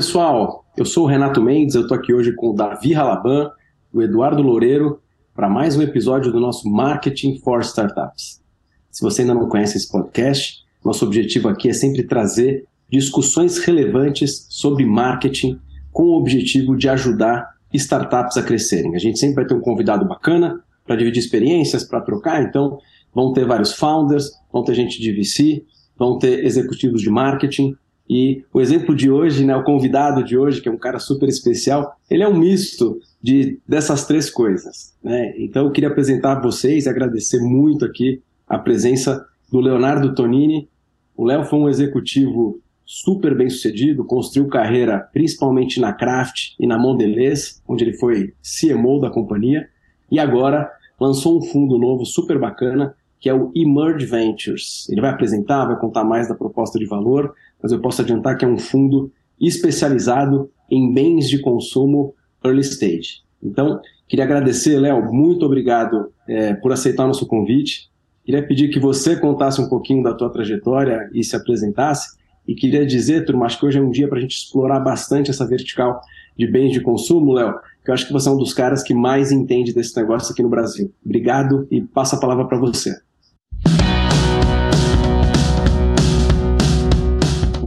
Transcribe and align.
Pessoal, 0.00 0.64
eu 0.78 0.86
sou 0.86 1.04
o 1.04 1.06
Renato 1.06 1.42
Mendes, 1.42 1.74
eu 1.74 1.82
estou 1.82 1.94
aqui 1.94 2.14
hoje 2.14 2.32
com 2.34 2.52
o 2.52 2.54
Davi 2.54 2.94
Halaban, 2.94 3.50
o 3.92 4.00
Eduardo 4.00 4.40
Loureiro, 4.40 4.98
para 5.34 5.46
mais 5.46 5.76
um 5.76 5.82
episódio 5.82 6.32
do 6.32 6.40
nosso 6.40 6.66
Marketing 6.70 7.38
for 7.40 7.60
Startups. 7.60 8.40
Se 8.90 9.02
você 9.02 9.20
ainda 9.20 9.34
não 9.34 9.46
conhece 9.46 9.76
esse 9.76 9.92
podcast, 9.92 10.64
nosso 10.82 11.04
objetivo 11.04 11.50
aqui 11.50 11.68
é 11.68 11.74
sempre 11.74 12.02
trazer 12.02 12.64
discussões 12.90 13.58
relevantes 13.58 14.46
sobre 14.48 14.86
marketing 14.86 15.60
com 15.92 16.04
o 16.04 16.16
objetivo 16.16 16.74
de 16.78 16.88
ajudar 16.88 17.50
startups 17.74 18.38
a 18.38 18.42
crescerem. 18.42 18.96
A 18.96 18.98
gente 18.98 19.18
sempre 19.18 19.36
vai 19.36 19.44
ter 19.44 19.52
um 19.52 19.60
convidado 19.60 20.08
bacana 20.08 20.64
para 20.86 20.96
dividir 20.96 21.20
experiências, 21.20 21.84
para 21.84 22.00
trocar, 22.00 22.42
então 22.42 22.78
vão 23.14 23.34
ter 23.34 23.44
vários 23.44 23.74
founders, 23.74 24.30
vão 24.50 24.64
ter 24.64 24.72
gente 24.72 24.98
de 24.98 25.12
VC, 25.12 25.62
vão 25.98 26.18
ter 26.18 26.42
executivos 26.42 27.02
de 27.02 27.10
marketing, 27.10 27.76
e 28.12 28.44
o 28.52 28.60
exemplo 28.60 28.92
de 28.92 29.08
hoje, 29.08 29.44
né, 29.44 29.54
o 29.54 29.62
convidado 29.62 30.24
de 30.24 30.36
hoje, 30.36 30.60
que 30.60 30.68
é 30.68 30.72
um 30.72 30.76
cara 30.76 30.98
super 30.98 31.28
especial, 31.28 31.96
ele 32.10 32.24
é 32.24 32.28
um 32.28 32.36
misto 32.36 32.98
de, 33.22 33.60
dessas 33.68 34.04
três 34.04 34.28
coisas. 34.28 34.92
Né? 35.00 35.32
Então 35.38 35.66
eu 35.66 35.70
queria 35.70 35.88
apresentar 35.88 36.32
a 36.32 36.40
vocês 36.40 36.88
agradecer 36.88 37.38
muito 37.38 37.84
aqui 37.84 38.20
a 38.48 38.58
presença 38.58 39.24
do 39.48 39.60
Leonardo 39.60 40.12
Tonini. 40.12 40.68
O 41.16 41.24
Léo 41.24 41.44
foi 41.44 41.60
um 41.60 41.68
executivo 41.68 42.60
super 42.84 43.36
bem 43.36 43.48
sucedido, 43.48 44.04
construiu 44.04 44.48
carreira 44.48 45.08
principalmente 45.12 45.78
na 45.78 45.92
Kraft 45.92 46.54
e 46.58 46.66
na 46.66 46.76
Mondelez, 46.76 47.62
onde 47.68 47.84
ele 47.84 47.96
foi 47.96 48.34
CMO 48.42 49.00
da 49.00 49.08
companhia, 49.08 49.68
e 50.10 50.18
agora 50.18 50.68
lançou 50.98 51.38
um 51.38 51.42
fundo 51.42 51.78
novo 51.78 52.04
super 52.04 52.40
bacana, 52.40 52.92
que 53.20 53.28
é 53.28 53.34
o 53.34 53.52
Emerge 53.54 54.06
Ventures. 54.06 54.88
Ele 54.90 55.00
vai 55.00 55.10
apresentar, 55.10 55.66
vai 55.66 55.78
contar 55.78 56.02
mais 56.02 56.26
da 56.26 56.34
proposta 56.34 56.76
de 56.76 56.86
valor, 56.86 57.34
mas 57.62 57.72
eu 57.72 57.80
posso 57.80 58.02
adiantar 58.02 58.36
que 58.36 58.44
é 58.44 58.48
um 58.48 58.58
fundo 58.58 59.12
especializado 59.40 60.50
em 60.70 60.92
bens 60.92 61.28
de 61.28 61.40
consumo 61.40 62.14
early 62.44 62.60
stage. 62.60 63.22
Então, 63.42 63.80
queria 64.08 64.24
agradecer, 64.24 64.78
Léo, 64.78 65.12
muito 65.12 65.44
obrigado 65.44 66.12
é, 66.28 66.54
por 66.54 66.72
aceitar 66.72 67.04
o 67.04 67.08
nosso 67.08 67.26
convite. 67.26 67.90
Queria 68.24 68.46
pedir 68.46 68.68
que 68.68 68.78
você 68.78 69.16
contasse 69.16 69.60
um 69.60 69.68
pouquinho 69.68 70.02
da 70.02 70.14
tua 70.14 70.30
trajetória 70.30 71.10
e 71.12 71.24
se 71.24 71.34
apresentasse. 71.34 72.18
E 72.46 72.54
queria 72.54 72.84
dizer, 72.86 73.24
turma, 73.24 73.46
acho 73.46 73.58
que 73.58 73.66
hoje 73.66 73.78
é 73.78 73.82
um 73.82 73.90
dia 73.90 74.08
para 74.08 74.18
a 74.18 74.20
gente 74.20 74.36
explorar 74.36 74.80
bastante 74.80 75.30
essa 75.30 75.46
vertical 75.46 76.00
de 76.36 76.46
bens 76.46 76.72
de 76.72 76.80
consumo, 76.80 77.32
Léo, 77.32 77.54
que 77.84 77.90
eu 77.90 77.94
acho 77.94 78.06
que 78.06 78.12
você 78.12 78.28
é 78.28 78.32
um 78.32 78.36
dos 78.36 78.54
caras 78.54 78.82
que 78.82 78.94
mais 78.94 79.30
entende 79.32 79.74
desse 79.74 79.96
negócio 79.96 80.32
aqui 80.32 80.42
no 80.42 80.48
Brasil. 80.48 80.92
Obrigado 81.04 81.66
e 81.70 81.80
passo 81.80 82.16
a 82.16 82.20
palavra 82.20 82.46
para 82.46 82.58
você. 82.58 82.94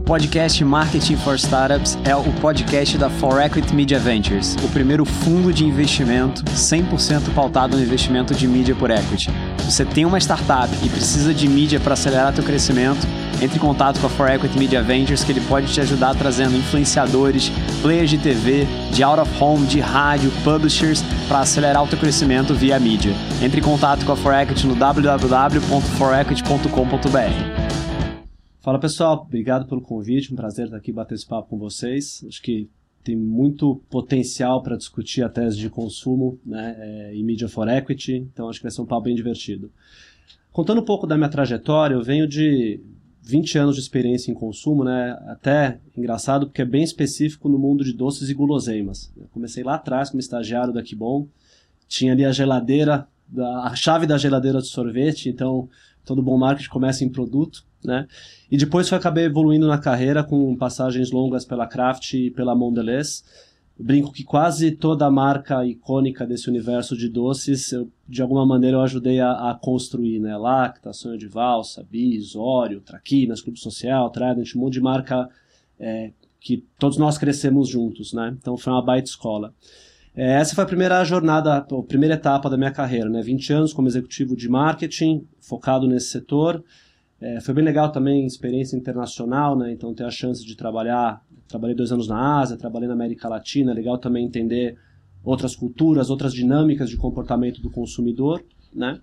Podcast 0.04 0.62
Marketing 0.62 1.16
for 1.16 1.34
Startups 1.36 1.96
é 2.04 2.14
o 2.14 2.22
podcast 2.40 2.98
da 2.98 3.08
For 3.08 3.40
Equity 3.40 3.74
Media 3.74 3.98
Ventures, 3.98 4.54
o 4.62 4.68
primeiro 4.68 5.06
fundo 5.06 5.52
de 5.52 5.64
investimento 5.64 6.44
100% 6.44 7.32
pautado 7.34 7.76
no 7.76 7.82
investimento 7.82 8.32
de 8.34 8.46
mídia 8.46 8.74
por 8.74 8.90
equity. 8.90 9.30
Você 9.64 9.84
tem 9.84 10.04
uma 10.04 10.18
startup 10.18 10.68
e 10.84 10.88
precisa 10.90 11.32
de 11.32 11.48
mídia 11.48 11.80
para 11.80 11.94
acelerar 11.94 12.34
seu 12.34 12.44
crescimento? 12.44 13.06
Entre 13.40 13.56
em 13.56 13.60
contato 13.60 13.98
com 13.98 14.06
a 14.06 14.10
For 14.10 14.30
Equity 14.30 14.58
Media 14.58 14.82
Ventures 14.82 15.24
que 15.24 15.32
ele 15.32 15.40
pode 15.40 15.72
te 15.72 15.80
ajudar 15.80 16.14
trazendo 16.14 16.54
influenciadores, 16.54 17.50
players 17.80 18.10
de 18.10 18.18
TV, 18.18 18.66
de 18.92 19.02
out 19.02 19.20
of 19.20 19.30
home, 19.42 19.64
de 19.66 19.80
rádio, 19.80 20.30
publishers 20.44 21.02
para 21.26 21.38
acelerar 21.40 21.82
o 21.82 21.86
teu 21.86 21.98
crescimento 21.98 22.52
via 22.54 22.78
mídia. 22.78 23.14
Entre 23.40 23.60
em 23.60 23.64
contato 23.64 24.04
com 24.04 24.12
a 24.12 24.16
For 24.16 24.34
Equity 24.34 24.66
no 24.66 24.74
www.forequity.com.br. 24.74 27.73
Fala 28.64 28.78
pessoal, 28.78 29.26
obrigado 29.26 29.66
pelo 29.68 29.82
convite, 29.82 30.32
um 30.32 30.36
prazer 30.36 30.64
estar 30.64 30.78
aqui 30.78 30.90
bater 30.90 31.16
esse 31.16 31.26
papo 31.26 31.50
com 31.50 31.58
vocês. 31.58 32.24
Acho 32.26 32.40
que 32.40 32.66
tem 33.04 33.14
muito 33.14 33.82
potencial 33.90 34.62
para 34.62 34.74
discutir 34.74 35.22
a 35.22 35.28
tese 35.28 35.58
de 35.58 35.68
consumo 35.68 36.40
né, 36.46 36.74
é, 36.78 37.14
em 37.14 37.22
Media 37.22 37.46
for 37.46 37.68
Equity, 37.68 38.26
então 38.32 38.48
acho 38.48 38.60
que 38.60 38.62
vai 38.62 38.72
ser 38.72 38.80
um 38.80 38.86
papo 38.86 39.02
bem 39.02 39.14
divertido. 39.14 39.70
Contando 40.50 40.80
um 40.80 40.84
pouco 40.84 41.06
da 41.06 41.14
minha 41.14 41.28
trajetória, 41.28 41.94
eu 41.94 42.02
venho 42.02 42.26
de 42.26 42.80
20 43.20 43.58
anos 43.58 43.74
de 43.74 43.82
experiência 43.82 44.32
em 44.32 44.34
consumo, 44.34 44.82
né, 44.82 45.14
até 45.26 45.78
engraçado 45.94 46.46
porque 46.46 46.62
é 46.62 46.64
bem 46.64 46.82
específico 46.82 47.50
no 47.50 47.58
mundo 47.58 47.84
de 47.84 47.92
doces 47.92 48.30
e 48.30 48.34
guloseimas. 48.34 49.12
Eu 49.14 49.28
comecei 49.28 49.62
lá 49.62 49.74
atrás 49.74 50.08
como 50.08 50.20
estagiário 50.20 50.72
da 50.72 50.82
Kibon, 50.82 51.28
tinha 51.86 52.14
ali 52.14 52.24
a 52.24 52.32
geladeira, 52.32 53.06
a 53.36 53.76
chave 53.76 54.06
da 54.06 54.16
geladeira 54.16 54.62
de 54.62 54.68
sorvete, 54.68 55.28
então 55.28 55.68
todo 56.02 56.22
bom 56.22 56.38
marketing 56.38 56.70
começa 56.70 57.04
em 57.04 57.10
produto, 57.10 57.62
né? 57.84 58.06
E 58.50 58.56
depois 58.56 58.90
eu 58.90 58.96
acabei 58.96 59.24
evoluindo 59.24 59.66
na 59.66 59.78
carreira 59.78 60.24
com 60.24 60.56
passagens 60.56 61.10
longas 61.10 61.44
pela 61.44 61.66
Kraft 61.66 62.14
e 62.14 62.30
pela 62.30 62.54
Mondelez. 62.54 63.24
brinco 63.78 64.12
que 64.12 64.24
quase 64.24 64.70
toda 64.70 65.06
a 65.06 65.10
marca 65.10 65.64
icônica 65.66 66.26
desse 66.26 66.48
universo 66.48 66.96
de 66.96 67.08
doces, 67.08 67.72
eu, 67.72 67.88
de 68.08 68.22
alguma 68.22 68.46
maneira 68.46 68.76
eu 68.76 68.80
ajudei 68.80 69.20
a, 69.20 69.50
a 69.50 69.54
construir, 69.54 70.20
né? 70.20 70.36
Lacta, 70.36 70.92
Sonho 70.92 71.18
de 71.18 71.26
Valsa, 71.26 71.84
Bis, 71.88 72.34
Oreo, 72.34 72.80
Traquinas, 72.80 73.40
Clube 73.40 73.58
Social, 73.58 74.10
Trident, 74.10 74.54
um 74.54 74.60
monte 74.60 74.74
de 74.74 74.80
marca 74.80 75.28
é, 75.78 76.12
que 76.40 76.64
todos 76.78 76.98
nós 76.98 77.18
crescemos 77.18 77.68
juntos, 77.68 78.12
né? 78.12 78.36
Então 78.38 78.56
foi 78.56 78.72
uma 78.72 78.82
baita 78.84 79.08
escola. 79.08 79.52
É, 80.14 80.34
essa 80.34 80.54
foi 80.54 80.62
a 80.62 80.66
primeira 80.66 81.04
jornada, 81.04 81.56
a 81.56 81.82
primeira 81.82 82.14
etapa 82.14 82.48
da 82.48 82.56
minha 82.56 82.70
carreira, 82.70 83.08
né? 83.08 83.20
20 83.20 83.52
anos 83.52 83.72
como 83.72 83.88
executivo 83.88 84.36
de 84.36 84.48
marketing, 84.48 85.26
focado 85.40 85.88
nesse 85.88 86.06
setor. 86.06 86.62
É, 87.20 87.40
foi 87.40 87.54
bem 87.54 87.64
legal 87.64 87.90
também, 87.90 88.26
experiência 88.26 88.76
internacional, 88.76 89.56
né? 89.56 89.72
Então 89.72 89.94
ter 89.94 90.04
a 90.04 90.10
chance 90.10 90.44
de 90.44 90.56
trabalhar, 90.56 91.24
trabalhei 91.48 91.74
dois 91.74 91.92
anos 91.92 92.08
na 92.08 92.40
Ásia, 92.40 92.56
trabalhei 92.56 92.88
na 92.88 92.94
América 92.94 93.28
Latina, 93.28 93.72
é 93.72 93.74
legal 93.74 93.98
também 93.98 94.26
entender 94.26 94.76
outras 95.22 95.56
culturas, 95.56 96.10
outras 96.10 96.34
dinâmicas 96.34 96.90
de 96.90 96.96
comportamento 96.96 97.62
do 97.62 97.70
consumidor, 97.70 98.44
né? 98.74 99.00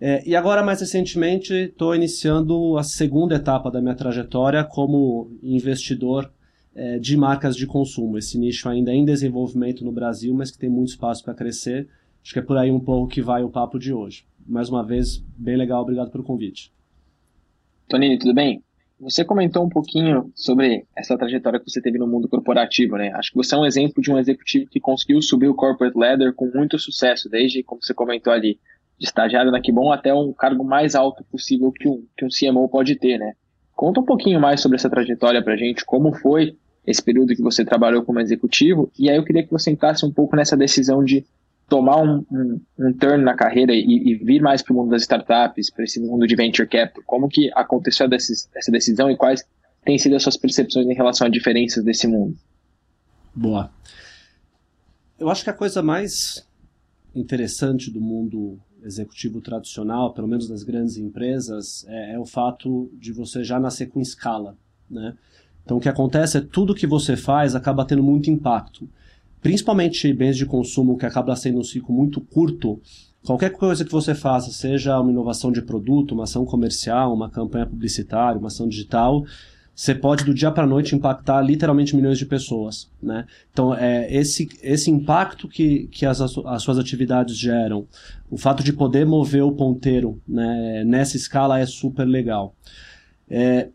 É, 0.00 0.26
e 0.26 0.34
agora, 0.34 0.64
mais 0.64 0.80
recentemente, 0.80 1.52
estou 1.52 1.94
iniciando 1.94 2.78
a 2.78 2.82
segunda 2.82 3.34
etapa 3.34 3.70
da 3.70 3.82
minha 3.82 3.94
trajetória 3.94 4.64
como 4.64 5.30
investidor 5.42 6.32
é, 6.74 6.98
de 6.98 7.16
marcas 7.16 7.54
de 7.54 7.66
consumo. 7.66 8.16
Esse 8.16 8.38
nicho 8.38 8.66
ainda 8.66 8.90
é 8.90 8.94
em 8.94 9.04
desenvolvimento 9.04 9.84
no 9.84 9.92
Brasil, 9.92 10.32
mas 10.32 10.50
que 10.50 10.58
tem 10.58 10.70
muito 10.70 10.88
espaço 10.88 11.22
para 11.22 11.34
crescer. 11.34 11.86
Acho 12.22 12.32
que 12.32 12.38
é 12.38 12.42
por 12.42 12.56
aí 12.56 12.70
um 12.70 12.80
pouco 12.80 13.12
que 13.12 13.20
vai 13.20 13.42
o 13.42 13.50
papo 13.50 13.78
de 13.78 13.92
hoje. 13.92 14.24
Mais 14.46 14.70
uma 14.70 14.82
vez, 14.82 15.22
bem 15.36 15.56
legal, 15.56 15.82
obrigado 15.82 16.10
pelo 16.10 16.24
convite. 16.24 16.72
Tonini, 17.90 18.16
tudo 18.18 18.32
bem? 18.32 18.62
Você 19.00 19.24
comentou 19.24 19.64
um 19.64 19.68
pouquinho 19.68 20.30
sobre 20.36 20.86
essa 20.96 21.18
trajetória 21.18 21.58
que 21.58 21.68
você 21.68 21.82
teve 21.82 21.98
no 21.98 22.06
mundo 22.06 22.28
corporativo, 22.28 22.96
né? 22.96 23.10
Acho 23.14 23.32
que 23.32 23.36
você 23.36 23.56
é 23.56 23.58
um 23.58 23.66
exemplo 23.66 24.00
de 24.00 24.12
um 24.12 24.18
executivo 24.18 24.70
que 24.70 24.78
conseguiu 24.78 25.20
subir 25.20 25.48
o 25.48 25.54
corporate 25.54 25.98
ladder 25.98 26.32
com 26.32 26.48
muito 26.54 26.78
sucesso, 26.78 27.28
desde, 27.28 27.64
como 27.64 27.82
você 27.82 27.92
comentou 27.92 28.32
ali, 28.32 28.60
de 28.96 29.06
estagiário 29.06 29.50
na 29.50 29.60
Kibon 29.60 29.90
até 29.90 30.14
um 30.14 30.32
cargo 30.32 30.62
mais 30.62 30.94
alto 30.94 31.24
possível 31.24 31.72
que 31.72 31.88
um, 31.88 32.04
que 32.16 32.24
um 32.24 32.28
CMO 32.28 32.68
pode 32.68 32.94
ter, 32.94 33.18
né? 33.18 33.32
Conta 33.74 34.00
um 34.00 34.04
pouquinho 34.04 34.38
mais 34.38 34.60
sobre 34.60 34.76
essa 34.76 34.88
trajetória 34.88 35.42
para 35.42 35.54
a 35.54 35.56
gente, 35.56 35.84
como 35.84 36.12
foi 36.12 36.56
esse 36.86 37.02
período 37.02 37.34
que 37.34 37.42
você 37.42 37.64
trabalhou 37.64 38.04
como 38.04 38.20
executivo, 38.20 38.88
e 38.96 39.10
aí 39.10 39.16
eu 39.16 39.24
queria 39.24 39.42
que 39.42 39.50
você 39.50 39.72
entrasse 39.72 40.06
um 40.06 40.12
pouco 40.12 40.36
nessa 40.36 40.56
decisão 40.56 41.02
de 41.02 41.24
tomar 41.70 42.02
um, 42.02 42.26
um, 42.30 42.60
um 42.78 42.92
turn 42.92 43.24
na 43.24 43.34
carreira 43.34 43.72
e, 43.72 43.80
e 43.80 44.14
vir 44.16 44.42
mais 44.42 44.60
para 44.60 44.74
o 44.74 44.76
mundo 44.76 44.90
das 44.90 45.02
startups, 45.02 45.70
para 45.70 45.84
esse 45.84 46.00
mundo 46.00 46.26
de 46.26 46.34
venture 46.34 46.68
capital. 46.68 47.02
Como 47.06 47.28
que 47.28 47.48
aconteceu 47.54 48.08
desses, 48.08 48.50
essa 48.54 48.72
decisão 48.72 49.08
e 49.08 49.16
quais 49.16 49.46
têm 49.84 49.96
sido 49.96 50.16
as 50.16 50.22
suas 50.22 50.36
percepções 50.36 50.86
em 50.86 50.94
relação 50.94 51.28
a 51.28 51.30
diferenças 51.30 51.84
desse 51.84 52.08
mundo? 52.08 52.36
Boa. 53.34 53.70
Eu 55.18 55.30
acho 55.30 55.44
que 55.44 55.50
a 55.50 55.54
coisa 55.54 55.80
mais 55.80 56.44
interessante 57.14 57.90
do 57.90 58.00
mundo 58.00 58.58
executivo 58.82 59.40
tradicional, 59.40 60.12
pelo 60.12 60.26
menos 60.26 60.48
das 60.48 60.64
grandes 60.64 60.96
empresas, 60.96 61.84
é, 61.88 62.14
é, 62.14 62.18
o 62.18 62.26
fato 62.26 62.90
de 62.94 63.12
você 63.12 63.44
já 63.44 63.60
nascer 63.60 63.86
com 63.86 64.00
escala, 64.00 64.56
né? 64.90 65.14
Então 65.64 65.76
o 65.76 65.80
que 65.80 65.88
acontece 65.88 66.38
é 66.38 66.40
tudo 66.40 66.74
que 66.74 66.86
você 66.86 67.16
faz 67.16 67.54
acaba 67.54 67.84
tendo 67.84 68.02
muito 68.02 68.30
impacto. 68.30 68.88
Principalmente 69.42 70.12
bens 70.12 70.36
de 70.36 70.46
consumo 70.46 70.96
que 70.96 71.06
acaba 71.06 71.34
sendo 71.36 71.60
um 71.60 71.64
ciclo 71.64 71.94
muito 71.94 72.20
curto, 72.20 72.80
qualquer 73.24 73.50
coisa 73.50 73.84
que 73.84 73.92
você 73.92 74.14
faça, 74.14 74.50
seja 74.52 74.98
uma 75.00 75.10
inovação 75.10 75.50
de 75.50 75.62
produto, 75.62 76.12
uma 76.12 76.24
ação 76.24 76.44
comercial, 76.44 77.14
uma 77.14 77.30
campanha 77.30 77.66
publicitária, 77.66 78.38
uma 78.38 78.48
ação 78.48 78.68
digital, 78.68 79.24
você 79.80 79.94
pode 79.94 80.24
do 80.24 80.34
dia 80.34 80.50
para 80.50 80.66
noite 80.66 80.94
impactar 80.94 81.40
literalmente 81.40 81.96
milhões 81.96 82.18
de 82.18 82.26
pessoas, 82.26 82.90
né? 83.02 83.24
Então 83.50 83.74
é 83.74 84.14
esse 84.14 84.46
esse 84.62 84.90
impacto 84.90 85.48
que, 85.48 85.86
que 85.86 86.04
as, 86.04 86.20
as 86.20 86.62
suas 86.62 86.78
atividades 86.78 87.34
geram, 87.34 87.86
o 88.30 88.36
fato 88.36 88.62
de 88.62 88.74
poder 88.74 89.06
mover 89.06 89.42
o 89.42 89.52
ponteiro 89.52 90.20
né, 90.28 90.84
nessa 90.84 91.16
escala 91.16 91.58
é 91.58 91.64
super 91.64 92.04
legal. 92.04 92.54
É, 93.26 93.68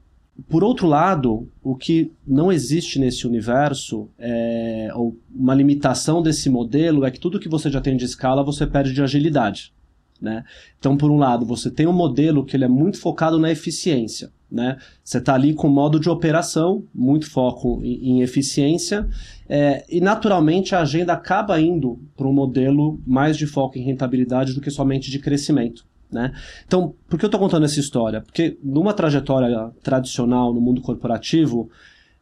por 0.49 0.63
outro 0.63 0.85
lado, 0.85 1.47
o 1.63 1.75
que 1.75 2.11
não 2.27 2.51
existe 2.51 2.99
nesse 2.99 3.25
universo, 3.25 4.09
é, 4.19 4.89
ou 4.93 5.17
uma 5.33 5.55
limitação 5.55 6.21
desse 6.21 6.49
modelo, 6.49 7.05
é 7.05 7.11
que 7.11 7.19
tudo 7.19 7.39
que 7.39 7.47
você 7.47 7.69
já 7.69 7.79
tem 7.79 7.95
de 7.95 8.03
escala 8.03 8.43
você 8.43 8.67
perde 8.67 8.93
de 8.93 9.01
agilidade. 9.01 9.73
Né? 10.21 10.43
Então, 10.77 10.97
por 10.97 11.09
um 11.09 11.17
lado, 11.17 11.45
você 11.45 11.69
tem 11.71 11.87
um 11.87 11.93
modelo 11.93 12.45
que 12.45 12.55
ele 12.55 12.65
é 12.65 12.69
muito 12.69 12.99
focado 12.99 13.39
na 13.39 13.49
eficiência. 13.49 14.31
Né? 14.51 14.77
Você 15.03 15.17
está 15.17 15.33
ali 15.33 15.53
com 15.53 15.67
modo 15.69 15.99
de 15.99 16.09
operação, 16.09 16.83
muito 16.93 17.29
foco 17.29 17.81
em, 17.83 18.11
em 18.11 18.21
eficiência, 18.21 19.07
é, 19.47 19.85
e 19.89 20.01
naturalmente 20.01 20.75
a 20.75 20.81
agenda 20.81 21.13
acaba 21.13 21.59
indo 21.59 21.99
para 22.15 22.27
um 22.27 22.33
modelo 22.33 22.99
mais 23.05 23.37
de 23.37 23.47
foco 23.47 23.77
em 23.77 23.83
rentabilidade 23.83 24.53
do 24.53 24.61
que 24.61 24.69
somente 24.69 25.09
de 25.09 25.19
crescimento. 25.19 25.85
Né? 26.11 26.33
Então, 26.65 26.93
por 27.09 27.17
que 27.17 27.25
eu 27.25 27.27
estou 27.27 27.39
contando 27.39 27.65
essa 27.65 27.79
história? 27.79 28.21
Porque 28.21 28.57
numa 28.63 28.93
trajetória 28.93 29.71
tradicional 29.83 30.53
no 30.53 30.61
mundo 30.61 30.81
corporativo, 30.81 31.69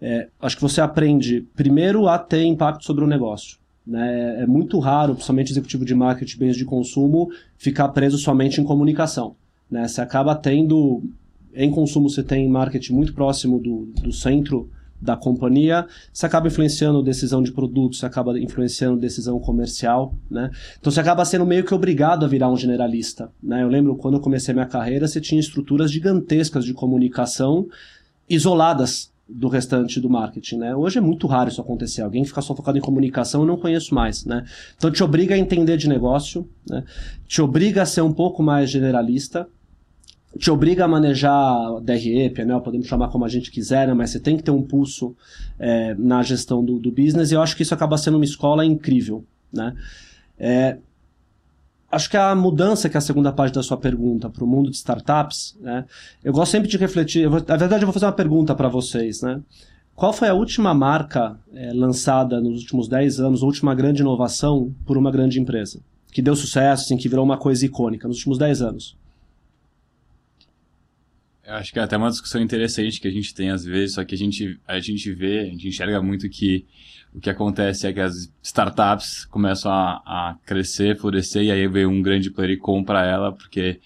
é, 0.02 0.28
acho 0.42 0.56
que 0.56 0.62
você 0.62 0.82
aprende 0.82 1.48
primeiro 1.56 2.08
a 2.08 2.18
ter 2.18 2.44
impacto 2.44 2.84
sobre 2.84 3.04
o 3.04 3.08
negócio. 3.08 3.58
Né? 3.86 4.42
É 4.44 4.48
muito 4.48 4.80
raro, 4.80 5.14
principalmente 5.14 5.52
executivo 5.52 5.86
de 5.86 5.94
marketing, 5.94 6.38
bens 6.38 6.58
de 6.58 6.66
consumo, 6.66 7.30
ficar 7.58 7.90
preso 7.90 8.18
somente 8.18 8.60
em 8.60 8.64
comunicação. 8.64 9.36
Né? 9.70 9.88
Você 9.88 10.02
acaba 10.02 10.36
tendo, 10.36 11.04
em 11.54 11.70
consumo, 11.70 12.10
você 12.10 12.24
tem 12.24 12.48
marketing 12.50 12.94
muito 12.94 13.14
próximo 13.14 13.60
do, 13.60 13.86
do 14.02 14.12
centro 14.12 14.70
da 15.04 15.18
companhia, 15.18 15.86
você 16.14 16.26
acaba 16.26 16.48
influenciando 16.48 17.04
decisão 17.04 17.44
de 17.44 17.52
produto, 17.52 17.98
você 17.98 18.06
acaba 18.06 18.40
influenciando 18.40 18.98
decisão 18.98 19.38
comercial, 19.38 20.16
né? 20.32 20.50
Então 20.80 20.90
você 20.90 21.02
acaba 21.02 21.26
sendo 21.26 21.46
meio 21.46 21.66
que 21.66 21.74
obrigado 21.74 22.24
a 22.24 22.28
virar 22.28 22.50
um 22.50 22.56
generalista, 22.56 23.30
né? 23.42 23.64
Eu 23.64 23.68
lembro 23.68 23.98
quando 23.98 24.14
eu 24.14 24.22
comecei 24.22 24.54
minha 24.54 24.66
carreira, 24.66 25.06
você 25.06 25.20
tinha 25.20 25.42
estruturas 25.42 25.92
gigantescas 25.92 26.64
de 26.64 26.74
comunicação 26.74 27.68
isoladas 28.30 29.12
do 29.28 29.50
restante 29.50 30.00
do 30.00 30.10
marketing, 30.10 30.58
né? 30.58 30.76
Hoje 30.76 31.00
é 31.00 31.02
muito 31.02 31.28
raro 31.28 31.50
isso 31.50 31.60
acontecer. 31.60 32.02
Alguém 32.02 32.24
ficar 32.24 32.42
só 32.42 32.56
focado 32.56 32.78
em 32.78 32.82
comunicação, 32.82 33.42
eu 33.42 33.48
não 33.48 33.58
conheço 33.58 33.94
mais, 33.94 34.24
né? 34.24 34.46
Então 34.78 34.90
te 34.90 35.04
obriga 35.04 35.36
a 35.36 35.38
entender 35.38 35.76
de 35.76 35.90
negócio, 35.90 36.48
né? 36.70 36.84
Te 37.28 37.42
obriga 37.42 37.82
a 37.82 37.86
ser 37.86 38.02
um 38.02 38.14
pouco 38.14 38.42
mais 38.42 38.70
generalista, 38.70 39.48
te 40.38 40.50
obriga 40.50 40.86
a 40.86 40.88
manejar 40.88 41.80
DRE, 41.82 42.30
PNL, 42.30 42.62
podemos 42.62 42.88
chamar 42.88 43.10
como 43.10 43.26
a 43.26 43.30
gente 43.30 43.52
quiser, 43.52 43.88
né? 43.88 43.94
mas 43.94 44.10
você 44.10 44.20
tem 44.20 44.36
que 44.36 44.44
ter 44.44 44.52
um 44.52 44.64
pulso 44.64 45.16
é, 45.60 45.94
na 45.96 46.24
gestão 46.24 46.64
do, 46.64 46.80
do, 46.80 46.92
business 46.92 47.32
e 47.32 47.36
eu 47.36 47.42
acho 47.42 47.56
que 47.56 47.62
isso 47.62 47.74
acaba 47.74 47.98
sendo 47.98 48.16
uma 48.16 48.26
escola 48.26 48.66
incrível. 48.66 49.24
Né? 49.52 49.76
É, 50.40 50.78
acho 51.92 52.10
que 52.10 52.18
a 52.18 52.34
mudança, 52.36 52.90
que 52.90 52.98
é 52.98 53.00
a 53.00 53.02
segunda 53.02 53.32
parte 53.32 53.54
da 53.54 53.64
sua 53.64 53.78
pergunta, 53.78 54.30
para 54.30 54.44
o 54.44 54.48
mundo 54.48 54.72
de 54.72 54.76
startups, 54.76 55.56
né? 55.62 55.86
eu 56.24 56.34
gosto 56.34 56.52
sempre 56.52 56.68
de 56.68 56.78
refletir. 56.78 57.28
Vou, 57.30 57.44
na 57.48 57.56
verdade, 57.56 57.84
eu 57.84 57.88
vou 57.88 57.94
fazer 57.94 58.08
uma 58.08 58.12
pergunta 58.12 58.56
para 58.56 58.68
vocês. 58.68 59.22
Né? 59.22 59.40
Qual 59.96 60.12
foi 60.12 60.30
a 60.30 60.34
última 60.34 60.74
marca 60.74 61.38
é, 61.54 61.72
lançada 61.74 62.42
nos 62.42 62.62
últimos 62.62 62.88
10 62.88 63.20
anos, 63.20 63.44
a 63.44 63.46
última 63.46 63.76
grande 63.76 64.02
inovação 64.02 64.74
por 64.84 64.98
uma 64.98 65.12
grande 65.12 65.40
empresa? 65.40 65.80
Que 66.12 66.22
deu 66.22 66.36
sucesso, 66.36 66.86
assim, 66.86 66.98
que 66.98 67.08
virou 67.08 67.24
uma 67.24 67.38
coisa 67.38 67.64
icônica 67.66 68.08
nos 68.08 68.18
últimos 68.18 68.40
10 68.40 68.62
anos? 68.64 69.03
Eu 71.46 71.56
acho 71.56 71.74
que 71.74 71.80
é 71.80 71.82
até 71.82 71.98
uma 71.98 72.10
discussão 72.10 72.42
interessante 72.42 73.02
que 73.02 73.08
a 73.08 73.12
gente 73.12 73.34
tem 73.34 73.50
às 73.50 73.66
vezes, 73.66 73.96
só 73.96 74.06
que 74.06 74.16
a 74.16 74.18
gente, 74.18 74.60
a 74.66 74.80
gente 74.80 75.12
vê, 75.12 75.40
a 75.40 75.46
gente 75.46 75.68
enxerga 75.68 76.02
muito 76.02 76.30
que 76.30 76.66
o 77.14 77.20
que 77.20 77.30
acontece 77.30 77.86
é 77.86 77.94
que 77.94 78.00
as 78.00 78.32
startups 78.42 79.26
começam 79.26 79.72
a, 79.72 80.02
a 80.06 80.38
crescer, 80.46 80.98
florescer, 80.98 81.44
e 81.44 81.52
aí 81.52 81.68
vem 81.68 81.86
um 81.86 82.02
grande 82.02 82.32
player 82.32 82.52
e 82.54 82.58
compra 82.58 83.06
ela, 83.06 83.32
porque 83.34 83.80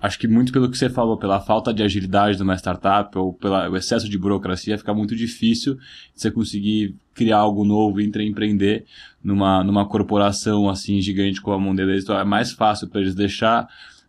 acho 0.00 0.18
que 0.18 0.26
muito 0.26 0.52
pelo 0.52 0.68
que 0.68 0.76
você 0.76 0.90
falou, 0.90 1.16
pela 1.16 1.40
falta 1.40 1.72
de 1.72 1.82
agilidade 1.82 2.36
de 2.36 2.42
uma 2.42 2.56
startup 2.56 3.16
ou 3.16 3.32
pelo 3.32 3.76
excesso 3.76 4.08
de 4.08 4.18
burocracia, 4.18 4.76
fica 4.76 4.92
muito 4.92 5.14
difícil 5.14 5.78
você 6.14 6.28
conseguir 6.28 6.96
criar 7.14 7.38
algo 7.38 7.64
novo 7.64 8.00
e 8.00 8.04
empreender 8.04 8.84
numa, 9.22 9.62
numa 9.64 9.88
corporação 9.88 10.68
assim 10.68 11.00
gigante 11.00 11.40
como 11.40 11.56
a 11.56 11.60
Mondelez. 11.60 12.02
Então 12.02 12.18
é 12.18 12.24
mais 12.24 12.52
fácil 12.52 12.88
para 12.88 13.00
eles 13.00 13.14
deixar 13.14 13.68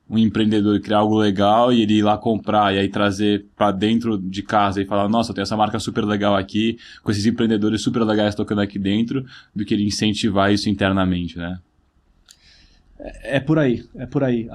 um 0.10 0.18
empreendedor 0.18 0.80
criar 0.80 1.00
algo 1.00 1.18
legal 1.18 1.72
e 1.74 1.82
ele 1.82 1.96
ir 1.96 2.02
lá 2.02 2.18
comprar 2.18 2.74
e 2.74 2.80
aí 2.80 2.88
trazer 2.88 3.46
para 3.56 3.72
dentro 3.72 4.18
de 4.18 4.42
casa 4.42 4.82
e 4.82 4.86
falar, 4.86 5.10
nossa, 5.10 5.34
tenho 5.34 5.44
essa 5.44 5.58
marca 5.58 5.80
super 5.80 6.06
legal 6.06 6.36
aqui, 6.36 6.78
com 7.04 7.12
esses 7.12 7.26
empreendedores 7.26 7.82
super 7.82 8.04
legais 8.04 8.34
tocando 8.34 8.62
aqui 8.62 8.80
dentro, 8.80 9.26
do 9.54 9.66
que 9.66 9.74
ele 9.74 9.86
incentivar 9.86 10.52
isso 10.52 10.70
internamente, 10.70 11.38
né? 11.38 11.60
É, 13.00 13.38
é 13.38 13.40
por 13.40 13.60
aí, 13.60 13.84
é 13.96 14.06
por 14.06 14.24
aí. 14.24 14.48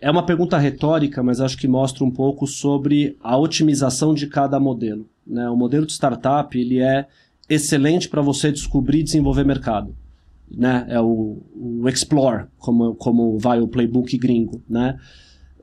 É 0.00 0.10
uma 0.10 0.26
pergunta 0.26 0.58
retórica, 0.58 1.22
mas 1.22 1.40
acho 1.40 1.56
que 1.56 1.68
mostra 1.68 2.04
um 2.04 2.10
pouco 2.10 2.46
sobre 2.46 3.16
a 3.22 3.36
otimização 3.36 4.12
de 4.12 4.26
cada 4.26 4.58
modelo. 4.58 5.08
Né? 5.26 5.48
O 5.48 5.56
modelo 5.56 5.86
de 5.86 5.92
startup 5.92 6.58
ele 6.58 6.80
é 6.80 7.06
excelente 7.48 8.08
para 8.08 8.22
você 8.22 8.50
descobrir 8.50 9.00
e 9.00 9.04
desenvolver 9.04 9.44
mercado 9.44 9.94
né? 10.50 10.86
É 10.88 11.00
o, 11.00 11.42
o 11.54 11.88
Explore, 11.88 12.46
como, 12.58 12.94
como 12.94 13.38
vai 13.38 13.60
o 13.60 13.68
playbook 13.68 14.16
gringo, 14.18 14.62
né? 14.68 14.98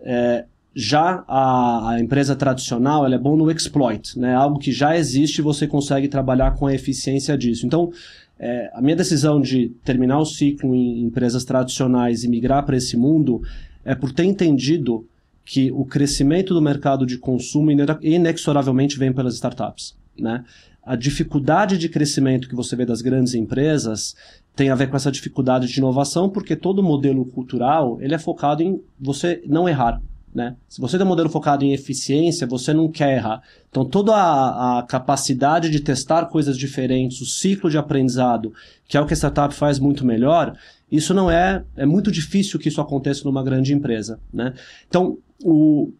É, 0.01 0.45
já 0.73 1.23
a, 1.27 1.91
a, 1.91 1.99
empresa 1.99 2.35
tradicional 2.35 3.05
ela 3.05 3.15
é 3.15 3.19
bom 3.19 3.35
no 3.35 3.51
exploit, 3.51 4.17
né? 4.17 4.33
Algo 4.33 4.57
que 4.57 4.71
já 4.71 4.97
existe 4.97 5.39
e 5.39 5.41
você 5.41 5.67
consegue 5.67 6.07
trabalhar 6.07 6.55
com 6.55 6.65
a 6.65 6.73
eficiência 6.73 7.37
disso. 7.37 7.65
Então, 7.65 7.91
é, 8.39 8.71
a 8.73 8.81
minha 8.81 8.95
decisão 8.95 9.39
de 9.39 9.69
terminar 9.83 10.19
o 10.19 10.25
ciclo 10.25 10.73
em 10.73 11.01
empresas 11.03 11.43
tradicionais 11.43 12.23
e 12.23 12.29
migrar 12.29 12.65
para 12.65 12.77
esse 12.77 12.95
mundo 12.95 13.41
é 13.83 13.93
por 13.93 14.11
ter 14.11 14.23
entendido 14.23 15.05
que 15.43 15.71
o 15.71 15.83
crescimento 15.83 16.53
do 16.53 16.61
mercado 16.61 17.05
de 17.05 17.17
consumo 17.17 17.69
inexoravelmente 18.01 18.97
vem 18.97 19.11
pelas 19.11 19.35
startups, 19.35 19.95
né? 20.17 20.45
A 20.83 20.95
dificuldade 20.95 21.77
de 21.77 21.89
crescimento 21.89 22.49
que 22.49 22.55
você 22.55 22.75
vê 22.75 22.85
das 22.85 23.01
grandes 23.01 23.35
empresas 23.35 24.15
tem 24.55 24.69
a 24.69 24.75
ver 24.75 24.89
com 24.89 24.95
essa 24.95 25.11
dificuldade 25.11 25.67
de 25.67 25.79
inovação, 25.79 26.29
porque 26.29 26.55
todo 26.55 26.83
modelo 26.83 27.25
cultural 27.25 27.97
ele 28.01 28.13
é 28.13 28.19
focado 28.19 28.61
em 28.61 28.81
você 28.99 29.41
não 29.45 29.67
errar. 29.67 30.01
Né? 30.33 30.55
Se 30.69 30.79
você 30.79 30.97
tem 30.97 31.05
um 31.05 31.09
modelo 31.09 31.29
focado 31.29 31.65
em 31.65 31.73
eficiência, 31.73 32.47
você 32.47 32.73
não 32.73 32.89
quer 32.89 33.17
errar. 33.17 33.41
Então, 33.69 33.83
toda 33.83 34.15
a, 34.15 34.79
a, 34.79 34.83
capacidade 34.83 35.69
de 35.69 35.81
testar 35.81 36.25
coisas 36.27 36.57
diferentes, 36.57 37.19
o 37.19 37.25
ciclo 37.25 37.69
de 37.69 37.77
aprendizado, 37.77 38.53
que 38.87 38.95
é 38.95 39.01
o 39.01 39.05
que 39.05 39.13
a 39.13 39.17
startup 39.17 39.53
faz 39.53 39.77
muito 39.77 40.05
melhor, 40.05 40.57
isso 40.89 41.13
não 41.13 41.29
é. 41.29 41.63
É 41.75 41.85
muito 41.85 42.09
difícil 42.11 42.59
que 42.59 42.69
isso 42.69 42.79
aconteça 42.79 43.25
numa 43.25 43.43
grande 43.43 43.73
empresa. 43.73 44.19
Né? 44.33 44.53
Então, 44.87 45.17
o, 45.43 45.91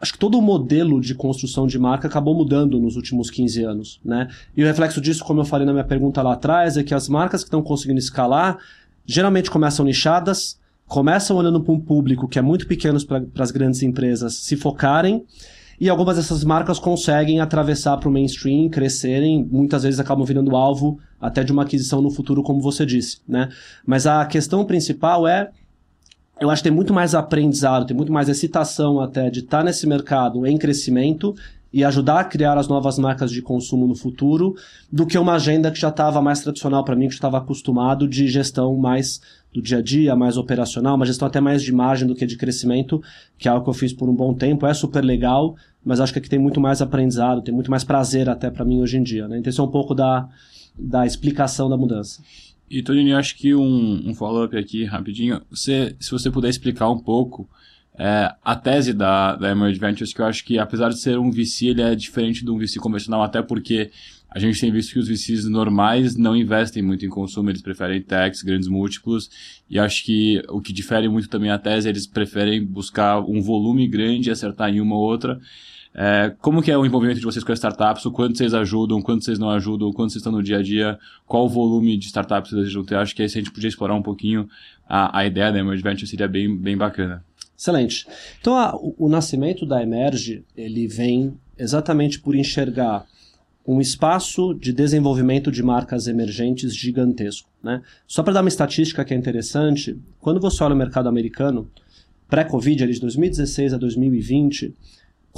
acho 0.00 0.12
que 0.12 0.18
todo 0.18 0.38
o 0.38 0.42
modelo 0.42 1.00
de 1.00 1.14
construção 1.14 1.66
de 1.66 1.78
marca 1.78 2.06
acabou 2.06 2.34
mudando 2.34 2.78
nos 2.78 2.96
últimos 2.96 3.30
15 3.30 3.64
anos, 3.64 4.00
né? 4.04 4.28
E 4.56 4.62
o 4.62 4.66
reflexo 4.66 5.00
disso, 5.00 5.24
como 5.24 5.40
eu 5.40 5.44
falei 5.44 5.66
na 5.66 5.72
minha 5.72 5.84
pergunta 5.84 6.22
lá 6.22 6.34
atrás, 6.34 6.76
é 6.76 6.84
que 6.84 6.94
as 6.94 7.08
marcas 7.08 7.42
que 7.42 7.48
estão 7.48 7.62
conseguindo 7.62 7.98
escalar 7.98 8.58
geralmente 9.04 9.50
começam 9.50 9.84
nichadas, 9.84 10.58
começam 10.86 11.36
olhando 11.36 11.60
para 11.60 11.72
um 11.72 11.80
público 11.80 12.28
que 12.28 12.38
é 12.38 12.42
muito 12.42 12.66
pequeno 12.66 12.98
para 13.06 13.42
as 13.42 13.50
grandes 13.50 13.82
empresas 13.82 14.34
se 14.34 14.56
focarem, 14.56 15.24
e 15.80 15.88
algumas 15.88 16.16
dessas 16.16 16.42
marcas 16.42 16.78
conseguem 16.78 17.40
atravessar 17.40 17.96
para 17.98 18.08
o 18.08 18.12
mainstream, 18.12 18.68
crescerem, 18.68 19.46
muitas 19.50 19.84
vezes 19.84 20.00
acabam 20.00 20.24
virando 20.24 20.56
alvo 20.56 20.98
até 21.20 21.44
de 21.44 21.52
uma 21.52 21.62
aquisição 21.62 22.02
no 22.02 22.10
futuro, 22.10 22.42
como 22.42 22.60
você 22.60 22.84
disse, 22.84 23.18
né? 23.28 23.48
Mas 23.86 24.06
a 24.06 24.26
questão 24.26 24.64
principal 24.64 25.26
é 25.26 25.50
eu 26.40 26.50
acho 26.50 26.62
que 26.62 26.68
tem 26.68 26.76
muito 26.76 26.92
mais 26.92 27.14
aprendizado, 27.14 27.86
tem 27.86 27.96
muito 27.96 28.12
mais 28.12 28.28
excitação 28.28 29.00
até 29.00 29.30
de 29.30 29.40
estar 29.40 29.64
nesse 29.64 29.86
mercado 29.86 30.46
em 30.46 30.56
crescimento 30.56 31.34
e 31.72 31.84
ajudar 31.84 32.20
a 32.20 32.24
criar 32.24 32.56
as 32.56 32.66
novas 32.66 32.98
marcas 32.98 33.30
de 33.30 33.42
consumo 33.42 33.86
no 33.86 33.94
futuro, 33.94 34.54
do 34.90 35.06
que 35.06 35.18
uma 35.18 35.34
agenda 35.34 35.70
que 35.70 35.78
já 35.78 35.88
estava 35.88 36.22
mais 36.22 36.40
tradicional 36.40 36.82
para 36.82 36.96
mim, 36.96 37.08
que 37.08 37.14
estava 37.14 37.36
acostumado 37.38 38.08
de 38.08 38.26
gestão 38.26 38.74
mais 38.76 39.20
do 39.52 39.60
dia 39.60 39.78
a 39.78 39.82
dia, 39.82 40.16
mais 40.16 40.36
operacional, 40.36 40.96
uma 40.96 41.04
gestão 41.04 41.28
até 41.28 41.40
mais 41.40 41.62
de 41.62 41.72
margem 41.72 42.06
do 42.06 42.14
que 42.14 42.24
de 42.24 42.36
crescimento, 42.36 43.02
que 43.38 43.48
é 43.48 43.50
algo 43.50 43.64
que 43.64 43.70
eu 43.70 43.74
fiz 43.74 43.92
por 43.92 44.08
um 44.08 44.14
bom 44.14 44.32
tempo, 44.32 44.66
é 44.66 44.72
super 44.72 45.04
legal, 45.04 45.56
mas 45.84 46.00
acho 46.00 46.12
que 46.12 46.18
aqui 46.18 46.28
tem 46.28 46.38
muito 46.38 46.60
mais 46.60 46.80
aprendizado, 46.80 47.42
tem 47.42 47.54
muito 47.54 47.70
mais 47.70 47.84
prazer 47.84 48.30
até 48.30 48.50
para 48.50 48.64
mim 48.64 48.80
hoje 48.80 48.96
em 48.96 49.02
dia. 49.02 49.28
Né? 49.28 49.38
Então, 49.38 49.50
isso 49.50 49.60
é 49.60 49.64
um 49.64 49.70
pouco 49.70 49.94
da, 49.94 50.26
da 50.78 51.06
explicação 51.06 51.68
da 51.68 51.76
mudança. 51.76 52.22
E, 52.70 52.82
Toninho, 52.82 53.16
acho 53.16 53.36
que 53.36 53.54
um, 53.54 54.08
um 54.08 54.14
follow-up 54.14 54.56
aqui, 54.56 54.84
rapidinho. 54.84 55.40
Você, 55.50 55.96
se 55.98 56.10
você 56.10 56.30
puder 56.30 56.48
explicar 56.48 56.90
um 56.90 56.98
pouco 56.98 57.48
é, 57.98 58.32
a 58.44 58.54
tese 58.54 58.92
da, 58.92 59.34
da 59.34 59.50
Emerge 59.50 59.80
Ventures, 59.80 60.12
que 60.12 60.20
eu 60.20 60.26
acho 60.26 60.44
que, 60.44 60.58
apesar 60.58 60.90
de 60.90 61.00
ser 61.00 61.18
um 61.18 61.30
VC, 61.30 61.66
ele 61.66 61.82
é 61.82 61.94
diferente 61.94 62.44
de 62.44 62.50
um 62.50 62.58
VC 62.58 62.78
convencional, 62.78 63.22
até 63.22 63.42
porque 63.42 63.90
a 64.30 64.38
gente 64.38 64.60
tem 64.60 64.70
visto 64.70 64.92
que 64.92 64.98
os 64.98 65.08
VCs 65.08 65.46
normais 65.46 66.14
não 66.14 66.36
investem 66.36 66.82
muito 66.82 67.04
em 67.04 67.08
consumo, 67.08 67.50
eles 67.50 67.62
preferem 67.62 68.02
techs, 68.02 68.42
grandes 68.42 68.68
múltiplos, 68.68 69.30
e 69.68 69.78
acho 69.78 70.04
que 70.04 70.42
o 70.48 70.60
que 70.60 70.72
difere 70.72 71.08
muito 71.08 71.28
também 71.28 71.50
a 71.50 71.58
tese, 71.58 71.88
eles 71.88 72.06
preferem 72.06 72.64
buscar 72.64 73.20
um 73.20 73.40
volume 73.40 73.88
grande 73.88 74.28
e 74.28 74.32
acertar 74.32 74.68
em 74.68 74.80
uma 74.80 74.94
ou 74.94 75.02
outra. 75.02 75.40
É, 75.94 76.34
como 76.40 76.62
que 76.62 76.70
é 76.70 76.78
o 76.78 76.86
envolvimento 76.86 77.18
de 77.18 77.24
vocês 77.24 77.44
com 77.44 77.52
as 77.52 77.58
startups? 77.58 78.04
O 78.06 78.12
quanto 78.12 78.36
vocês 78.38 78.54
ajudam, 78.54 78.98
o 78.98 79.02
quanto 79.02 79.24
vocês 79.24 79.38
não 79.38 79.50
ajudam, 79.50 79.88
o 79.88 79.92
quanto 79.92 80.12
vocês 80.12 80.20
estão 80.20 80.32
no 80.32 80.42
dia 80.42 80.58
a 80.58 80.62
dia? 80.62 80.98
Qual 81.26 81.46
o 81.46 81.48
volume 81.48 81.96
de 81.96 82.06
startups 82.06 82.50
vocês 82.50 82.62
desejam 82.62 82.84
ter? 82.84 82.96
Acho 82.96 83.14
que 83.14 83.22
aí 83.22 83.28
se 83.28 83.38
a 83.38 83.40
gente 83.40 83.52
podia 83.52 83.68
explorar 83.68 83.94
um 83.94 84.02
pouquinho 84.02 84.48
a, 84.88 85.18
a 85.18 85.26
ideia 85.26 85.52
da 85.52 85.58
Emerge 85.58 85.82
Venture 85.82 86.06
seria 86.06 86.28
bem, 86.28 86.56
bem 86.56 86.76
bacana. 86.76 87.24
Excelente. 87.56 88.06
Então, 88.40 88.56
a, 88.56 88.76
o, 88.76 88.94
o 88.98 89.08
nascimento 89.08 89.66
da 89.66 89.82
Emerge, 89.82 90.44
ele 90.56 90.86
vem 90.86 91.34
exatamente 91.58 92.20
por 92.20 92.36
enxergar 92.36 93.04
um 93.66 93.82
espaço 93.82 94.54
de 94.54 94.72
desenvolvimento 94.72 95.52
de 95.52 95.62
marcas 95.62 96.06
emergentes 96.06 96.74
gigantesco. 96.74 97.50
Né? 97.62 97.82
Só 98.06 98.22
para 98.22 98.32
dar 98.32 98.40
uma 98.40 98.48
estatística 98.48 99.04
que 99.04 99.12
é 99.12 99.16
interessante, 99.16 99.98
quando 100.20 100.40
você 100.40 100.64
olha 100.64 100.74
o 100.74 100.78
mercado 100.78 101.06
americano, 101.06 101.70
pré-Covid, 102.30 102.86
de 102.86 103.00
2016 103.00 103.74
a 103.74 103.76
2020, 103.76 104.74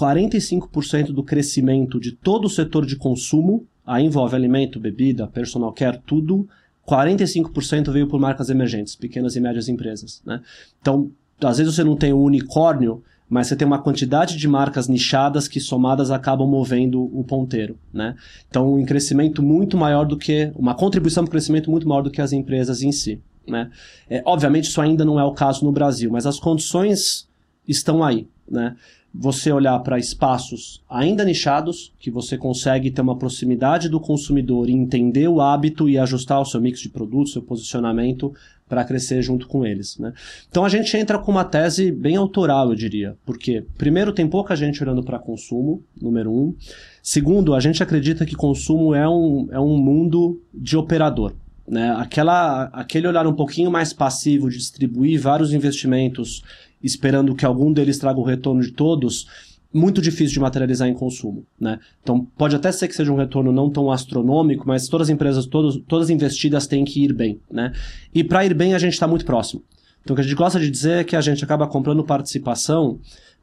45% 0.01 1.13
do 1.13 1.23
crescimento 1.23 2.01
de 2.01 2.13
todo 2.13 2.47
o 2.47 2.51
setor 2.51 2.87
de 2.87 2.97
consumo, 2.97 3.67
aí 3.87 4.05
envolve 4.05 4.35
alimento, 4.35 4.81
bebida, 4.81 5.27
personal 5.27 5.73
care, 5.73 6.01
tudo, 6.07 6.49
45% 6.89 7.91
veio 7.91 8.09
por 8.09 8.19
marcas 8.19 8.49
emergentes, 8.49 8.97
pequenas 8.97 9.37
e 9.37 9.41
médias 9.41 9.69
empresas. 9.69 10.23
Né? 10.25 10.41
Então, 10.81 11.11
às 11.43 11.59
vezes 11.59 11.75
você 11.75 11.85
não 11.85 11.97
tem 11.97 12.13
um 12.13 12.23
unicórnio, 12.23 13.03
mas 13.29 13.47
você 13.47 13.55
tem 13.55 13.67
uma 13.67 13.79
quantidade 13.79 14.37
de 14.37 14.49
marcas 14.49 14.89
nichadas 14.89 15.47
que 15.47 15.61
somadas 15.61 16.11
acabam 16.11 16.49
movendo 16.49 17.03
o 17.17 17.23
ponteiro, 17.23 17.79
né? 17.93 18.17
Então, 18.49 18.75
um 18.75 18.85
crescimento 18.85 19.41
muito 19.41 19.77
maior 19.77 20.05
do 20.05 20.17
que 20.17 20.51
uma 20.57 20.75
contribuição 20.75 21.23
para 21.23 21.29
o 21.29 21.31
crescimento 21.31 21.71
muito 21.71 21.89
maior 21.89 22.03
do 22.03 22.11
que 22.11 22.21
as 22.21 22.33
empresas 22.33 22.83
em 22.83 22.91
si, 22.91 23.23
né? 23.47 23.71
É, 24.09 24.21
obviamente 24.27 24.65
isso 24.65 24.81
ainda 24.81 25.05
não 25.05 25.19
é 25.19 25.23
o 25.23 25.33
caso 25.33 25.65
no 25.65 25.71
Brasil, 25.71 26.11
mas 26.11 26.27
as 26.27 26.41
condições 26.41 27.29
estão 27.69 28.03
aí, 28.03 28.27
né? 28.51 28.75
Você 29.13 29.53
olhar 29.53 29.79
para 29.81 29.99
espaços 29.99 30.83
ainda 30.89 31.25
nichados, 31.25 31.93
que 31.99 32.11
você 32.11 32.39
consegue 32.39 32.91
ter 32.91 33.03
uma 33.03 33.19
proximidade 33.19 33.89
do 33.89 33.99
consumidor 33.99 34.69
e 34.69 34.73
entender 34.73 35.29
o 35.29 35.41
hábito 35.41 35.89
e 35.89 35.99
ajustar 35.99 36.41
o 36.41 36.45
seu 36.45 36.61
mix 36.61 36.81
de 36.81 36.89
produtos, 36.89 37.33
seu 37.33 37.43
posicionamento 37.43 38.33
para 38.69 38.85
crescer 38.85 39.21
junto 39.21 39.49
com 39.49 39.67
eles. 39.67 39.99
Né? 39.99 40.13
Então 40.49 40.65
a 40.65 40.69
gente 40.69 40.97
entra 40.97 41.19
com 41.19 41.33
uma 41.33 41.45
tese 41.45 41.91
bem 41.91 42.15
autoral, 42.15 42.71
eu 42.71 42.77
diria, 42.77 43.17
porque 43.27 43.65
primeiro 43.77 44.13
tem 44.13 44.29
pouca 44.29 44.55
gente 44.55 44.81
olhando 44.81 45.03
para 45.03 45.19
consumo, 45.19 45.83
número 46.01 46.31
um. 46.31 46.55
Segundo, 47.03 47.53
a 47.53 47.59
gente 47.59 47.83
acredita 47.83 48.25
que 48.25 48.37
consumo 48.37 48.95
é 48.95 49.09
um, 49.09 49.49
é 49.51 49.59
um 49.59 49.77
mundo 49.77 50.41
de 50.55 50.77
operador. 50.77 51.35
Né? 51.71 51.95
Aquela, 51.97 52.65
aquele 52.73 53.07
olhar 53.07 53.25
um 53.29 53.33
pouquinho 53.33 53.71
mais 53.71 53.93
passivo 53.93 54.51
de 54.51 54.59
distribuir 54.59 55.21
vários 55.21 55.53
investimentos 55.53 56.43
esperando 56.83 57.33
que 57.33 57.47
algum 57.47 57.73
deles 57.73 57.97
traga 57.97 58.19
o 58.19 58.25
retorno 58.25 58.61
de 58.61 58.73
todos, 58.73 59.29
muito 59.73 60.03
difícil 60.03 60.35
de 60.35 60.41
materializar 60.41 60.89
em 60.89 60.95
consumo, 60.95 61.47
né? 61.61 61.79
Então 62.03 62.27
pode 62.37 62.57
até 62.57 62.73
ser 62.73 62.89
que 62.89 62.95
seja 62.95 63.13
um 63.13 63.17
retorno 63.17 63.53
não 63.53 63.71
tão 63.71 63.89
astronômico, 63.93 64.67
mas 64.67 64.89
todas 64.89 65.07
as 65.07 65.15
empresas, 65.15 65.47
todas, 65.47 65.77
todas 65.87 66.11
investidas 66.11 66.67
têm 66.67 66.85
que 66.85 67.05
ir 67.05 67.13
bem, 67.13 67.41
né? 67.49 67.73
E 68.13 68.25
para 68.25 68.45
ir 68.45 68.53
bem 68.53 68.75
a 68.75 68.79
gente 68.79 68.95
está 68.95 69.07
muito 69.07 69.25
próximo. 69.25 69.63
Então 70.03 70.15
o 70.15 70.17
que 70.17 70.23
a 70.23 70.25
gente 70.25 70.35
gosta 70.35 70.59
de 70.59 70.69
dizer 70.69 70.99
é 70.99 71.05
que 71.05 71.15
a 71.15 71.21
gente 71.21 71.45
acaba 71.45 71.69
comprando 71.69 72.03
participação 72.03 72.99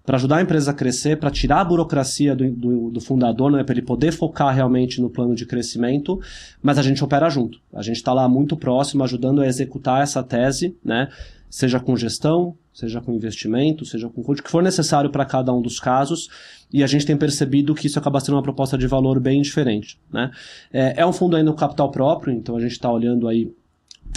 para 0.08 0.16
ajudar 0.16 0.38
a 0.38 0.42
empresa 0.42 0.72
a 0.72 0.74
crescer, 0.74 1.20
para 1.20 1.30
tirar 1.30 1.60
a 1.60 1.66
burocracia 1.66 2.34
do, 2.34 2.50
do, 2.50 2.90
do 2.92 3.02
fundador, 3.02 3.52
né, 3.52 3.62
para 3.62 3.74
ele 3.74 3.82
poder 3.82 4.14
focar 4.14 4.56
realmente 4.56 5.02
no 5.02 5.10
plano 5.10 5.36
de 5.36 5.46
crescimento, 5.46 6.18
mas 6.64 6.78
a 6.78 6.82
gente 6.82 7.04
opera 7.04 7.30
junto. 7.30 7.60
A 7.74 7.82
gente 7.82 7.98
está 7.98 8.14
lá 8.14 8.26
muito 8.30 8.56
próximo, 8.56 9.04
ajudando 9.04 9.42
a 9.42 9.46
executar 9.46 10.02
essa 10.02 10.24
tese, 10.24 10.78
né? 10.82 11.10
seja 11.50 11.78
com 11.78 11.98
gestão, 11.98 12.56
seja 12.74 13.02
com 13.02 13.12
investimento, 13.14 13.84
seja 13.84 14.08
com 14.08 14.22
o 14.22 14.36
que 14.36 14.50
for 14.50 14.64
necessário 14.64 15.10
para 15.10 15.26
cada 15.26 15.54
um 15.54 15.62
dos 15.62 15.78
casos, 15.78 16.30
e 16.72 16.84
a 16.86 16.88
gente 16.88 17.06
tem 17.06 17.18
percebido 17.18 17.76
que 17.76 17.88
isso 17.88 18.00
acaba 18.00 18.22
sendo 18.22 18.36
uma 18.36 18.44
proposta 18.44 18.78
de 18.78 18.88
valor 18.88 19.20
bem 19.20 19.42
diferente. 19.42 20.00
Né? 20.10 20.32
É, 20.72 21.02
é 21.02 21.06
um 21.06 21.12
fundo 21.12 21.36
ainda 21.36 21.52
no 21.52 21.56
capital 21.58 21.92
próprio, 21.92 22.34
então 22.34 22.56
a 22.56 22.62
gente 22.62 22.72
está 22.72 22.90
olhando 22.90 23.28
aí 23.28 23.52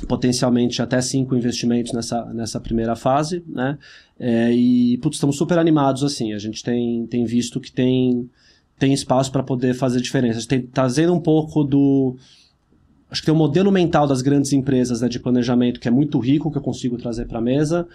potencialmente 0.06 0.80
até 0.82 1.00
cinco 1.00 1.36
investimentos 1.36 1.92
nessa, 1.92 2.24
nessa 2.26 2.60
primeira 2.60 2.96
fase, 2.96 3.42
né? 3.46 3.78
É, 4.18 4.52
e 4.52 4.98
putz, 4.98 5.16
estamos 5.16 5.36
super 5.36 5.58
animados 5.58 6.04
assim. 6.04 6.32
A 6.32 6.38
gente 6.38 6.62
tem, 6.62 7.06
tem 7.06 7.24
visto 7.24 7.60
que 7.60 7.72
tem, 7.72 8.28
tem 8.78 8.92
espaço 8.92 9.32
para 9.32 9.42
poder 9.42 9.74
fazer 9.74 10.00
diferença. 10.00 10.38
A 10.38 10.40
gente 10.40 10.48
tem 10.48 10.62
trazendo 10.62 11.14
um 11.14 11.20
pouco 11.20 11.64
do 11.64 12.16
acho 13.10 13.22
que 13.22 13.26
tem 13.26 13.34
um 13.34 13.38
modelo 13.38 13.72
mental 13.72 14.06
das 14.06 14.22
grandes 14.22 14.52
empresas 14.52 15.00
né, 15.00 15.08
de 15.08 15.18
planejamento 15.18 15.80
que 15.80 15.88
é 15.88 15.90
muito 15.90 16.18
rico, 16.18 16.50
que 16.50 16.58
eu 16.58 16.62
consigo 16.62 16.96
trazer 16.96 17.26
para 17.26 17.38
a 17.38 17.42
mesa. 17.42 17.86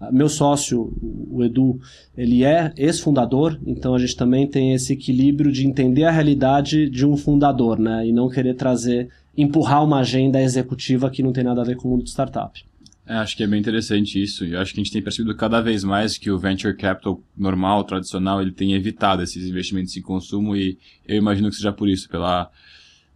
Ah, 0.00 0.10
meu 0.10 0.28
sócio, 0.28 0.92
o 1.30 1.44
Edu, 1.44 1.78
ele 2.16 2.44
é 2.44 2.72
ex-fundador, 2.76 3.58
então 3.64 3.94
a 3.94 3.98
gente 3.98 4.16
também 4.16 4.46
tem 4.46 4.74
esse 4.74 4.92
equilíbrio 4.92 5.52
de 5.52 5.66
entender 5.66 6.04
a 6.04 6.10
realidade 6.10 6.90
de 6.90 7.06
um 7.06 7.16
fundador, 7.16 7.78
né? 7.78 8.06
E 8.06 8.12
não 8.12 8.28
querer 8.28 8.54
trazer, 8.54 9.08
empurrar 9.36 9.84
uma 9.84 10.00
agenda 10.00 10.40
executiva 10.40 11.10
que 11.10 11.22
não 11.22 11.32
tem 11.32 11.44
nada 11.44 11.60
a 11.60 11.64
ver 11.64 11.76
com 11.76 11.88
o 11.88 11.90
mundo 11.92 12.04
de 12.04 12.10
startup. 12.10 12.64
É, 13.06 13.14
acho 13.16 13.36
que 13.36 13.42
é 13.42 13.46
bem 13.46 13.60
interessante 13.60 14.22
isso. 14.22 14.44
E 14.44 14.56
acho 14.56 14.72
que 14.72 14.80
a 14.80 14.82
gente 14.82 14.92
tem 14.92 15.02
percebido 15.02 15.36
cada 15.36 15.60
vez 15.60 15.84
mais 15.84 16.16
que 16.16 16.30
o 16.30 16.38
venture 16.38 16.74
capital 16.74 17.20
normal, 17.36 17.84
tradicional, 17.84 18.40
ele 18.40 18.52
tem 18.52 18.74
evitado 18.74 19.22
esses 19.22 19.46
investimentos 19.46 19.96
em 19.96 20.02
consumo 20.02 20.56
e 20.56 20.78
eu 21.06 21.16
imagino 21.16 21.50
que 21.50 21.56
seja 21.56 21.72
por 21.72 21.88
isso, 21.88 22.08
pela 22.08 22.50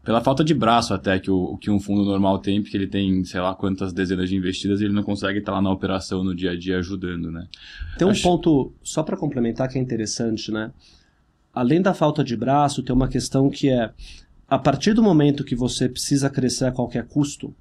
pela 0.08 0.22
falta 0.22 0.42
de 0.42 0.54
braço 0.54 0.94
até 0.94 1.18
que, 1.18 1.30
o, 1.30 1.58
que 1.58 1.70
um 1.70 1.78
fundo 1.78 2.02
normal 2.02 2.38
tem, 2.38 2.62
porque 2.62 2.75
ele 2.75 2.87
tem, 2.87 3.22
sei 3.25 3.42
lá, 3.42 3.54
quantas 3.54 3.92
dezenas 3.92 4.30
de 4.30 4.37
investidas 4.37 4.80
e 4.80 4.84
ele 4.84 4.94
não 4.94 5.02
consegue 5.02 5.40
estar 5.40 5.52
lá 5.52 5.60
na 5.60 5.70
operação 5.70 6.25
no 6.25 6.34
dia 6.34 6.52
a 6.52 6.58
dia 6.58 6.78
ajudando, 6.78 7.30
né? 7.30 7.46
Tem 7.98 8.08
um 8.08 8.12
Acho... 8.12 8.22
ponto, 8.22 8.72
só 8.82 9.02
para 9.02 9.18
complementar, 9.18 9.68
que 9.68 9.76
é 9.76 9.80
interessante, 9.82 10.50
né? 10.50 10.70
Além 11.52 11.82
da 11.82 11.92
falta 11.92 12.25
de 12.25 12.34
braço, 12.38 12.82
tem 12.82 12.96
uma 12.96 13.06
questão 13.06 13.50
que 13.50 13.68
é, 13.68 13.90
a 14.48 14.58
partir 14.58 14.94
do 14.94 15.02
momento 15.02 15.44
que 15.44 15.54
você 15.54 15.88
precisa 15.88 16.30
crescer 16.30 16.66
a 16.66 16.72
qualquer 16.72 17.06
custo, 17.06 17.54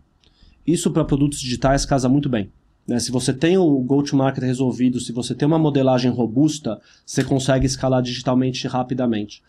isso 0.66 0.92
para 0.92 1.04
produtos 1.04 1.40
digitais 1.40 1.86
casa 1.86 2.08
muito 2.08 2.30
bem. 2.30 2.50
Né? 2.88 3.00
Se 3.00 3.12
você 3.12 3.34
tem 3.34 3.58
o 3.58 3.80
go-to-market 3.80 4.44
resolvido, 4.44 5.00
se 5.00 5.12
você 5.12 5.36
tem 5.36 5.46
uma 5.46 5.60
modelagem 5.60 6.10
robusta, 6.10 6.80
você 7.06 7.24
consegue 7.24 7.66
escalar 7.66 8.02
digitalmente 8.02 8.68
rapidamente 8.68 9.42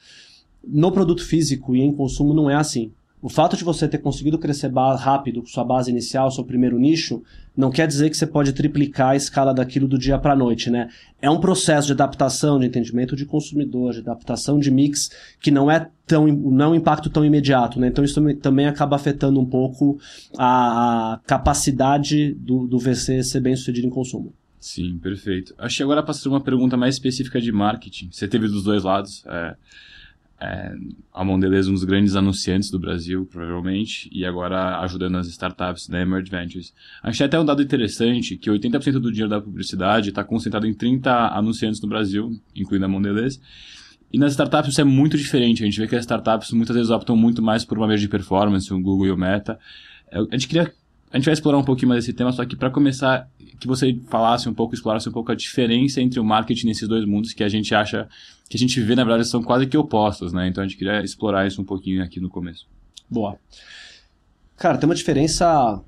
no 0.67 0.91
produto 0.93 1.25
físico 1.25 1.75
e 1.75 1.81
em 1.81 1.93
consumo 1.93 2.35
não 2.35 2.51
é 2.51 2.55
assim. 2.55 2.93
O 3.21 3.29
fato 3.29 3.57
de 3.57 3.65
você 3.65 3.89
ter 3.89 3.99
conseguido 3.99 4.39
crescer 4.39 4.71
rápido 4.73 5.41
com 5.41 5.47
sua 5.49 5.65
base 5.65 5.91
inicial, 5.91 6.31
seu 6.31 6.45
primeiro 6.45 6.79
nicho, 6.79 7.23
não 7.57 7.69
quer 7.69 7.89
dizer 7.89 8.11
que 8.11 8.17
você 8.17 8.27
pode 8.27 8.53
triplicar 8.53 9.11
a 9.11 9.17
escala 9.17 9.53
daquilo 9.53 9.89
do 9.89 9.99
dia 9.99 10.17
para 10.19 10.35
a 10.35 10.37
noite, 10.37 10.71
né? 10.71 10.89
É 11.21 11.29
um 11.29 11.41
processo 11.41 11.89
de 11.89 11.95
adaptação, 11.95 12.61
de 12.61 12.67
entendimento 12.67 13.17
de 13.17 13.27
consumidor, 13.27 13.93
de 13.93 13.99
adaptação 13.99 14.61
de 14.61 14.71
mix, 14.71 15.11
que 15.41 15.51
não 15.51 15.69
é 15.69 15.91
tão, 16.07 16.29
não 16.29 16.67
é 16.67 16.69
um 16.69 16.75
impacto 16.77 17.11
tão 17.11 17.25
imediato, 17.25 17.81
né? 17.81 17.89
Então 17.89 18.05
isso 18.05 18.23
também 18.37 18.67
acaba 18.67 18.95
afetando 18.95 19.41
um 19.41 19.47
pouco 19.47 19.99
a, 20.39 21.15
a 21.15 21.21
capacidade 21.27 22.33
do, 22.35 22.69
do 22.69 22.79
VC 22.79 23.25
ser 23.25 23.41
bem 23.41 23.57
sucedido 23.57 23.89
em 23.89 23.91
consumo. 23.91 24.33
Sim, 24.61 24.97
perfeito. 24.99 25.55
Acho 25.59 25.79
que 25.79 25.83
agora 25.83 26.13
ser 26.13 26.29
uma 26.29 26.41
pergunta 26.41 26.77
mais 26.77 26.95
específica 26.95 27.41
de 27.41 27.51
marketing. 27.51 28.11
Você 28.13 28.29
teve 28.29 28.47
dos 28.47 28.63
dois 28.63 28.85
lados. 28.85 29.25
É 29.27 29.57
é, 30.41 30.73
a 31.13 31.25
Mondelez 31.25 31.67
um 31.67 31.73
dos 31.73 31.85
grandes 31.85 32.15
anunciantes 32.15 32.71
do 32.71 32.79
Brasil, 32.79 33.27
provavelmente, 33.27 34.09
e 34.13 34.25
agora 34.25 34.79
ajudando 34.81 35.17
as 35.17 35.27
startups 35.27 35.89
da 35.89 36.01
Emerge 36.01 36.31
Ventures. 36.31 36.73
A 37.03 37.11
gente 37.11 37.19
tem 37.19 37.27
até 37.27 37.41
um 37.41 37.45
dado 37.45 37.63
interessante, 37.63 38.37
que 38.37 38.51
80% 38.51 38.93
do 38.93 39.11
dinheiro 39.11 39.29
da 39.29 39.41
publicidade 39.41 40.11
está 40.11 40.23
concentrado 40.23 40.67
em 40.67 40.75
30 40.75 41.11
anunciantes 41.37 41.81
no 41.81 41.89
Brasil, 41.89 42.31
incluindo 42.55 42.85
a 42.85 42.89
Mondelez, 42.89 43.41
e 44.13 44.19
nas 44.19 44.33
startups 44.33 44.71
isso 44.71 44.81
é 44.81 44.85
muito 44.85 45.19
diferente. 45.19 45.63
A 45.63 45.67
gente 45.67 45.79
vê 45.79 45.87
que 45.87 45.97
as 45.97 46.03
startups 46.03 46.53
muitas 46.53 46.75
vezes 46.75 46.91
optam 46.91 47.17
muito 47.17 47.43
mais 47.43 47.65
por 47.65 47.77
uma 47.77 47.87
vez 47.87 48.01
de 48.01 48.09
performance, 48.09 48.73
o 48.73 48.81
Google 48.81 49.07
e 49.07 49.11
o 49.11 49.17
Meta. 49.17 49.59
É, 50.11 50.19
a 50.19 50.37
gente 50.37 50.49
queria 50.49 50.73
a 51.11 51.17
gente 51.17 51.25
vai 51.25 51.33
explorar 51.33 51.59
um 51.59 51.65
pouquinho 51.65 51.89
mais 51.89 52.05
esse 52.05 52.13
tema, 52.13 52.31
só 52.33 52.45
que 52.45 52.55
para 52.55 52.71
começar, 52.71 53.29
que 53.59 53.67
você 53.67 53.99
falasse 54.09 54.49
um 54.49 54.55
pouco, 54.55 54.75
explorasse 54.75 55.09
um 55.09 55.13
pouco 55.13 55.33
a 55.33 55.35
diferença 55.35 56.01
entre 56.01 56.21
o 56.21 56.25
marketing 56.25 56.67
nesses 56.67 56.89
dois 56.89 57.05
mundos 57.05 57.33
que 57.33 57.43
a 57.43 57.49
gente 57.49 57.75
acha, 57.75 58.09
que 58.49 58.57
a 58.57 58.61
gente 58.61 58.81
vê, 58.81 58.95
na 58.95 59.05
verdade, 59.05 59.29
são 59.29 59.43
quase 59.43 59.67
que 59.67 59.77
opostos, 59.77 60.33
né? 60.33 60.49
Então 60.49 60.63
a 60.63 60.67
gente 60.67 60.77
queria 60.77 61.03
explorar 61.03 61.47
isso 61.47 61.61
um 61.61 61.65
pouquinho 61.65 62.03
aqui 62.03 62.21
no 62.21 62.29
começo. 62.29 62.67
Boa. 63.11 63.39
Cara, 64.57 64.77
tem 64.79 64.89
uma 64.89 64.95
diferença 64.95 65.83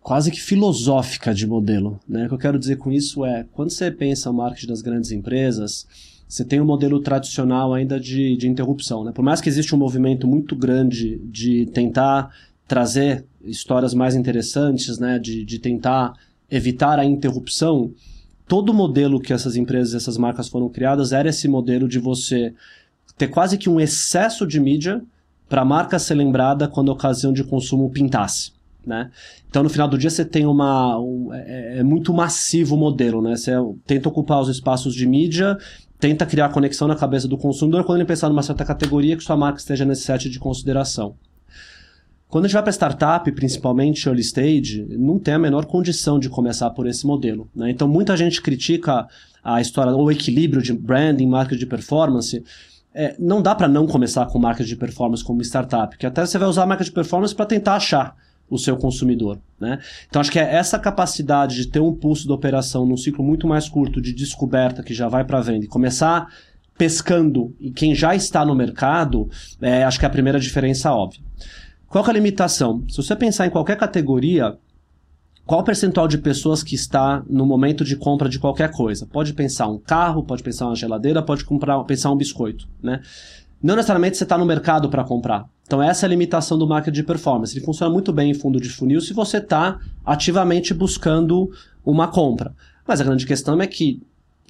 quase 0.00 0.30
que 0.30 0.40
filosófica 0.40 1.32
de 1.32 1.46
modelo, 1.46 2.00
né? 2.08 2.26
O 2.26 2.28
que 2.28 2.34
eu 2.34 2.38
quero 2.38 2.58
dizer 2.58 2.76
com 2.76 2.90
isso 2.90 3.24
é, 3.24 3.46
quando 3.52 3.70
você 3.70 3.90
pensa 3.90 4.30
o 4.30 4.34
marketing 4.34 4.66
das 4.66 4.82
grandes 4.82 5.12
empresas, 5.12 5.86
você 6.28 6.44
tem 6.44 6.60
um 6.60 6.64
modelo 6.64 7.00
tradicional 7.00 7.72
ainda 7.72 8.00
de, 8.00 8.36
de 8.36 8.48
interrupção, 8.48 9.04
né? 9.04 9.12
Por 9.12 9.22
mais 9.22 9.40
que 9.40 9.48
exista 9.48 9.76
um 9.76 9.78
movimento 9.78 10.26
muito 10.26 10.56
grande 10.56 11.18
de 11.26 11.66
tentar 11.66 12.34
trazer 12.72 13.26
histórias 13.44 13.92
mais 13.92 14.14
interessantes, 14.14 14.98
né, 14.98 15.18
de, 15.18 15.44
de 15.44 15.58
tentar 15.58 16.14
evitar 16.50 16.98
a 16.98 17.04
interrupção, 17.04 17.92
todo 18.48 18.70
o 18.70 18.74
modelo 18.74 19.20
que 19.20 19.30
essas 19.30 19.56
empresas, 19.56 19.92
essas 19.92 20.16
marcas 20.16 20.48
foram 20.48 20.70
criadas 20.70 21.12
era 21.12 21.28
esse 21.28 21.46
modelo 21.46 21.86
de 21.86 21.98
você 21.98 22.54
ter 23.18 23.28
quase 23.28 23.58
que 23.58 23.68
um 23.68 23.78
excesso 23.78 24.46
de 24.46 24.58
mídia 24.58 25.02
para 25.50 25.60
a 25.60 25.64
marca 25.66 25.98
ser 25.98 26.14
lembrada 26.14 26.66
quando 26.66 26.90
a 26.90 26.94
ocasião 26.94 27.30
de 27.30 27.44
consumo 27.44 27.90
pintasse. 27.90 28.52
Né? 28.86 29.10
Então, 29.50 29.62
no 29.62 29.68
final 29.68 29.86
do 29.86 29.98
dia, 29.98 30.08
você 30.08 30.24
tem 30.24 30.46
uma. 30.46 30.98
Um, 30.98 31.28
é, 31.30 31.80
é, 31.80 31.82
muito 31.82 32.10
massivo 32.14 32.74
o 32.74 32.78
modelo, 32.78 33.20
né? 33.20 33.36
Você 33.36 33.52
tenta 33.86 34.08
ocupar 34.08 34.40
os 34.40 34.48
espaços 34.48 34.94
de 34.94 35.06
mídia, 35.06 35.58
tenta 36.00 36.24
criar 36.24 36.48
conexão 36.48 36.88
na 36.88 36.96
cabeça 36.96 37.28
do 37.28 37.36
consumidor 37.36 37.84
quando 37.84 37.98
ele 37.98 38.08
pensar 38.08 38.30
numa 38.30 38.42
certa 38.42 38.64
categoria 38.64 39.14
que 39.14 39.22
sua 39.22 39.36
marca 39.36 39.58
esteja 39.58 39.84
nesse 39.84 40.02
set 40.02 40.30
de 40.30 40.38
consideração. 40.38 41.14
Quando 42.32 42.46
a 42.46 42.48
gente 42.48 42.54
vai 42.54 42.62
para 42.62 42.72
startup, 42.72 43.30
principalmente 43.32 44.08
early 44.08 44.22
stage, 44.22 44.86
não 44.88 45.18
tem 45.18 45.34
a 45.34 45.38
menor 45.38 45.66
condição 45.66 46.18
de 46.18 46.30
começar 46.30 46.70
por 46.70 46.86
esse 46.86 47.06
modelo. 47.06 47.46
Né? 47.54 47.70
Então, 47.70 47.86
muita 47.86 48.16
gente 48.16 48.40
critica 48.40 49.06
a 49.44 49.60
história, 49.60 49.94
o 49.94 50.10
equilíbrio 50.10 50.62
de 50.62 50.72
branding, 50.72 51.26
marketing 51.26 51.58
de 51.58 51.66
performance. 51.66 52.42
É, 52.94 53.14
não 53.18 53.42
dá 53.42 53.54
para 53.54 53.68
não 53.68 53.86
começar 53.86 54.24
com 54.24 54.38
marketing 54.38 54.70
de 54.70 54.76
performance 54.76 55.22
como 55.22 55.42
startup, 55.42 55.94
que 55.98 56.06
até 56.06 56.24
você 56.24 56.38
vai 56.38 56.48
usar 56.48 56.64
marca 56.64 56.82
de 56.82 56.90
performance 56.90 57.34
para 57.34 57.44
tentar 57.44 57.74
achar 57.74 58.16
o 58.48 58.56
seu 58.56 58.78
consumidor. 58.78 59.38
Né? 59.60 59.78
Então 60.08 60.18
acho 60.18 60.32
que 60.32 60.38
é 60.38 60.54
essa 60.54 60.78
capacidade 60.78 61.56
de 61.56 61.66
ter 61.66 61.80
um 61.80 61.92
pulso 61.92 62.26
da 62.26 62.32
operação 62.32 62.86
num 62.86 62.96
ciclo 62.96 63.22
muito 63.22 63.46
mais 63.46 63.68
curto 63.68 64.00
de 64.00 64.10
descoberta 64.14 64.82
que 64.82 64.94
já 64.94 65.06
vai 65.06 65.22
para 65.22 65.42
venda 65.42 65.66
e 65.66 65.68
começar 65.68 66.28
pescando 66.78 67.54
e 67.60 67.70
quem 67.70 67.94
já 67.94 68.14
está 68.14 68.42
no 68.42 68.54
mercado, 68.54 69.28
é, 69.60 69.84
acho 69.84 69.98
que 69.98 70.06
é 70.06 70.08
a 70.08 70.10
primeira 70.10 70.40
diferença 70.40 70.90
óbvia. 70.90 71.20
Qual 71.92 72.06
é 72.06 72.08
a 72.08 72.12
limitação? 72.14 72.82
Se 72.88 72.96
você 72.96 73.14
pensar 73.14 73.46
em 73.46 73.50
qualquer 73.50 73.76
categoria, 73.76 74.56
qual 75.44 75.60
o 75.60 75.62
percentual 75.62 76.08
de 76.08 76.16
pessoas 76.16 76.62
que 76.62 76.74
está 76.74 77.22
no 77.28 77.44
momento 77.44 77.84
de 77.84 77.96
compra 77.96 78.30
de 78.30 78.38
qualquer 78.38 78.70
coisa? 78.70 79.04
Pode 79.04 79.34
pensar 79.34 79.66
um 79.68 79.76
carro, 79.76 80.24
pode 80.24 80.42
pensar 80.42 80.68
uma 80.68 80.74
geladeira, 80.74 81.22
pode 81.22 81.44
comprar, 81.44 81.78
pensar 81.84 82.10
um 82.10 82.16
biscoito, 82.16 82.66
né? 82.82 83.02
Não 83.62 83.76
necessariamente 83.76 84.16
você 84.16 84.22
está 84.22 84.38
no 84.38 84.46
mercado 84.46 84.88
para 84.88 85.04
comprar. 85.04 85.46
Então 85.66 85.82
essa 85.82 86.06
é 86.06 86.08
a 86.08 86.08
limitação 86.08 86.56
do 86.56 86.66
marketing 86.66 86.94
de 86.94 87.02
performance. 87.02 87.54
Ele 87.54 87.62
funciona 87.62 87.92
muito 87.92 88.10
bem 88.10 88.30
em 88.30 88.34
fundo 88.34 88.58
de 88.58 88.70
funil 88.70 89.02
se 89.02 89.12
você 89.12 89.36
está 89.36 89.78
ativamente 90.02 90.72
buscando 90.72 91.50
uma 91.84 92.08
compra. 92.08 92.54
Mas 92.88 93.02
a 93.02 93.04
grande 93.04 93.26
questão 93.26 93.60
é 93.60 93.66
que 93.66 94.00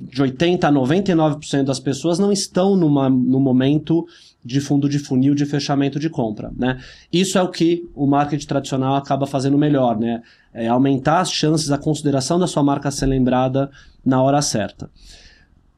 de 0.01 0.23
80% 0.23 0.63
a 0.63 0.71
99% 0.71 1.65
das 1.65 1.81
pessoas 1.81 2.21
não 2.21 2.31
estão 2.31 2.77
numa, 2.77 3.11
no 3.11 3.41
momento 3.41 4.07
de 4.45 4.61
fundo 4.61 4.89
de 4.89 4.99
funil 4.99 5.35
de 5.35 5.47
fechamento 5.47 5.99
de 5.99 6.11
compra. 6.11 6.51
Né? 6.57 6.81
Isso 7.13 7.39
é 7.39 7.43
o 7.43 7.49
que 7.49 7.89
o 7.95 8.07
marketing 8.07 8.47
tradicional 8.47 8.97
acaba 8.97 9.27
fazendo 9.27 9.57
melhor, 9.57 9.99
né? 9.99 10.23
É 10.53 10.69
aumentar 10.69 11.21
as 11.21 11.33
chances, 11.33 11.71
a 11.71 11.79
consideração 11.79 12.39
da 12.39 12.47
sua 12.47 12.63
marca 12.63 12.91
ser 12.91 13.07
lembrada 13.07 13.71
na 14.05 14.23
hora 14.23 14.43
certa. 14.43 14.91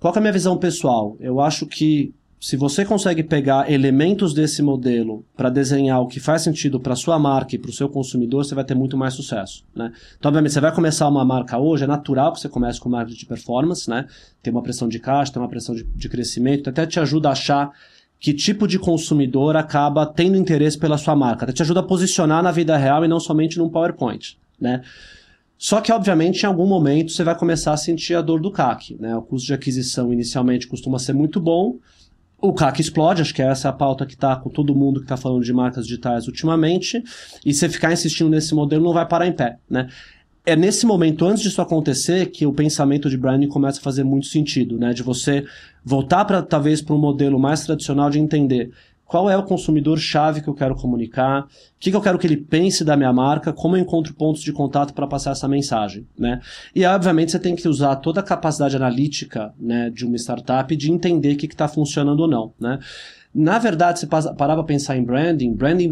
Qual 0.00 0.12
é 0.14 0.18
a 0.18 0.20
minha 0.20 0.32
visão 0.32 0.56
pessoal? 0.56 1.16
Eu 1.20 1.40
acho 1.40 1.66
que 1.66 2.12
se 2.44 2.58
você 2.58 2.84
consegue 2.84 3.22
pegar 3.22 3.72
elementos 3.72 4.34
desse 4.34 4.60
modelo 4.60 5.24
para 5.34 5.48
desenhar 5.48 6.02
o 6.02 6.06
que 6.06 6.20
faz 6.20 6.42
sentido 6.42 6.78
para 6.78 6.94
sua 6.94 7.18
marca 7.18 7.54
e 7.54 7.58
para 7.58 7.70
o 7.70 7.72
seu 7.72 7.88
consumidor, 7.88 8.44
você 8.44 8.54
vai 8.54 8.64
ter 8.64 8.74
muito 8.74 8.98
mais 8.98 9.14
sucesso. 9.14 9.64
Né? 9.74 9.90
Então, 10.18 10.28
obviamente, 10.28 10.52
você 10.52 10.60
vai 10.60 10.74
começar 10.74 11.08
uma 11.08 11.24
marca 11.24 11.56
hoje, 11.56 11.84
é 11.84 11.86
natural 11.86 12.34
que 12.34 12.40
você 12.40 12.48
comece 12.50 12.78
com 12.78 12.90
marketing 12.90 13.18
de 13.18 13.24
performance, 13.24 13.88
né? 13.88 14.06
tem 14.42 14.52
uma 14.52 14.62
pressão 14.62 14.86
de 14.86 14.98
caixa, 14.98 15.32
tem 15.32 15.40
uma 15.40 15.48
pressão 15.48 15.74
de, 15.74 15.84
de 15.84 16.06
crescimento, 16.06 16.68
até 16.68 16.84
te 16.84 17.00
ajuda 17.00 17.30
a 17.30 17.32
achar 17.32 17.70
que 18.20 18.32
tipo 18.32 18.66
de 18.66 18.78
consumidor 18.78 19.56
acaba 19.56 20.06
tendo 20.06 20.36
interesse 20.36 20.78
pela 20.78 20.96
sua 20.96 21.14
marca. 21.14 21.44
Até 21.44 21.52
te 21.52 21.62
ajuda 21.62 21.80
a 21.80 21.82
posicionar 21.82 22.42
na 22.42 22.50
vida 22.50 22.76
real 22.76 23.04
e 23.04 23.08
não 23.08 23.20
somente 23.20 23.58
num 23.58 23.68
PowerPoint. 23.68 24.38
Né? 24.60 24.82
Só 25.58 25.80
que, 25.80 25.92
obviamente, 25.92 26.42
em 26.42 26.46
algum 26.46 26.66
momento 26.66 27.12
você 27.12 27.22
vai 27.22 27.36
começar 27.36 27.72
a 27.72 27.76
sentir 27.76 28.14
a 28.14 28.22
dor 28.22 28.40
do 28.40 28.50
CAC. 28.50 28.96
Né? 28.98 29.14
O 29.16 29.22
custo 29.22 29.46
de 29.46 29.54
aquisição 29.54 30.12
inicialmente 30.12 30.66
costuma 30.66 30.98
ser 30.98 31.12
muito 31.12 31.40
bom, 31.40 31.78
o 32.46 32.52
CAC 32.52 32.80
explode, 32.80 33.22
acho 33.22 33.32
que 33.32 33.40
essa 33.40 33.68
é 33.68 33.70
a 33.70 33.72
pauta 33.72 34.04
que 34.04 34.12
está 34.12 34.36
com 34.36 34.50
todo 34.50 34.74
mundo 34.74 35.00
que 35.00 35.06
está 35.06 35.16
falando 35.16 35.42
de 35.42 35.52
marcas 35.52 35.86
digitais 35.86 36.26
ultimamente, 36.26 37.02
e 37.44 37.54
você 37.54 37.70
ficar 37.70 37.90
insistindo 37.90 38.28
nesse 38.28 38.54
modelo 38.54 38.84
não 38.84 38.92
vai 38.92 39.08
parar 39.08 39.26
em 39.26 39.32
pé, 39.32 39.56
né? 39.68 39.88
É 40.46 40.54
nesse 40.54 40.84
momento, 40.84 41.24
antes 41.24 41.42
disso 41.42 41.62
acontecer, 41.62 42.26
que 42.26 42.44
o 42.44 42.52
pensamento 42.52 43.08
de 43.08 43.16
branding 43.16 43.48
começa 43.48 43.80
a 43.80 43.82
fazer 43.82 44.04
muito 44.04 44.26
sentido, 44.26 44.78
né? 44.78 44.92
De 44.92 45.02
você 45.02 45.46
voltar 45.82 46.22
para 46.26 46.42
talvez 46.42 46.82
para 46.82 46.94
um 46.94 46.98
modelo 46.98 47.38
mais 47.38 47.64
tradicional 47.64 48.10
de 48.10 48.18
entender 48.18 48.70
qual 49.06 49.30
é 49.30 49.36
o 49.36 49.42
consumidor-chave 49.42 50.42
que 50.42 50.48
eu 50.48 50.54
quero 50.54 50.74
comunicar, 50.74 51.44
o 51.44 51.48
que, 51.78 51.90
que, 51.90 51.96
eu 51.96 52.00
quero 52.00 52.18
que 52.18 52.26
ele 52.26 52.36
pense 52.36 52.84
da 52.84 52.94
minha 52.94 53.12
marca, 53.12 53.54
como 53.54 53.74
eu 53.74 53.80
encontro 53.80 54.12
pontos 54.12 54.42
de 54.42 54.52
contato 54.52 54.92
para 54.92 55.06
passar 55.06 55.30
essa 55.30 55.48
mensagem, 55.48 56.06
né? 56.18 56.40
E 56.74 56.84
obviamente 56.84 57.32
você 57.32 57.38
tem 57.38 57.56
que 57.56 57.66
usar 57.66 57.96
toda 57.96 58.20
a 58.20 58.22
capacidade 58.22 58.76
analítica, 58.76 59.54
né, 59.58 59.88
de 59.88 60.04
uma 60.04 60.16
startup 60.16 60.74
de 60.76 60.92
entender 60.92 61.34
o 61.34 61.36
que 61.36 61.46
está 61.46 61.68
funcionando 61.68 62.20
ou 62.20 62.28
não, 62.28 62.52
né? 62.60 62.78
Na 63.34 63.58
verdade, 63.58 64.00
se 64.00 64.06
parar 64.06 64.34
para 64.36 64.62
pensar 64.62 64.96
em 64.96 65.02
branding, 65.02 65.54
branding 65.54 65.90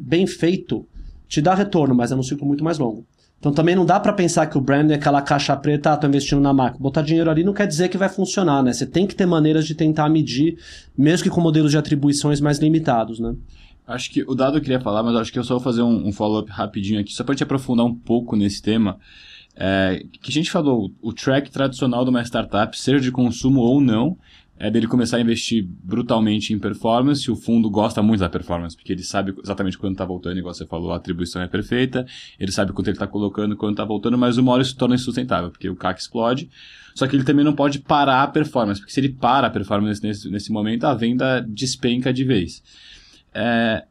bem, 0.00 0.26
feito 0.26 0.86
te 1.26 1.40
dá 1.40 1.54
retorno, 1.54 1.94
mas 1.94 2.12
é 2.12 2.14
num 2.14 2.22
ciclo 2.22 2.46
muito 2.46 2.62
mais 2.62 2.78
longo. 2.78 3.06
Então 3.38 3.52
também 3.52 3.76
não 3.76 3.86
dá 3.86 4.00
para 4.00 4.12
pensar 4.12 4.46
que 4.46 4.58
o 4.58 4.60
brand 4.60 4.90
é 4.90 4.94
aquela 4.94 5.22
caixa 5.22 5.56
preta, 5.56 5.92
ah, 5.92 5.96
tô 5.96 6.08
investindo 6.08 6.40
na 6.40 6.52
marca. 6.52 6.76
Botar 6.78 7.02
dinheiro 7.02 7.30
ali 7.30 7.44
não 7.44 7.52
quer 7.52 7.66
dizer 7.66 7.88
que 7.88 7.96
vai 7.96 8.08
funcionar, 8.08 8.62
né? 8.62 8.72
Você 8.72 8.84
tem 8.84 9.06
que 9.06 9.14
ter 9.14 9.26
maneiras 9.26 9.66
de 9.66 9.74
tentar 9.74 10.08
medir, 10.08 10.58
mesmo 10.96 11.22
que 11.22 11.30
com 11.30 11.40
modelos 11.40 11.70
de 11.70 11.78
atribuições 11.78 12.40
mais 12.40 12.58
limitados, 12.58 13.20
né? 13.20 13.34
Acho 13.86 14.10
que 14.10 14.22
o 14.22 14.34
dado 14.34 14.58
eu 14.58 14.60
queria 14.60 14.80
falar, 14.80 15.02
mas 15.02 15.14
acho 15.16 15.32
que 15.32 15.38
eu 15.38 15.44
só 15.44 15.54
vou 15.54 15.62
fazer 15.62 15.82
um, 15.82 16.08
um 16.08 16.12
follow-up 16.12 16.50
rapidinho 16.50 17.00
aqui, 17.00 17.12
só 17.12 17.22
para 17.22 17.34
te 17.34 17.42
aprofundar 17.42 17.86
um 17.86 17.94
pouco 17.94 18.36
nesse 18.36 18.60
tema. 18.60 18.98
É, 19.56 20.04
que 20.20 20.30
a 20.30 20.32
gente 20.32 20.50
falou, 20.50 20.90
o 21.00 21.12
track 21.12 21.50
tradicional 21.50 22.04
de 22.04 22.10
uma 22.10 22.22
startup, 22.22 22.78
seja 22.78 23.00
de 23.00 23.10
consumo 23.10 23.60
ou 23.60 23.80
não, 23.80 24.16
é 24.58 24.70
dele 24.70 24.86
começar 24.86 25.18
a 25.18 25.20
investir 25.20 25.64
brutalmente 25.64 26.52
em 26.52 26.58
performance. 26.58 27.30
O 27.30 27.36
fundo 27.36 27.70
gosta 27.70 28.02
muito 28.02 28.20
da 28.20 28.28
performance, 28.28 28.76
porque 28.76 28.92
ele 28.92 29.04
sabe 29.04 29.32
exatamente 29.42 29.78
quando 29.78 29.92
está 29.92 30.04
voltando, 30.04 30.38
igual 30.38 30.52
você 30.52 30.66
falou, 30.66 30.92
a 30.92 30.96
atribuição 30.96 31.40
é 31.40 31.46
perfeita, 31.46 32.04
ele 32.38 32.50
sabe 32.50 32.72
quanto 32.72 32.88
ele 32.88 32.96
está 32.96 33.06
colocando, 33.06 33.56
quando 33.56 33.72
está 33.72 33.84
voltando, 33.84 34.18
mas 34.18 34.36
uma 34.36 34.52
hora 34.52 34.62
isso 34.62 34.76
torna 34.76 34.96
insustentável, 34.96 35.50
porque 35.50 35.68
o 35.68 35.76
CAC 35.76 36.00
explode. 36.00 36.50
Só 36.94 37.06
que 37.06 37.14
ele 37.14 37.22
também 37.22 37.44
não 37.44 37.54
pode 37.54 37.78
parar 37.78 38.22
a 38.22 38.26
performance, 38.26 38.80
porque 38.80 38.92
se 38.92 38.98
ele 38.98 39.10
para 39.10 39.46
a 39.46 39.50
performance 39.50 40.02
nesse, 40.02 40.28
nesse 40.28 40.50
momento, 40.50 40.84
a 40.84 40.94
venda 40.94 41.40
despenca 41.40 42.12
de 42.12 42.24
vez. 42.24 42.62
É, 43.32 43.84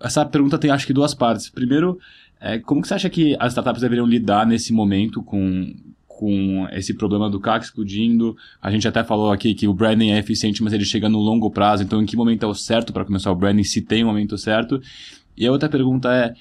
essa 0.00 0.24
pergunta 0.24 0.56
tem 0.56 0.70
acho 0.70 0.86
que 0.86 0.94
duas 0.94 1.12
partes. 1.12 1.50
Primeiro, 1.50 1.98
é, 2.40 2.58
como 2.58 2.80
que 2.80 2.88
você 2.88 2.94
acha 2.94 3.10
que 3.10 3.36
as 3.38 3.52
startups 3.52 3.82
deveriam 3.82 4.06
lidar 4.06 4.46
nesse 4.46 4.72
momento 4.72 5.22
com, 5.22 5.74
com 6.20 6.68
esse 6.70 6.92
problema 6.92 7.30
do 7.30 7.40
CAC 7.40 7.64
explodindo. 7.64 8.36
A 8.60 8.70
gente 8.70 8.86
até 8.86 9.02
falou 9.02 9.32
aqui 9.32 9.54
que 9.54 9.66
o 9.66 9.72
branding 9.72 10.10
é 10.10 10.18
eficiente, 10.18 10.62
mas 10.62 10.74
ele 10.74 10.84
chega 10.84 11.08
no 11.08 11.18
longo 11.18 11.50
prazo. 11.50 11.82
Então, 11.82 12.02
em 12.02 12.04
que 12.04 12.14
momento 12.14 12.42
é 12.42 12.46
o 12.46 12.52
certo 12.52 12.92
para 12.92 13.06
começar 13.06 13.32
o 13.32 13.34
branding? 13.34 13.64
Se 13.64 13.80
tem 13.80 14.04
um 14.04 14.08
momento 14.08 14.36
certo? 14.36 14.82
E 15.34 15.46
a 15.46 15.50
outra 15.50 15.66
pergunta 15.66 16.12
é: 16.12 16.34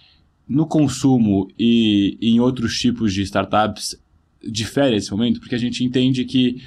no 0.45 0.67
consumo 0.67 1.47
e 1.57 2.17
em 2.21 2.41
outros 2.41 2.77
tipos 2.77 3.13
de 3.13 3.21
startups, 3.21 3.95
difere 4.43 4.97
esse 4.97 5.09
momento? 5.11 5.39
Porque 5.39 5.55
a 5.55 5.59
gente 5.59 5.81
entende 5.81 6.25
que 6.25 6.61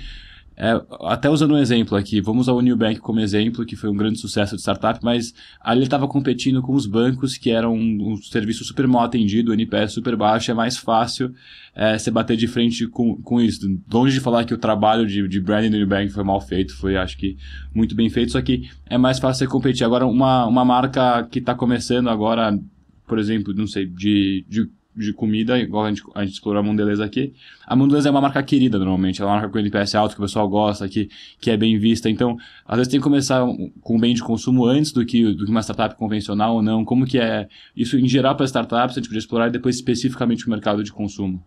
é, 0.56 0.80
até 1.00 1.30
usando 1.30 1.54
um 1.54 1.58
exemplo 1.58 1.96
aqui, 1.96 2.20
vamos 2.20 2.48
ao 2.48 2.60
Bank 2.76 3.00
como 3.00 3.20
exemplo, 3.20 3.64
que 3.64 3.74
foi 3.74 3.88
um 3.88 3.96
grande 3.96 4.18
sucesso 4.18 4.54
de 4.54 4.60
startup, 4.60 5.00
mas 5.02 5.34
ali 5.60 5.78
ele 5.78 5.86
estava 5.86 6.06
competindo 6.06 6.60
com 6.60 6.74
os 6.74 6.86
bancos, 6.86 7.36
que 7.38 7.50
eram 7.50 7.74
um, 7.74 8.12
um, 8.12 8.16
serviço 8.16 8.62
super 8.64 8.86
mal 8.86 9.04
atendido, 9.04 9.50
o 9.50 9.54
NPS 9.54 9.92
super 9.92 10.14
baixo, 10.14 10.50
é 10.50 10.54
mais 10.54 10.76
fácil 10.76 11.34
é, 11.74 11.98
você 11.98 12.10
bater 12.10 12.36
de 12.36 12.46
frente 12.46 12.86
com, 12.86 13.16
com 13.22 13.40
isso. 13.40 13.66
Longe 13.90 14.14
de 14.14 14.20
falar 14.20 14.44
que 14.44 14.54
o 14.54 14.58
trabalho 14.58 15.06
de, 15.06 15.26
de 15.26 15.40
branding 15.40 15.78
do 15.78 15.86
Bank 15.86 16.10
foi 16.10 16.22
mal 16.22 16.40
feito, 16.40 16.76
foi 16.76 16.96
acho 16.96 17.16
que 17.16 17.36
muito 17.74 17.94
bem 17.94 18.10
feito, 18.10 18.32
só 18.32 18.42
que 18.42 18.68
é 18.86 18.98
mais 18.98 19.18
fácil 19.18 19.46
você 19.46 19.50
competir. 19.50 19.84
Agora, 19.84 20.06
uma, 20.06 20.46
uma 20.46 20.64
marca 20.64 21.26
que 21.30 21.38
está 21.38 21.54
começando 21.54 22.08
agora, 22.08 22.58
por 23.06 23.18
exemplo, 23.18 23.54
não 23.54 23.66
sei, 23.66 23.86
de, 23.86 24.44
de 24.48 24.68
de 24.94 25.12
comida, 25.12 25.58
igual 25.58 25.86
a 25.86 25.88
gente, 25.88 26.02
a 26.14 26.24
gente 26.24 26.34
explorou 26.34 26.60
a 26.60 26.62
Mondelez 26.62 27.00
aqui. 27.00 27.32
A 27.66 27.74
Mondelez 27.74 28.04
é 28.04 28.10
uma 28.10 28.20
marca 28.20 28.42
querida 28.42 28.78
normalmente, 28.78 29.22
é 29.22 29.24
uma 29.24 29.34
marca 29.34 29.48
com 29.48 29.58
NPS 29.58 29.94
alto 29.94 30.14
que 30.14 30.20
o 30.20 30.24
pessoal 30.24 30.48
gosta, 30.48 30.88
que, 30.88 31.08
que 31.40 31.50
é 31.50 31.56
bem 31.56 31.78
vista. 31.78 32.10
Então, 32.10 32.36
às 32.66 32.76
vezes 32.76 32.90
tem 32.90 33.00
que 33.00 33.04
começar 33.04 33.42
com 33.80 33.98
bem 33.98 34.14
de 34.14 34.22
consumo 34.22 34.66
antes 34.66 34.92
do 34.92 35.04
que, 35.04 35.34
do 35.34 35.44
que 35.44 35.50
uma 35.50 35.62
startup 35.62 35.94
convencional 35.96 36.56
ou 36.56 36.62
não. 36.62 36.84
Como 36.84 37.06
que 37.06 37.18
é 37.18 37.48
isso 37.74 37.98
em 37.98 38.06
geral 38.06 38.36
para 38.36 38.44
startups, 38.44 38.96
a 38.96 39.00
gente 39.00 39.08
podia 39.08 39.20
explorar 39.20 39.48
e 39.48 39.50
depois 39.50 39.76
especificamente 39.76 40.46
o 40.46 40.50
mercado 40.50 40.84
de 40.84 40.92
consumo. 40.92 41.42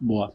Boa. 0.00 0.32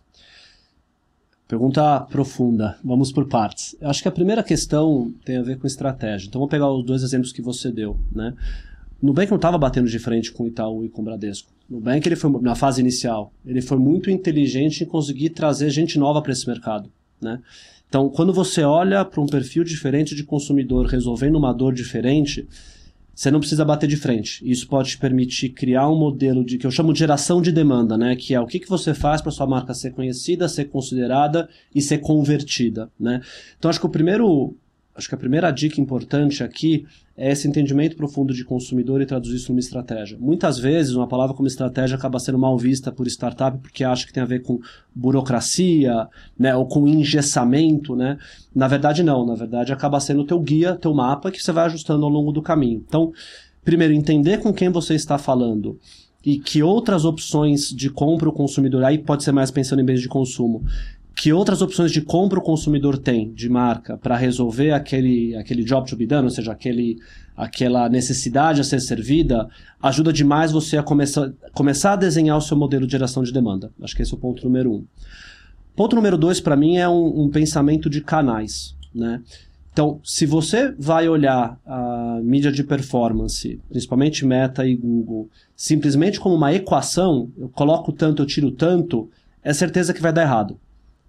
Pergunta 1.47 2.01
profunda. 2.09 2.77
Vamos 2.83 3.11
por 3.11 3.27
partes. 3.27 3.75
Eu 3.79 3.89
acho 3.89 4.01
que 4.01 4.07
a 4.07 4.11
primeira 4.11 4.41
questão 4.41 5.13
tem 5.23 5.37
a 5.37 5.43
ver 5.43 5.59
com 5.59 5.67
estratégia. 5.67 6.27
Então, 6.27 6.39
vou 6.39 6.47
pegar 6.47 6.71
os 6.71 6.83
dois 6.83 7.03
exemplos 7.03 7.31
que 7.31 7.41
você 7.41 7.71
deu, 7.71 7.99
né? 8.11 8.33
Nubank 9.05 9.29
não 9.29 9.37
estava 9.37 9.57
batendo 9.57 9.87
de 9.87 9.99
frente 9.99 10.31
com 10.31 10.43
o 10.43 10.47
Itaú 10.47 10.83
e 10.83 10.89
com 10.89 11.01
o 11.01 11.05
Bradesco. 11.05 11.49
Nubank, 11.69 12.07
ele 12.07 12.15
foi, 12.15 12.31
na 12.41 12.55
fase 12.55 12.81
inicial, 12.81 13.31
ele 13.45 13.61
foi 13.61 13.77
muito 13.77 14.09
inteligente 14.09 14.83
em 14.83 14.87
conseguir 14.87 15.29
trazer 15.29 15.69
gente 15.69 15.97
nova 15.97 16.21
para 16.21 16.31
esse 16.31 16.47
mercado. 16.47 16.91
Né? 17.21 17.39
Então, 17.87 18.09
quando 18.09 18.33
você 18.33 18.63
olha 18.63 19.05
para 19.05 19.21
um 19.21 19.25
perfil 19.25 19.63
diferente 19.63 20.15
de 20.15 20.23
consumidor 20.23 20.85
resolvendo 20.85 21.35
uma 21.35 21.53
dor 21.53 21.73
diferente, 21.73 22.47
você 23.15 23.31
não 23.31 23.39
precisa 23.39 23.63
bater 23.63 23.87
de 23.87 23.95
frente. 23.95 24.41
Isso 24.43 24.67
pode 24.67 24.89
te 24.89 24.97
permitir 24.97 25.49
criar 25.49 25.89
um 25.89 25.97
modelo 25.97 26.43
de 26.43 26.57
que 26.57 26.67
eu 26.67 26.71
chamo 26.71 26.91
de 26.91 26.99
geração 26.99 27.41
de 27.41 27.51
demanda, 27.51 27.97
né? 27.97 28.15
Que 28.15 28.35
é 28.35 28.41
o 28.41 28.45
que, 28.45 28.59
que 28.59 28.67
você 28.67 28.93
faz 28.93 29.21
para 29.21 29.31
sua 29.31 29.47
marca 29.47 29.73
ser 29.73 29.91
conhecida, 29.91 30.49
ser 30.49 30.65
considerada 30.65 31.47
e 31.73 31.81
ser 31.81 31.99
convertida, 31.99 32.91
né? 32.99 33.21
Então 33.57 33.69
acho 33.69 33.79
que 33.79 33.85
o 33.85 33.89
primeiro 33.89 34.53
acho 34.95 35.09
que 35.09 35.15
a 35.15 35.17
primeira 35.17 35.51
dica 35.51 35.81
importante 35.81 36.43
aqui 36.43 36.85
é 37.17 37.31
esse 37.31 37.47
entendimento 37.47 37.95
profundo 37.95 38.33
de 38.33 38.43
consumidor 38.45 39.01
e 39.01 39.05
traduzir 39.05 39.35
isso 39.35 39.51
numa 39.51 39.59
estratégia. 39.59 40.17
Muitas 40.19 40.57
vezes, 40.57 40.95
uma 40.95 41.07
palavra 41.07 41.35
como 41.35 41.47
estratégia 41.47 41.97
acaba 41.97 42.17
sendo 42.17 42.37
mal 42.37 42.57
vista 42.57 42.91
por 42.91 43.05
startup 43.07 43.57
porque 43.57 43.83
acha 43.83 44.05
que 44.05 44.13
tem 44.13 44.23
a 44.23 44.25
ver 44.25 44.41
com 44.41 44.59
burocracia, 44.93 46.07
né, 46.39 46.55
ou 46.55 46.65
com 46.65 46.87
engessamento, 46.87 47.95
né? 47.95 48.17
Na 48.53 48.67
verdade, 48.67 49.03
não. 49.03 49.25
Na 49.25 49.35
verdade, 49.35 49.73
acaba 49.73 49.99
sendo 49.99 50.21
o 50.21 50.25
teu 50.25 50.39
guia, 50.39 50.75
teu 50.75 50.93
mapa 50.93 51.29
que 51.29 51.41
você 51.41 51.51
vai 51.51 51.65
ajustando 51.65 52.05
ao 52.05 52.11
longo 52.11 52.31
do 52.31 52.41
caminho. 52.41 52.83
Então, 52.87 53.11
primeiro, 53.63 53.93
entender 53.93 54.39
com 54.39 54.53
quem 54.53 54.69
você 54.69 54.95
está 54.95 55.17
falando 55.17 55.77
e 56.25 56.39
que 56.39 56.63
outras 56.63 57.05
opções 57.05 57.69
de 57.69 57.89
compra 57.89 58.27
o 58.27 58.33
consumidor, 58.33 58.83
aí 58.83 58.97
pode 58.97 59.23
ser 59.23 59.31
mais 59.31 59.51
pensando 59.51 59.81
em 59.81 59.85
bens 59.85 60.01
de 60.01 60.07
consumo, 60.07 60.63
que 61.15 61.31
outras 61.31 61.61
opções 61.61 61.91
de 61.91 62.01
compra 62.01 62.39
o 62.39 62.41
consumidor 62.41 62.97
tem 62.97 63.31
de 63.31 63.47
marca 63.47 63.97
para 63.97 64.17
resolver 64.17 64.71
aquele, 64.71 65.33
aquele 65.35 65.63
job 65.63 65.89
to 65.89 65.95
be 65.95 66.05
done, 66.05 66.25
ou 66.25 66.29
seja, 66.29 66.51
aquele, 66.51 66.99
aquela 67.37 67.87
necessidade 67.87 68.59
a 68.59 68.63
ser 68.65 68.81
servida, 68.81 69.47
ajuda 69.81 70.11
demais 70.11 70.51
você 70.51 70.77
a 70.77 70.83
começar, 70.83 71.31
começar 71.53 71.93
a 71.93 71.95
desenhar 71.95 72.37
o 72.37 72.41
seu 72.41 72.57
modelo 72.57 72.85
de 72.85 72.91
geração 72.91 73.23
de 73.23 73.31
demanda. 73.31 73.71
Acho 73.81 73.95
que 73.95 74.01
esse 74.01 74.13
é 74.13 74.17
o 74.17 74.19
ponto 74.19 74.43
número 74.43 74.73
um. 74.73 74.85
Ponto 75.73 75.95
número 75.95 76.17
dois, 76.17 76.41
para 76.41 76.57
mim, 76.57 76.77
é 76.77 76.87
um, 76.87 77.23
um, 77.23 77.29
pensamento 77.29 77.89
de 77.89 78.01
canais. 78.01 78.75
Né? 78.93 79.21
Então, 79.71 80.01
se 80.03 80.25
você 80.25 80.73
vai 80.77 81.07
olhar 81.07 81.57
a 81.65 82.19
mídia 82.21 82.51
de 82.51 82.63
performance, 82.63 83.59
principalmente 83.69 84.25
Meta 84.25 84.65
e 84.67 84.75
Google, 84.75 85.29
simplesmente 85.55 86.19
como 86.19 86.35
uma 86.35 86.53
equação, 86.53 87.29
eu 87.37 87.47
coloco 87.47 87.93
tanto, 87.93 88.21
eu 88.21 88.25
tiro 88.25 88.51
tanto, 88.51 89.09
é 89.41 89.53
certeza 89.53 89.93
que 89.93 90.01
vai 90.01 90.11
dar 90.11 90.23
errado. 90.23 90.59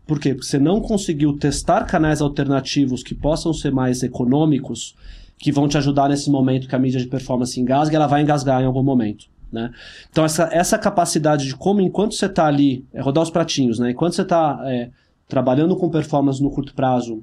Por 0.06 0.20
quê? 0.20 0.34
Porque 0.34 0.46
você 0.46 0.58
não 0.58 0.80
conseguiu 0.80 1.36
testar 1.36 1.84
canais 1.84 2.20
alternativos 2.20 3.02
que 3.02 3.14
possam 3.14 3.52
ser 3.52 3.72
mais 3.72 4.02
econômicos, 4.02 4.94
que 5.38 5.50
vão 5.50 5.66
te 5.66 5.76
ajudar 5.76 6.08
nesse 6.08 6.30
momento 6.30 6.68
que 6.68 6.74
a 6.74 6.78
mídia 6.78 7.00
de 7.00 7.08
performance 7.08 7.60
engasga, 7.60 7.96
ela 7.96 8.06
vai 8.06 8.22
engasgar 8.22 8.62
em 8.62 8.66
algum 8.66 8.82
momento. 8.82 9.26
Né? 9.52 9.70
Então, 10.10 10.24
essa, 10.24 10.48
essa 10.52 10.78
capacidade 10.78 11.46
de 11.46 11.56
como, 11.56 11.80
enquanto 11.80 12.14
você 12.14 12.26
está 12.26 12.46
ali, 12.46 12.84
é 12.92 13.00
rodar 13.00 13.22
os 13.22 13.30
pratinhos, 13.30 13.78
né? 13.78 13.90
enquanto 13.90 14.14
você 14.14 14.22
está 14.22 14.60
é, 14.64 14.90
trabalhando 15.28 15.76
com 15.76 15.90
performance 15.90 16.42
no 16.42 16.50
curto 16.50 16.74
prazo 16.74 17.22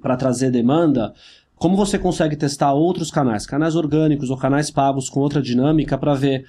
para 0.00 0.16
trazer 0.16 0.50
demanda, 0.50 1.12
como 1.56 1.76
você 1.76 1.98
consegue 1.98 2.36
testar 2.36 2.72
outros 2.72 3.10
canais, 3.10 3.44
canais 3.44 3.74
orgânicos 3.74 4.30
ou 4.30 4.36
canais 4.36 4.70
pagos 4.70 5.10
com 5.10 5.20
outra 5.20 5.42
dinâmica 5.42 5.98
para 5.98 6.14
ver 6.14 6.44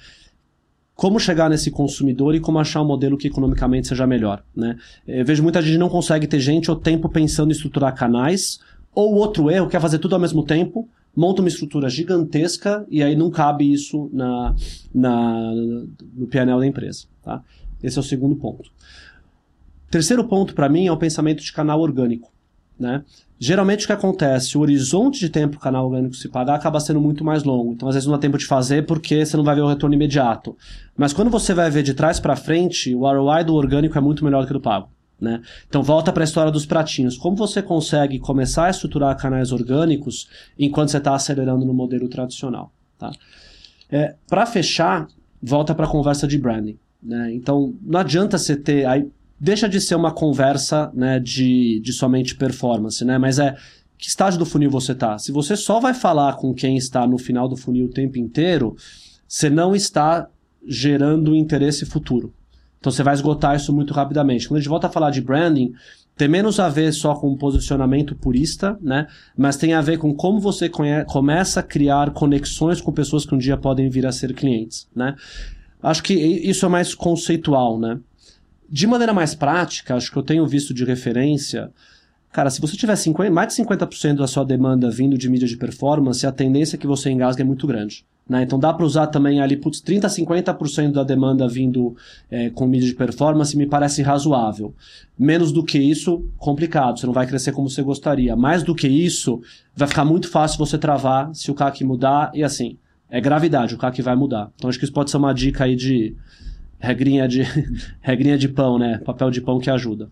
como 1.00 1.18
chegar 1.18 1.48
nesse 1.48 1.70
consumidor 1.70 2.34
e 2.34 2.40
como 2.40 2.58
achar 2.58 2.82
um 2.82 2.84
modelo 2.84 3.16
que 3.16 3.28
economicamente 3.28 3.88
seja 3.88 4.06
melhor. 4.06 4.44
Né? 4.54 4.76
Eu 5.08 5.24
vejo 5.24 5.42
muita 5.42 5.62
gente 5.62 5.78
não 5.78 5.88
consegue 5.88 6.26
ter 6.26 6.38
gente 6.40 6.70
ou 6.70 6.76
tempo 6.76 7.08
pensando 7.08 7.48
em 7.48 7.52
estruturar 7.52 7.94
canais, 7.94 8.60
ou 8.94 9.14
outro 9.14 9.50
erro, 9.50 9.66
quer 9.66 9.80
fazer 9.80 9.98
tudo 9.98 10.14
ao 10.14 10.20
mesmo 10.20 10.44
tempo, 10.44 10.86
monta 11.16 11.40
uma 11.40 11.48
estrutura 11.48 11.88
gigantesca 11.88 12.84
e 12.90 13.02
aí 13.02 13.16
não 13.16 13.30
cabe 13.30 13.72
isso 13.72 14.10
na, 14.12 14.54
na, 14.94 15.54
no 16.14 16.26
PNL 16.26 16.60
da 16.60 16.66
empresa. 16.66 17.06
Tá? 17.22 17.42
Esse 17.82 17.96
é 17.96 18.00
o 18.00 18.04
segundo 18.04 18.36
ponto. 18.36 18.70
Terceiro 19.90 20.22
ponto 20.28 20.52
para 20.54 20.68
mim 20.68 20.86
é 20.86 20.92
o 20.92 20.98
pensamento 20.98 21.42
de 21.42 21.50
canal 21.50 21.80
orgânico. 21.80 22.29
Né? 22.80 23.04
Geralmente 23.38 23.84
o 23.84 23.86
que 23.86 23.92
acontece, 23.92 24.56
o 24.56 24.62
horizonte 24.62 25.20
de 25.20 25.28
tempo 25.28 25.52
que 25.52 25.58
o 25.58 25.60
canal 25.60 25.84
orgânico 25.84 26.14
se 26.14 26.28
pagar 26.28 26.54
acaba 26.54 26.80
sendo 26.80 26.98
muito 26.98 27.22
mais 27.22 27.44
longo. 27.44 27.72
Então 27.72 27.86
às 27.86 27.94
vezes 27.94 28.06
não 28.06 28.14
dá 28.14 28.18
tempo 28.18 28.38
de 28.38 28.46
fazer 28.46 28.86
porque 28.86 29.24
você 29.24 29.36
não 29.36 29.44
vai 29.44 29.54
ver 29.54 29.60
o 29.60 29.68
retorno 29.68 29.94
imediato. 29.94 30.56
Mas 30.96 31.12
quando 31.12 31.30
você 31.30 31.52
vai 31.52 31.70
ver 31.70 31.82
de 31.82 31.92
trás 31.92 32.18
para 32.18 32.34
frente, 32.36 32.94
o 32.94 33.00
ROI 33.00 33.44
do 33.44 33.54
orgânico 33.54 33.98
é 33.98 34.00
muito 34.00 34.24
melhor 34.24 34.40
do 34.40 34.46
que 34.46 34.52
do 34.54 34.60
pago. 34.60 34.88
Né? 35.20 35.42
Então 35.68 35.82
volta 35.82 36.10
para 36.10 36.22
a 36.22 36.24
história 36.24 36.50
dos 36.50 36.64
pratinhos. 36.64 37.18
Como 37.18 37.36
você 37.36 37.60
consegue 37.60 38.18
começar 38.18 38.64
a 38.64 38.70
estruturar 38.70 39.14
canais 39.18 39.52
orgânicos 39.52 40.26
enquanto 40.58 40.88
você 40.88 40.96
está 40.96 41.14
acelerando 41.14 41.66
no 41.66 41.74
modelo 41.74 42.08
tradicional? 42.08 42.72
Tá? 42.98 43.10
É, 43.90 44.14
para 44.26 44.46
fechar, 44.46 45.06
volta 45.42 45.74
para 45.74 45.84
a 45.84 45.90
conversa 45.90 46.26
de 46.26 46.38
branding. 46.38 46.78
Né? 47.02 47.34
Então 47.34 47.74
não 47.82 48.00
adianta 48.00 48.38
você 48.38 48.56
ter. 48.56 48.86
Aí, 48.86 49.06
deixa 49.40 49.68
de 49.68 49.80
ser 49.80 49.94
uma 49.94 50.12
conversa 50.12 50.90
né, 50.92 51.18
de, 51.18 51.80
de 51.80 51.92
somente 51.92 52.36
performance, 52.36 53.04
né? 53.04 53.16
Mas 53.16 53.38
é 53.38 53.56
que 53.96 54.08
estágio 54.08 54.38
do 54.38 54.46
funil 54.46 54.70
você 54.70 54.92
está? 54.92 55.18
Se 55.18 55.30
você 55.30 55.56
só 55.56 55.78
vai 55.78 55.92
falar 55.92 56.36
com 56.36 56.54
quem 56.54 56.76
está 56.76 57.06
no 57.06 57.18
final 57.18 57.48
do 57.48 57.56
funil 57.56 57.86
o 57.86 57.90
tempo 57.90 58.18
inteiro, 58.18 58.74
você 59.28 59.50
não 59.50 59.74
está 59.74 60.28
gerando 60.66 61.34
interesse 61.34 61.84
futuro. 61.84 62.32
Então 62.78 62.90
você 62.90 63.02
vai 63.02 63.12
esgotar 63.12 63.56
isso 63.56 63.72
muito 63.74 63.92
rapidamente. 63.92 64.48
Quando 64.48 64.56
a 64.56 64.60
gente 64.60 64.70
volta 64.70 64.86
a 64.86 64.90
falar 64.90 65.10
de 65.10 65.20
branding, 65.20 65.72
tem 66.16 66.28
menos 66.28 66.58
a 66.58 66.68
ver 66.68 66.92
só 66.92 67.14
com 67.14 67.36
posicionamento 67.36 68.14
purista, 68.14 68.78
né? 68.80 69.06
Mas 69.36 69.56
tem 69.56 69.74
a 69.74 69.82
ver 69.82 69.98
com 69.98 70.14
como 70.14 70.40
você 70.40 70.70
começa 71.06 71.60
a 71.60 71.62
criar 71.62 72.10
conexões 72.10 72.80
com 72.80 72.92
pessoas 72.92 73.26
que 73.26 73.34
um 73.34 73.38
dia 73.38 73.56
podem 73.56 73.90
vir 73.90 74.06
a 74.06 74.12
ser 74.12 74.34
clientes, 74.34 74.88
né? 74.96 75.14
Acho 75.82 76.02
que 76.02 76.14
isso 76.14 76.64
é 76.64 76.68
mais 76.68 76.94
conceitual, 76.94 77.78
né? 77.78 77.98
De 78.70 78.86
maneira 78.86 79.12
mais 79.12 79.34
prática, 79.34 79.96
acho 79.96 80.12
que 80.12 80.16
eu 80.16 80.22
tenho 80.22 80.46
visto 80.46 80.72
de 80.72 80.84
referência, 80.84 81.72
cara, 82.30 82.48
se 82.50 82.60
você 82.60 82.76
tiver 82.76 82.94
50, 82.94 83.30
mais 83.30 83.48
de 83.48 83.62
50% 83.62 84.16
da 84.16 84.28
sua 84.28 84.44
demanda 84.44 84.88
vindo 84.88 85.18
de 85.18 85.28
mídia 85.28 85.48
de 85.48 85.56
performance, 85.56 86.24
a 86.24 86.30
tendência 86.30 86.78
que 86.78 86.86
você 86.86 87.10
engasgue 87.10 87.42
é 87.42 87.44
muito 87.44 87.66
grande. 87.66 88.04
Né? 88.28 88.44
Então 88.44 88.60
dá 88.60 88.72
para 88.72 88.86
usar 88.86 89.08
também 89.08 89.40
ali, 89.40 89.56
putz, 89.56 89.82
30% 89.82 90.04
a 90.04 90.08
50% 90.54 90.92
da 90.92 91.02
demanda 91.02 91.48
vindo 91.48 91.96
é, 92.30 92.48
com 92.50 92.64
mídia 92.64 92.88
de 92.88 92.94
performance 92.94 93.56
me 93.56 93.66
parece 93.66 94.02
razoável. 94.02 94.72
Menos 95.18 95.50
do 95.50 95.64
que 95.64 95.76
isso, 95.76 96.24
complicado, 96.38 97.00
você 97.00 97.06
não 97.06 97.12
vai 97.12 97.26
crescer 97.26 97.50
como 97.50 97.68
você 97.68 97.82
gostaria. 97.82 98.36
Mais 98.36 98.62
do 98.62 98.72
que 98.72 98.86
isso, 98.86 99.40
vai 99.74 99.88
ficar 99.88 100.04
muito 100.04 100.28
fácil 100.28 100.58
você 100.58 100.78
travar 100.78 101.34
se 101.34 101.50
o 101.50 101.54
CAC 101.54 101.82
mudar 101.82 102.30
e 102.32 102.44
assim, 102.44 102.78
é 103.10 103.20
gravidade, 103.20 103.74
o 103.74 103.78
CAC 103.78 104.00
vai 104.00 104.14
mudar. 104.14 104.52
Então 104.54 104.70
acho 104.70 104.78
que 104.78 104.84
isso 104.84 104.94
pode 104.94 105.10
ser 105.10 105.16
uma 105.16 105.34
dica 105.34 105.64
aí 105.64 105.74
de 105.74 106.14
regrinha 106.80 107.28
de, 107.28 107.42
regrinha 108.00 108.38
de 108.38 108.48
pão, 108.48 108.78
né? 108.78 108.98
Papel 108.98 109.30
de 109.30 109.40
pão 109.40 109.60
que 109.60 109.70
ajuda. 109.70 110.10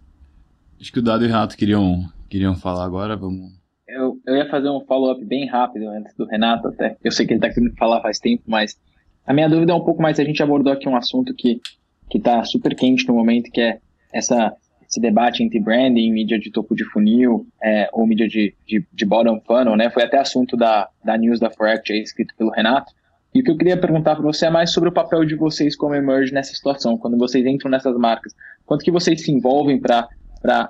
Acho 0.81 0.93
que 0.93 0.99
o 1.01 1.03
Dado 1.03 1.25
e 1.25 1.27
o 1.27 1.29
Renato 1.29 1.57
queriam, 1.57 2.05
queriam 2.29 2.55
falar 2.55 2.85
agora, 2.85 3.17
vamos... 3.17 3.59
Eu, 3.89 4.21
eu 4.27 4.37
ia 4.37 4.49
fazer 4.49 4.69
um 4.69 4.81
follow-up 4.81 5.25
bem 5.25 5.49
rápido 5.49 5.89
antes 5.89 6.15
do 6.15 6.27
Renato 6.27 6.69
até. 6.69 6.97
Eu 7.03 7.11
sei 7.11 7.27
que 7.27 7.33
ele 7.33 7.39
está 7.39 7.53
querendo 7.53 7.75
falar 7.75 8.03
faz 8.03 8.19
tempo, 8.21 8.45
mas 8.47 8.79
a 9.27 9.33
minha 9.33 9.49
dúvida 9.49 9.73
é 9.73 9.75
um 9.75 9.85
pouco 9.85 10.01
mais, 10.01 10.21
a 10.21 10.25
gente 10.25 10.43
abordou 10.43 10.73
aqui 10.73 10.89
um 10.89 10.95
assunto 10.95 11.35
que 11.35 11.61
que 12.09 12.19
está 12.19 12.45
super 12.45 12.75
quente 12.75 13.07
no 13.07 13.15
momento, 13.15 13.51
que 13.51 13.61
é 13.61 13.79
essa, 14.13 14.55
esse 14.89 15.01
debate 15.01 15.43
entre 15.43 15.61
branding, 15.61 16.11
mídia 16.11 16.39
de 16.39 16.51
topo 16.51 16.75
de 16.75 16.85
funil 16.85 17.47
é, 17.63 17.89
ou 17.93 18.07
mídia 18.07 18.27
de, 18.27 18.55
de, 18.67 18.85
de, 18.93 19.05
bottom 19.05 19.41
funnel, 19.47 19.77
né? 19.77 19.91
Foi 19.91 20.03
até 20.03 20.19
assunto 20.19 20.57
da, 20.57 20.89
da 21.05 21.17
news 21.17 21.39
da 21.39 21.51
Forex, 21.51 21.89
escrito 21.91 22.35
pelo 22.37 22.51
Renato. 22.51 22.93
E 23.39 23.41
o 23.41 23.45
que 23.45 23.53
eu 23.53 23.57
queria 23.57 23.77
perguntar 23.77 24.17
para 24.17 24.25
você 24.25 24.47
é 24.47 24.51
mais 24.51 24.73
sobre 24.73 24.89
o 24.89 24.93
papel 24.93 25.25
de 25.25 25.37
vocês 25.37 25.77
como 25.77 25.95
Emerge 25.95 26.35
nessa 26.35 26.53
situação, 26.53 26.99
quando 26.99 27.17
vocês 27.17 27.47
entram 27.47 27.71
nessas 27.71 27.97
marcas. 27.97 28.35
Quanto 28.67 28.85
que 28.85 28.91
vocês 28.91 29.23
se 29.23 29.31
envolvem 29.31 29.81
para 29.81 30.09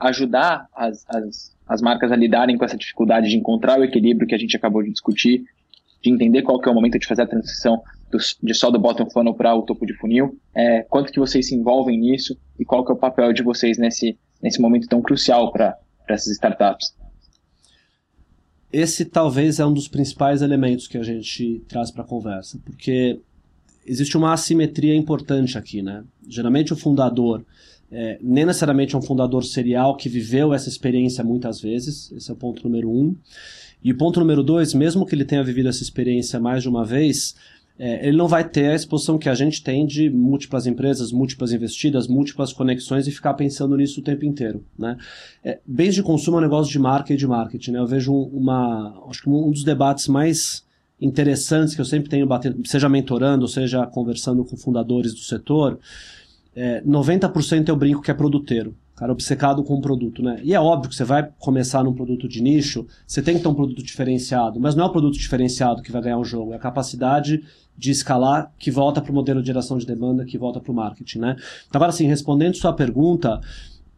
ajudar 0.03 0.67
as, 0.77 1.03
as, 1.09 1.57
as 1.67 1.81
marcas 1.81 2.13
a 2.13 2.17
lidarem 2.17 2.59
com 2.59 2.67
essa 2.67 2.77
dificuldade 2.77 3.31
de 3.31 3.39
encontrar 3.39 3.81
o 3.81 3.85
equilíbrio 3.85 4.29
que 4.29 4.35
a 4.35 4.39
gente 4.39 4.55
acabou 4.55 4.83
de 4.83 4.91
discutir, 4.91 5.45
de 6.03 6.11
entender 6.13 6.43
qual 6.43 6.61
que 6.61 6.69
é 6.69 6.71
o 6.71 6.75
momento 6.75 6.99
de 6.99 7.07
fazer 7.07 7.23
a 7.23 7.27
transição 7.27 7.81
do, 8.11 8.19
de 8.43 8.53
só 8.53 8.71
do 8.71 8.79
bottom 8.79 9.09
funnel 9.09 9.33
para 9.33 9.55
o 9.55 9.63
topo 9.63 9.87
de 9.87 9.95
funil, 9.95 10.39
é, 10.55 10.83
quanto 10.91 11.11
que 11.11 11.19
vocês 11.19 11.49
se 11.49 11.55
envolvem 11.55 11.99
nisso 11.99 12.37
e 12.59 12.67
qual 12.67 12.85
que 12.85 12.93
é 12.93 12.95
o 12.95 12.99
papel 12.99 13.33
de 13.33 13.43
vocês 13.43 13.79
nesse, 13.79 14.19
nesse 14.43 14.61
momento 14.61 14.87
tão 14.87 15.01
crucial 15.01 15.51
para 15.53 15.75
essas 16.07 16.35
startups? 16.35 16.95
Esse 18.73 19.05
talvez 19.05 19.59
é 19.59 19.67
um 19.67 19.73
dos 19.73 19.89
principais 19.89 20.43
elementos 20.43 20.87
que 20.87 20.99
a 20.99 21.03
gente 21.03 21.63
traz 21.69 21.91
para 21.91 22.03
a 22.03 22.07
conversa, 22.07 22.59
porque 22.65 23.19
existe 23.87 24.17
uma 24.17 24.33
assimetria 24.33 24.95
importante 24.95 25.57
aqui, 25.57 25.83
né? 25.83 26.05
Geralmente 26.29 26.73
o 26.73 26.77
fundador 26.77 27.45
é, 27.91 28.19
nem 28.23 28.45
necessariamente 28.45 28.95
é 28.95 28.99
um 28.99 29.03
fundador 29.03 29.45
serial 29.45 29.97
que 29.97 30.09
viveu 30.09 30.53
essa 30.53 30.69
experiência 30.69 31.25
muitas 31.25 31.61
vezes, 31.61 32.13
esse 32.13 32.31
é 32.31 32.35
o 32.35 32.37
ponto 32.37 32.63
número 32.65 32.91
um. 32.91 33.17
E 33.83 33.93
o 33.93 33.97
ponto 33.97 34.21
número 34.21 34.43
dois, 34.43 34.75
mesmo 34.75 35.07
que 35.07 35.15
ele 35.15 35.25
tenha 35.25 35.43
vivido 35.43 35.69
essa 35.69 35.83
experiência 35.83 36.39
mais 36.41 36.63
de 36.63 36.69
uma 36.69 36.85
vez, 36.85 37.35
é, 37.79 38.09
ele 38.09 38.17
não 38.17 38.27
vai 38.27 38.43
ter 38.43 38.71
a 38.71 38.75
exposição 38.75 39.17
que 39.17 39.29
a 39.29 39.35
gente 39.35 39.63
tem 39.63 39.87
de 39.87 40.11
múltiplas 40.11 40.67
empresas, 40.67 41.13
múltiplas 41.13 41.53
investidas, 41.53 42.09
múltiplas 42.09 42.53
conexões 42.53 43.07
e 43.07 43.13
ficar 43.13 43.35
pensando 43.35 43.77
nisso 43.77 44.01
o 44.01 44.03
tempo 44.03 44.25
inteiro. 44.25 44.65
Né? 44.77 44.97
É, 45.45 45.61
bens 45.65 45.95
de 45.95 46.03
consumo 46.03 46.39
é 46.39 46.41
um 46.41 46.43
negócio 46.43 46.73
de 46.73 46.79
marca 46.79 47.15
e 47.15 47.17
de 47.17 47.27
marketing. 47.27 47.73
Né? 47.73 47.79
Eu 47.79 47.87
vejo 47.87 48.13
uma, 48.13 49.01
acho 49.09 49.23
que 49.23 49.31
um 49.31 49.51
dos 49.51 49.63
debates 49.63 50.09
mais 50.09 50.67
interessantes 51.01 51.77
que 51.77 51.81
eu 51.81 51.85
sempre 51.85 52.09
tenho 52.09 52.27
batendo, 52.27 52.67
seja 52.67 52.89
mentorando, 52.89 53.47
seja 53.47 53.87
conversando 53.87 54.45
com 54.45 54.57
fundadores 54.57 55.15
do 55.15 55.21
setor, 55.21 55.79
é, 56.57 56.83
90% 56.83 57.69
eu 57.69 57.77
brinco 57.77 58.03
que 58.03 58.11
é 58.11 58.15
produteiro 58.15 58.75
cara 58.99 59.13
obcecado 59.13 59.63
com 59.63 59.77
um 59.77 59.81
produto, 59.81 60.23
né? 60.23 60.41
E 60.43 60.53
é 60.53 60.61
óbvio 60.61 60.91
que 60.91 60.97
você 60.97 61.05
vai 61.05 61.29
começar 61.39 61.85
num 61.85 61.93
produto 61.93 62.27
de 62.27 62.43
nicho, 62.43 62.85
você 63.07 63.23
tem 63.23 63.37
que 63.37 63.43
ter 63.43 63.49
um 63.49 63.55
produto 63.55 63.81
diferenciado, 63.81 64.59
mas 64.59 64.75
não 64.75 64.85
é 64.85 64.87
o 64.89 64.91
produto 64.91 65.17
diferenciado 65.17 65.83
que 65.83 65.93
vai 65.93 66.03
ganhar 66.03 66.19
o 66.19 66.25
jogo, 66.25 66.53
é 66.53 66.57
a 66.57 66.59
capacidade 66.59 67.45
de 67.77 67.93
escalar 67.93 68.53
que 68.59 68.73
volta 68.73 69.01
para 69.01 69.13
o 69.13 69.15
modelo 69.15 69.41
de 69.41 69.47
geração 69.47 69.79
de 69.79 69.87
demanda, 69.87 70.25
que 70.25 70.37
volta 70.37 70.59
para 70.59 70.73
o 70.73 70.75
marketing, 70.75 71.21
né? 71.21 71.37
Então, 71.69 71.79
agora, 71.79 71.91
assim, 71.91 72.09
respondendo 72.09 72.57
sua 72.57 72.73
pergunta, 72.73 73.41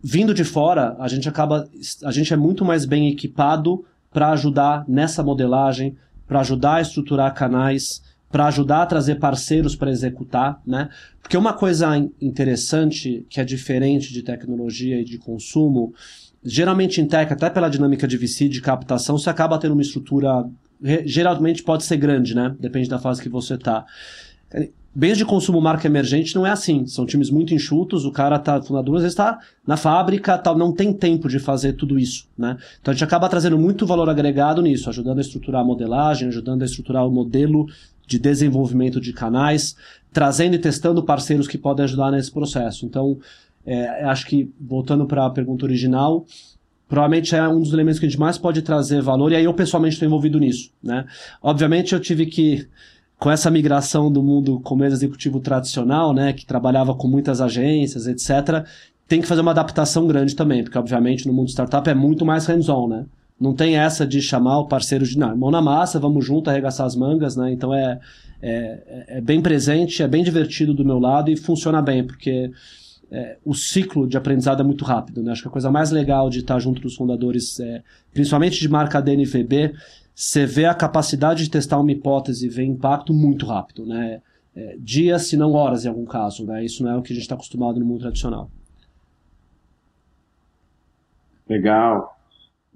vindo 0.03 0.35
de 0.35 0.45
fora, 0.45 0.95
a 0.99 1.09
gente 1.09 1.27
acaba, 1.27 1.67
a 2.05 2.13
gente 2.13 2.35
é 2.35 2.37
muito 2.37 2.63
mais 2.63 2.85
bem 2.85 3.09
equipado 3.09 3.83
para 4.13 4.31
ajudar 4.33 4.85
nessa 4.87 5.23
modelagem, 5.23 5.97
para 6.27 6.41
ajudar 6.41 6.75
a 6.75 6.81
estruturar 6.83 7.35
canais, 7.35 8.03
para 8.31 8.47
ajudar 8.47 8.83
a 8.83 8.87
trazer 8.87 9.17
parceiros 9.17 9.75
para 9.75 9.91
executar, 9.91 10.61
né? 10.67 10.89
Porque 11.21 11.37
uma 11.37 11.53
coisa 11.53 11.97
interessante 12.21 13.27
que 13.29 13.41
é 13.41 13.45
diferente 13.45 14.13
de 14.13 14.23
tecnologia 14.23 15.01
e 15.01 15.05
de 15.05 15.19
consumo, 15.19 15.93
geralmente 16.45 17.01
em 17.01 17.07
tech, 17.07 17.33
até 17.33 17.51
pela 17.51 17.69
dinâmica 17.69 18.07
de 18.07 18.17
VC, 18.17 18.49
de 18.49 18.61
captação, 18.61 19.19
você 19.19 19.29
acaba 19.29 19.59
tendo 19.59 19.73
uma 19.73 19.83
estrutura 19.83 20.45
geralmente 21.05 21.63
pode 21.63 21.85
ser 21.85 21.97
grande, 21.97 22.35
né? 22.35 22.55
Depende 22.59 22.89
da 22.89 22.99
fase 22.99 23.23
que 23.23 23.29
você 23.29 23.59
tá. 23.59 23.85
bens 24.95 25.19
de 25.19 25.25
consumo 25.25 25.61
marca 25.61 25.87
emergente 25.87 26.35
não 26.35 26.47
é 26.47 26.51
assim. 26.51 26.87
São 26.87 27.05
times 27.07 27.31
muito 27.31 27.55
enxutos, 27.55 28.05
o 28.05 28.11
cara 28.11 28.39
tá, 28.39 28.61
fundador 28.63 28.97
às 28.97 29.03
vezes 29.03 29.13
está 29.13 29.39
na 29.67 29.77
fábrica, 29.77 30.39
tal, 30.39 30.57
não 30.57 30.73
tem 30.73 30.93
tempo 30.93 31.29
de 31.29 31.39
fazer 31.39 31.75
tudo 31.75 31.99
isso, 31.99 32.27
né? 32.37 32.57
Então 32.81 32.93
a 32.93 32.95
gente 32.95 33.05
acaba 33.05 33.29
trazendo 33.29 33.59
muito 33.59 33.87
valor 33.87 34.09
agregado 34.09 34.63
nisso, 34.63 34.89
ajudando 34.89 35.19
a 35.19 35.21
estruturar 35.21 35.61
a 35.61 35.65
modelagem, 35.65 36.29
ajudando 36.29 36.63
a 36.63 36.65
estruturar 36.65 37.07
o 37.07 37.11
modelo 37.11 37.67
de 38.11 38.19
desenvolvimento 38.19 39.01
de 39.01 39.13
canais, 39.13 39.77
trazendo 40.13 40.57
e 40.57 40.59
testando 40.59 41.05
parceiros 41.05 41.47
que 41.47 41.57
podem 41.57 41.85
ajudar 41.85 42.11
nesse 42.11 42.31
processo. 42.33 42.85
Então, 42.85 43.19
é, 43.65 44.03
acho 44.05 44.27
que, 44.27 44.53
voltando 44.61 45.07
para 45.07 45.27
a 45.27 45.31
pergunta 45.31 45.65
original, 45.65 46.27
provavelmente 46.89 47.37
é 47.37 47.49
um 47.49 47.61
dos 47.61 47.73
elementos 47.73 48.01
que 48.01 48.07
a 48.07 48.09
gente 48.09 48.19
mais 48.19 48.37
pode 48.37 48.63
trazer 48.63 49.01
valor, 49.01 49.31
e 49.31 49.37
aí 49.37 49.45
eu 49.45 49.55
pessoalmente 49.55 49.95
estou 49.95 50.07
envolvido 50.07 50.41
nisso. 50.41 50.73
Né? 50.83 51.07
Obviamente 51.41 51.93
eu 51.93 52.01
tive 52.01 52.27
que, 52.27 52.67
com 53.17 53.31
essa 53.31 53.49
migração 53.49 54.11
do 54.11 54.25
mundo 54.25 54.59
como 54.59 54.85
executivo 54.85 55.39
tradicional, 55.39 56.13
né, 56.13 56.33
que 56.33 56.45
trabalhava 56.45 56.93
com 56.97 57.07
muitas 57.07 57.41
agências, 57.41 58.09
etc., 58.09 58.67
tem 59.07 59.21
que 59.21 59.27
fazer 59.29 59.41
uma 59.41 59.53
adaptação 59.53 60.05
grande 60.05 60.35
também, 60.35 60.65
porque 60.65 60.79
obviamente 60.79 61.29
no 61.29 61.33
mundo 61.33 61.49
startup 61.49 61.89
é 61.89 61.95
muito 61.95 62.25
mais 62.25 62.47
hands-on, 62.47 62.89
né? 62.89 63.07
Não 63.41 63.55
tem 63.55 63.79
essa 63.79 64.07
de 64.07 64.21
chamar 64.21 64.59
o 64.59 64.67
parceiro 64.67 65.05
de 65.05 65.19
não, 65.19 65.35
mão 65.35 65.51
na 65.51 65.63
massa, 65.63 65.99
vamos 65.99 66.25
junto 66.27 66.51
arregaçar 66.51 66.87
as 66.87 66.95
mangas, 66.95 67.37
né? 67.37 67.51
Então 67.51 67.73
é, 67.73 67.99
é, 68.43 69.05
é 69.17 69.21
bem 69.21 69.41
presente, 69.41 70.03
é 70.03 70.09
bem 70.09 70.23
divertido 70.23 70.75
do 70.75 70.85
meu 70.85 70.99
lado 70.99 71.31
e 71.31 71.37
funciona 71.37 71.81
bem, 71.81 72.05
porque 72.05 72.51
é, 73.11 73.39
o 73.45 73.55
ciclo 73.55 74.07
de 74.07 74.17
aprendizado 74.17 74.61
é 74.61 74.65
muito 74.65 74.85
rápido. 74.85 75.23
Né? 75.23 75.33
Acho 75.33 75.43
que 75.43 75.49
a 75.49 75.51
coisa 75.51 75.71
mais 75.71 75.91
legal 75.91 76.31
de 76.31 76.41
estar 76.41 76.59
junto 76.59 76.81
dos 76.81 76.95
fundadores, 76.95 77.59
é, 77.59 77.83
principalmente 78.13 78.61
de 78.61 78.69
marca 78.69 79.01
DNVB, 79.01 79.75
você 80.15 80.47
vê 80.47 80.67
a 80.67 80.75
capacidade 80.75 81.45
de 81.45 81.51
testar 81.51 81.79
uma 81.79 81.91
hipótese 81.91 82.47
e 82.47 82.49
ver 82.49 82.65
impacto 82.65 83.13
muito 83.13 83.47
rápido. 83.47 83.85
Né? 83.85 84.23
É, 84.55 84.77
dias, 84.79 85.27
se 85.27 85.37
não 85.37 85.53
horas, 85.53 85.85
em 85.85 85.89
algum 85.89 86.05
caso. 86.05 86.47
Né? 86.47 86.65
Isso 86.65 86.85
não 86.85 86.93
é 86.93 86.97
o 86.97 87.03
que 87.03 87.13
a 87.13 87.15
gente 87.15 87.23
está 87.23 87.35
acostumado 87.35 87.81
no 87.81 87.87
mundo 87.87 88.01
tradicional. 88.01 88.51
Legal. 91.49 92.20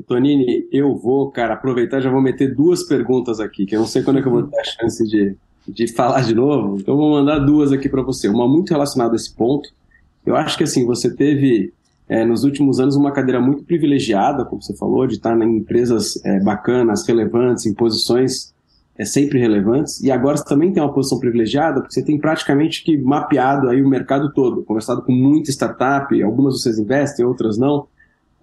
Tonini, 0.02 0.66
eu 0.72 0.96
vou, 0.96 1.30
cara, 1.30 1.54
aproveitar 1.54 2.00
já 2.00 2.10
vou 2.10 2.20
meter 2.20 2.54
duas 2.54 2.82
perguntas 2.82 3.38
aqui, 3.38 3.64
que 3.64 3.76
eu 3.76 3.80
não 3.80 3.86
sei 3.86 4.02
quando 4.02 4.18
é 4.18 4.22
que 4.22 4.28
eu 4.28 4.32
vou 4.32 4.42
ter 4.42 4.58
a 4.58 4.64
chance 4.64 5.06
de, 5.06 5.36
de 5.68 5.86
falar 5.92 6.22
de 6.22 6.34
novo. 6.34 6.78
Então, 6.80 6.94
eu 6.94 6.98
vou 6.98 7.10
mandar 7.10 7.38
duas 7.38 7.72
aqui 7.72 7.88
para 7.88 8.02
você. 8.02 8.28
Uma 8.28 8.48
muito 8.48 8.70
relacionada 8.70 9.14
a 9.14 9.16
esse 9.16 9.32
ponto. 9.34 9.68
Eu 10.26 10.34
acho 10.34 10.58
que, 10.58 10.64
assim, 10.64 10.84
você 10.84 11.14
teve, 11.14 11.72
é, 12.08 12.24
nos 12.24 12.44
últimos 12.44 12.80
anos, 12.80 12.96
uma 12.96 13.12
cadeira 13.12 13.40
muito 13.40 13.64
privilegiada, 13.64 14.44
como 14.44 14.60
você 14.60 14.76
falou, 14.76 15.06
de 15.06 15.14
estar 15.14 15.40
em 15.40 15.58
empresas 15.58 16.22
é, 16.24 16.40
bacanas, 16.40 17.06
relevantes, 17.06 17.64
em 17.64 17.72
posições 17.72 18.52
é, 18.98 19.04
sempre 19.04 19.38
relevantes. 19.38 20.02
E 20.02 20.10
agora 20.10 20.36
você 20.36 20.44
também 20.44 20.72
tem 20.72 20.82
uma 20.82 20.92
posição 20.92 21.18
privilegiada, 21.18 21.80
porque 21.80 21.94
você 21.94 22.04
tem 22.04 22.18
praticamente 22.18 22.82
que 22.82 22.96
mapeado 22.96 23.68
aí 23.68 23.82
o 23.82 23.88
mercado 23.88 24.32
todo, 24.32 24.64
conversado 24.64 25.02
com 25.02 25.12
muita 25.12 25.50
startup, 25.50 26.20
algumas 26.22 26.60
vocês 26.60 26.78
investem, 26.78 27.24
outras 27.24 27.58
não. 27.58 27.86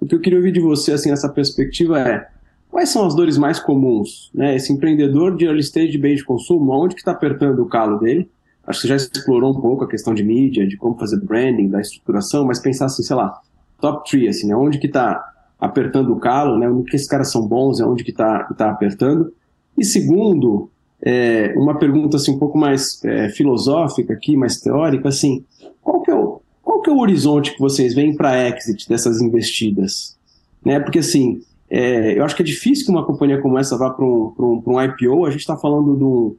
O 0.02 0.08
que 0.08 0.16
eu 0.16 0.20
queria 0.20 0.40
ouvir 0.40 0.52
de 0.52 0.60
você, 0.60 0.94
assim, 0.94 1.12
essa 1.12 1.30
perspectiva 1.30 2.00
é, 2.00 2.28
quais 2.72 2.90
são 2.90 3.06
as 3.06 3.14
dores 3.14 3.38
mais 3.38 3.60
comuns? 3.60 4.32
Né? 4.34 4.56
Esse 4.56 4.74
empreendedor 4.74 5.38
de 5.38 5.46
early 5.46 5.60
stage 5.62 5.92
de 5.92 5.98
bem 6.00 6.16
de 6.16 6.26
consumo, 6.26 6.72
onde 6.72 6.96
que 6.96 7.02
está 7.02 7.12
apertando 7.12 7.60
o 7.60 7.68
calo 7.68 8.00
dele? 8.00 8.28
Acho 8.66 8.82
que 8.82 8.88
você 8.88 8.90
já 8.90 8.96
explorou 8.96 9.52
um 9.52 9.62
pouco 9.62 9.84
a 9.84 9.88
questão 9.88 10.14
de 10.14 10.24
mídia, 10.24 10.68
de 10.68 10.76
como 10.76 10.98
fazer 10.98 11.18
branding, 11.18 11.68
da 11.68 11.80
estruturação, 11.80 12.46
mas 12.46 12.60
pensar 12.60 12.86
assim, 12.86 13.04
sei 13.04 13.16
lá, 13.16 13.40
top 13.80 14.10
3, 14.10 14.36
assim, 14.36 14.48
né? 14.48 14.56
onde 14.56 14.80
que 14.80 14.88
está 14.88 15.24
apertando 15.60 16.12
o 16.12 16.20
calo, 16.20 16.58
né? 16.58 16.68
onde 16.68 16.90
que 16.90 16.96
esses 16.96 17.08
caras 17.08 17.32
são 17.32 17.48
bons, 17.48 17.80
é 17.80 17.86
onde 17.86 18.04
que 18.04 18.12
está 18.12 18.46
tá 18.58 18.72
apertando. 18.72 19.32
E 19.78 19.86
segundo, 19.86 20.72
é, 21.00 21.54
uma 21.56 21.78
pergunta 21.78 22.18
assim, 22.18 22.32
um 22.32 22.40
pouco 22.40 22.58
mais 22.58 23.04
é, 23.06 23.30
filosófica 23.30 24.14
aqui, 24.14 24.36
mais 24.36 24.60
teórica, 24.60 25.10
assim, 25.10 25.46
qual 25.82 26.02
que 26.02 26.10
é 26.10 26.16
o, 26.16 26.42
qual 26.64 26.81
que 26.81 26.81
é 26.92 26.94
o 26.94 27.00
horizonte 27.00 27.54
que 27.54 27.60
vocês 27.60 27.94
veem 27.94 28.16
para 28.16 28.48
exit 28.50 28.88
dessas 28.88 29.22
investidas? 29.22 30.18
Né? 30.64 30.80
Porque 30.80 31.00
assim, 31.00 31.42
é, 31.70 32.18
eu 32.18 32.24
acho 32.24 32.36
que 32.36 32.42
é 32.42 32.46
difícil 32.46 32.86
que 32.86 32.92
uma 32.92 33.06
companhia 33.06 33.42
como 33.42 33.58
essa 33.58 33.78
vá 33.78 33.90
para 33.90 34.06
um, 34.06 34.34
um, 34.38 34.64
um 34.66 34.82
IPO. 34.82 35.26
A 35.26 35.32
gente 35.32 35.42
está 35.42 35.58
falando 35.58 35.96
de 35.98 36.04
um, 36.04 36.36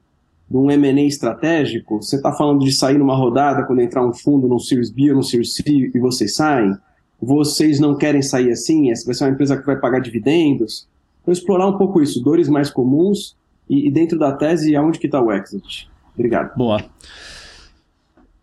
de 0.51 0.57
um 0.57 0.71
M&A 0.71 1.03
estratégico. 1.07 2.03
Você 2.03 2.17
está 2.17 2.33
falando 2.33 2.65
de 2.65 2.73
sair 2.73 2.99
numa 2.99 3.17
rodada 3.17 3.65
quando 3.65 3.81
entrar 3.81 4.07
um 4.07 4.13
fundo 4.13 4.47
no 4.47 4.61
Series 4.61 4.91
B 4.91 5.11
ou 5.11 5.17
no 5.17 5.23
Series 5.23 5.55
C 5.55 5.63
e 5.67 5.99
vocês 5.99 6.35
saem. 6.35 6.77
Vocês 7.21 7.81
não 7.81 7.97
querem 7.97 8.21
sair 8.21 8.51
assim? 8.51 8.91
Essa 8.91 9.07
vai 9.07 9.15
ser 9.15 9.25
uma 9.25 9.31
empresa 9.31 9.57
que 9.57 9.65
vai 9.65 9.77
pagar 9.77 10.01
dividendos. 10.01 10.89
Então, 11.23 11.33
explorar 11.33 11.67
um 11.69 11.79
pouco 11.79 12.03
isso, 12.03 12.23
dores 12.23 12.49
mais 12.49 12.69
comuns 12.69 13.37
e, 13.71 13.87
e 13.87 13.91
dentro 13.91 14.19
da 14.19 14.33
tese, 14.33 14.75
aonde 14.75 14.99
que 14.99 15.07
está 15.07 15.23
o 15.23 15.33
exit. 15.33 15.89
Obrigado. 16.15 16.57
Boa 16.57 16.85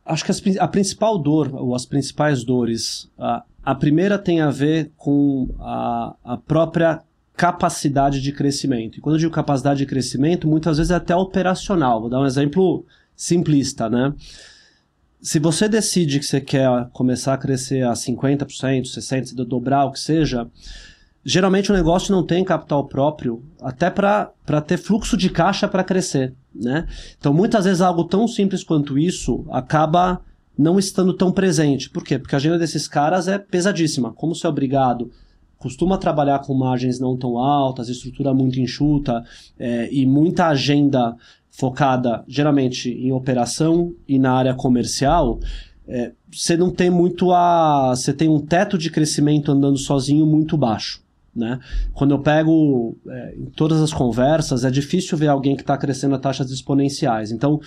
acho 0.10 0.26
que 0.26 0.32
as, 0.32 0.42
a 0.60 0.68
principal 0.68 1.18
dor, 1.18 1.54
ou 1.54 1.76
as 1.76 1.86
principais 1.86 2.44
dores, 2.44 3.10
a, 3.18 3.44
a 3.64 3.76
primeira 3.76 4.18
tem 4.18 4.42
a 4.42 4.50
ver 4.50 4.92
com 4.98 5.48
a, 5.60 6.16
a 6.24 6.38
própria 6.38 7.02
capacidade 7.38 8.22
de 8.22 8.34
crescimento. 8.34 8.98
E 8.98 9.02
quando 9.02 9.16
eu 9.16 9.20
digo 9.20 9.32
capacidade 9.32 9.80
de 9.80 9.86
crescimento, 9.86 10.48
muitas 10.48 10.78
vezes 10.78 10.92
é 10.92 10.96
até 10.96 11.16
operacional. 11.16 12.02
Vou 12.02 12.10
dar 12.10 12.20
um 12.20 12.26
exemplo 12.26 12.86
simplista, 13.16 13.90
né? 13.90 14.14
Se 15.22 15.38
você 15.38 15.70
decide 15.70 16.20
que 16.20 16.26
você 16.26 16.42
quer 16.42 16.90
começar 16.92 17.34
a 17.34 17.38
crescer 17.38 17.86
a 17.86 17.94
50%, 17.94 18.46
60%, 18.84 19.36
dobrar 19.46 19.86
o 19.86 19.92
que 19.92 20.00
seja, 20.00 20.50
geralmente 21.24 21.72
o 21.72 21.76
negócio 21.76 22.14
não 22.14 22.26
tem 22.26 22.44
capital 22.44 22.86
próprio, 22.86 23.44
até 23.62 23.90
para 23.90 24.32
ter 24.66 24.78
fluxo 24.78 25.18
de 25.18 25.30
caixa 25.30 25.68
para 25.68 25.84
crescer. 25.84 26.34
Né? 26.54 26.88
Então, 27.18 27.34
muitas 27.34 27.66
vezes, 27.66 27.82
algo 27.82 28.04
tão 28.04 28.28
simples 28.28 28.64
quanto 28.64 28.98
isso 28.98 29.46
acaba 29.50 30.22
não 30.58 30.78
estando 30.78 31.14
tão 31.14 31.32
presente. 31.32 31.90
Por 31.90 32.04
quê? 32.04 32.20
Porque 32.20 32.36
a 32.36 32.38
agenda 32.38 32.60
desses 32.60 32.88
caras 32.88 33.28
é 33.28 33.38
pesadíssima. 33.38 34.12
Como 34.12 34.36
você 34.36 34.46
é 34.46 34.50
obrigado, 34.50 35.10
costuma 35.58 35.98
trabalhar 35.98 36.40
com 36.40 36.54
margens 36.54 37.00
não 37.00 37.16
tão 37.16 37.38
altas, 37.38 37.88
estrutura 37.88 38.34
muito 38.34 38.60
enxuta 38.60 39.24
é, 39.58 39.90
e 39.94 40.06
muita 40.06 40.48
agenda 40.48 41.16
focada 41.50 42.24
geralmente 42.28 42.90
em 42.90 43.12
operação 43.12 43.94
e 44.08 44.18
na 44.20 44.34
área 44.34 44.54
comercial, 44.54 45.40
é, 45.88 46.12
você 46.32 46.56
não 46.56 46.70
tem 46.70 46.90
muito 46.90 47.32
a. 47.32 47.94
Você 47.96 48.14
tem 48.14 48.30
um 48.30 48.40
teto 48.40 48.78
de 48.78 48.92
crescimento 48.92 49.52
andando 49.52 49.78
sozinho 49.78 50.26
muito 50.26 50.56
baixo. 50.56 51.02
Né? 51.40 51.60
Quando 51.94 52.12
eu 52.12 52.20
pego 52.20 52.98
é, 53.08 53.36
em 53.36 53.46
todas 53.46 53.82
as 53.82 53.94
conversas, 53.94 54.64
é 54.66 54.70
difícil 54.70 55.18
ver 55.18 55.28
alguém 55.28 55.56
que 55.56 55.62
está 55.62 55.78
crescendo 55.78 56.16
a 56.16 56.20
taxas 56.20 56.52
exponenciais. 56.52 57.32
Então, 57.32 57.60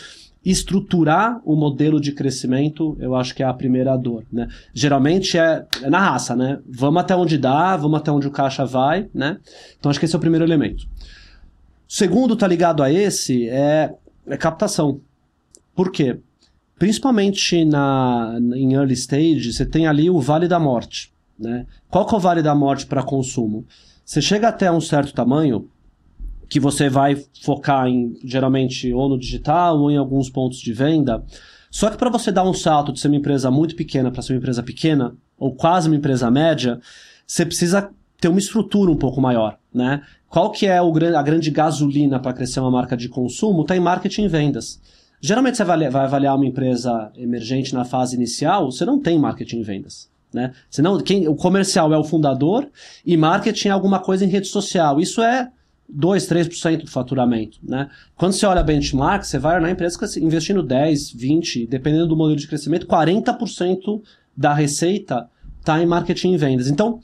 estruturar 0.44 1.40
o 1.44 1.54
modelo 1.54 2.00
de 2.00 2.12
crescimento, 2.12 2.96
eu 3.00 3.14
acho 3.14 3.34
que 3.34 3.42
é 3.42 3.46
a 3.46 3.54
primeira 3.54 3.96
dor. 3.96 4.24
Né? 4.30 4.48
Geralmente 4.74 5.38
é, 5.38 5.64
é, 5.82 5.88
na 5.88 6.00
raça, 6.00 6.34
né? 6.34 6.58
Vamos 6.68 7.00
até 7.00 7.14
onde 7.14 7.38
dá, 7.38 7.76
vamos 7.76 7.98
até 7.98 8.10
onde 8.10 8.26
o 8.26 8.30
caixa 8.30 8.64
vai. 8.64 9.08
Né? 9.14 9.38
Então, 9.78 9.88
acho 9.90 9.98
que 9.98 10.04
esse 10.04 10.14
é 10.14 10.18
o 10.18 10.20
primeiro 10.20 10.44
elemento. 10.44 10.84
O 10.84 11.92
segundo, 11.92 12.34
tá 12.36 12.46
ligado 12.46 12.82
a 12.82 12.92
esse, 12.92 13.48
é, 13.48 13.94
é 14.26 14.36
captação. 14.36 15.00
Por 15.74 15.92
quê? 15.92 16.18
Principalmente 16.76 17.64
na, 17.64 18.36
em 18.56 18.74
early 18.74 18.94
stage, 18.94 19.52
você 19.52 19.64
tem 19.64 19.86
ali 19.86 20.10
o 20.10 20.20
vale 20.20 20.48
da 20.48 20.58
morte. 20.58 21.11
Né? 21.42 21.66
Qual 21.90 22.06
que 22.06 22.14
é 22.14 22.16
o 22.16 22.20
vale 22.20 22.40
da 22.40 22.54
morte 22.54 22.86
para 22.86 23.02
consumo? 23.02 23.66
Você 24.04 24.22
chega 24.22 24.48
até 24.48 24.70
um 24.70 24.80
certo 24.80 25.12
tamanho 25.12 25.68
que 26.48 26.60
você 26.60 26.88
vai 26.88 27.16
focar 27.42 27.88
em 27.88 28.14
geralmente 28.24 28.92
ou 28.92 29.08
no 29.08 29.18
digital 29.18 29.78
ou 29.80 29.90
em 29.90 29.96
alguns 29.96 30.28
pontos 30.30 30.58
de 30.58 30.72
venda. 30.72 31.24
Só 31.70 31.88
que 31.88 31.96
para 31.96 32.10
você 32.10 32.30
dar 32.30 32.44
um 32.44 32.52
salto 32.52 32.92
de 32.92 33.00
ser 33.00 33.08
uma 33.08 33.16
empresa 33.16 33.50
muito 33.50 33.74
pequena 33.74 34.10
para 34.10 34.20
ser 34.20 34.34
uma 34.34 34.38
empresa 34.38 34.62
pequena 34.62 35.16
ou 35.38 35.54
quase 35.54 35.88
uma 35.88 35.96
empresa 35.96 36.30
média, 36.30 36.78
você 37.26 37.46
precisa 37.46 37.90
ter 38.20 38.28
uma 38.28 38.38
estrutura 38.38 38.90
um 38.90 38.96
pouco 38.96 39.20
maior, 39.20 39.58
né? 39.72 40.02
Qual 40.28 40.50
que 40.50 40.66
é 40.66 40.80
o, 40.80 40.92
a 41.16 41.22
grande 41.22 41.50
gasolina 41.50 42.20
para 42.20 42.32
crescer 42.32 42.60
uma 42.60 42.70
marca 42.70 42.96
de 42.96 43.08
consumo? 43.08 43.62
Está 43.62 43.74
em 43.74 43.80
marketing 43.80 44.24
e 44.24 44.28
vendas. 44.28 44.80
Geralmente 45.20 45.56
você 45.56 45.64
vai 45.64 45.86
avaliar 45.86 46.36
uma 46.36 46.46
empresa 46.46 47.10
emergente 47.16 47.72
na 47.72 47.84
fase 47.84 48.14
inicial, 48.14 48.70
você 48.70 48.84
não 48.84 49.00
tem 49.00 49.18
marketing 49.18 49.60
e 49.60 49.62
vendas. 49.62 50.11
Né? 50.32 50.52
Senão, 50.70 50.98
quem, 51.00 51.28
o 51.28 51.34
comercial 51.34 51.92
é 51.92 51.98
o 51.98 52.04
fundador 52.04 52.68
e 53.04 53.16
marketing 53.16 53.68
é 53.68 53.70
alguma 53.70 53.98
coisa 53.98 54.24
em 54.24 54.28
rede 54.28 54.48
social. 54.48 55.00
Isso 55.00 55.22
é 55.22 55.48
2, 55.88 56.26
3% 56.26 56.84
do 56.84 56.90
faturamento. 56.90 57.58
Né? 57.62 57.88
Quando 58.16 58.32
você 58.32 58.46
olha 58.46 58.62
benchmark, 58.62 59.24
você 59.24 59.38
vai 59.38 59.60
na 59.60 59.70
empresa 59.70 59.98
investindo 60.18 60.62
10, 60.62 61.12
20, 61.12 61.66
dependendo 61.66 62.08
do 62.08 62.16
modelo 62.16 62.38
de 62.38 62.48
crescimento, 62.48 62.86
40% 62.86 64.00
da 64.36 64.54
receita 64.54 65.28
está 65.60 65.80
em 65.80 65.86
marketing 65.86 66.32
e 66.32 66.36
vendas. 66.38 66.68
Então, 66.68 67.00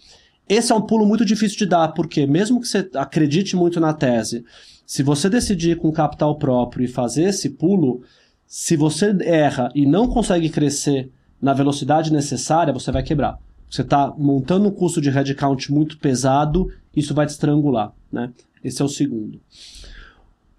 esse 0.48 0.72
é 0.72 0.74
um 0.74 0.80
pulo 0.80 1.06
muito 1.06 1.24
difícil 1.24 1.58
de 1.58 1.66
dar, 1.66 1.88
porque 1.88 2.26
mesmo 2.26 2.60
que 2.60 2.66
você 2.66 2.88
acredite 2.94 3.54
muito 3.54 3.78
na 3.78 3.92
tese, 3.92 4.44
se 4.86 5.02
você 5.02 5.28
decidir 5.28 5.76
com 5.76 5.92
capital 5.92 6.36
próprio 6.36 6.84
e 6.84 6.88
fazer 6.88 7.24
esse 7.24 7.50
pulo, 7.50 8.02
se 8.46 8.74
você 8.74 9.14
erra 9.20 9.70
e 9.74 9.84
não 9.84 10.08
consegue 10.08 10.48
crescer 10.48 11.10
na 11.40 11.52
velocidade 11.52 12.12
necessária, 12.12 12.72
você 12.72 12.90
vai 12.90 13.02
quebrar. 13.02 13.38
Você 13.70 13.82
está 13.82 14.12
montando 14.16 14.68
um 14.68 14.70
custo 14.70 15.00
de 15.00 15.10
headcount 15.10 15.70
muito 15.70 15.98
pesado, 15.98 16.72
isso 16.94 17.14
vai 17.14 17.26
te 17.26 17.30
estrangular. 17.30 17.92
Né? 18.10 18.30
Esse 18.64 18.82
é 18.82 18.84
o 18.84 18.88
segundo. 18.88 19.40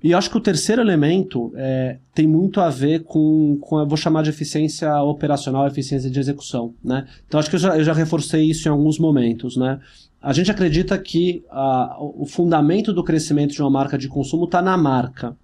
E 0.02 0.13
acho 0.13 0.30
que 0.30 0.38
o 0.38 0.42
terceiro 0.42 0.82
elemento 0.82 1.52
é, 1.56 1.98
tem 2.13 2.26
muito 2.26 2.62
a 2.62 2.70
ver 2.70 3.04
com, 3.04 3.58
com, 3.60 3.80
eu 3.80 3.88
vou 3.88 3.98
chamar 3.98 4.24
de 4.24 4.30
eficiência 4.30 5.02
operacional, 5.02 5.68
eficiência 5.68 6.10
de 6.10 6.18
execução, 6.18 6.74
né? 6.82 7.06
Então 7.28 7.38
acho 7.38 7.50
que 7.50 7.58
eu 7.58 7.60
já, 7.60 7.78
eu 7.78 7.84
já 7.84 7.92
reforcei 7.92 8.50
isso 8.50 8.65
em 8.68 8.72
alguns 8.72 8.98
momentos, 8.98 9.58
né? 9.58 9.78
A 10.22 10.32
gente 10.32 10.50
acredita 10.50 10.98
que 10.98 11.44
a, 11.50 11.98
o 12.00 12.26
fundamento 12.26 12.94
do 12.94 13.04
crescimento 13.04 13.54
de 13.54 13.62
uma 13.62 13.70
marca 13.70 13.98
de 13.98 14.08
consumo 14.08 14.46
está 14.46 14.62
na 14.62 14.78
marca. 14.78 15.36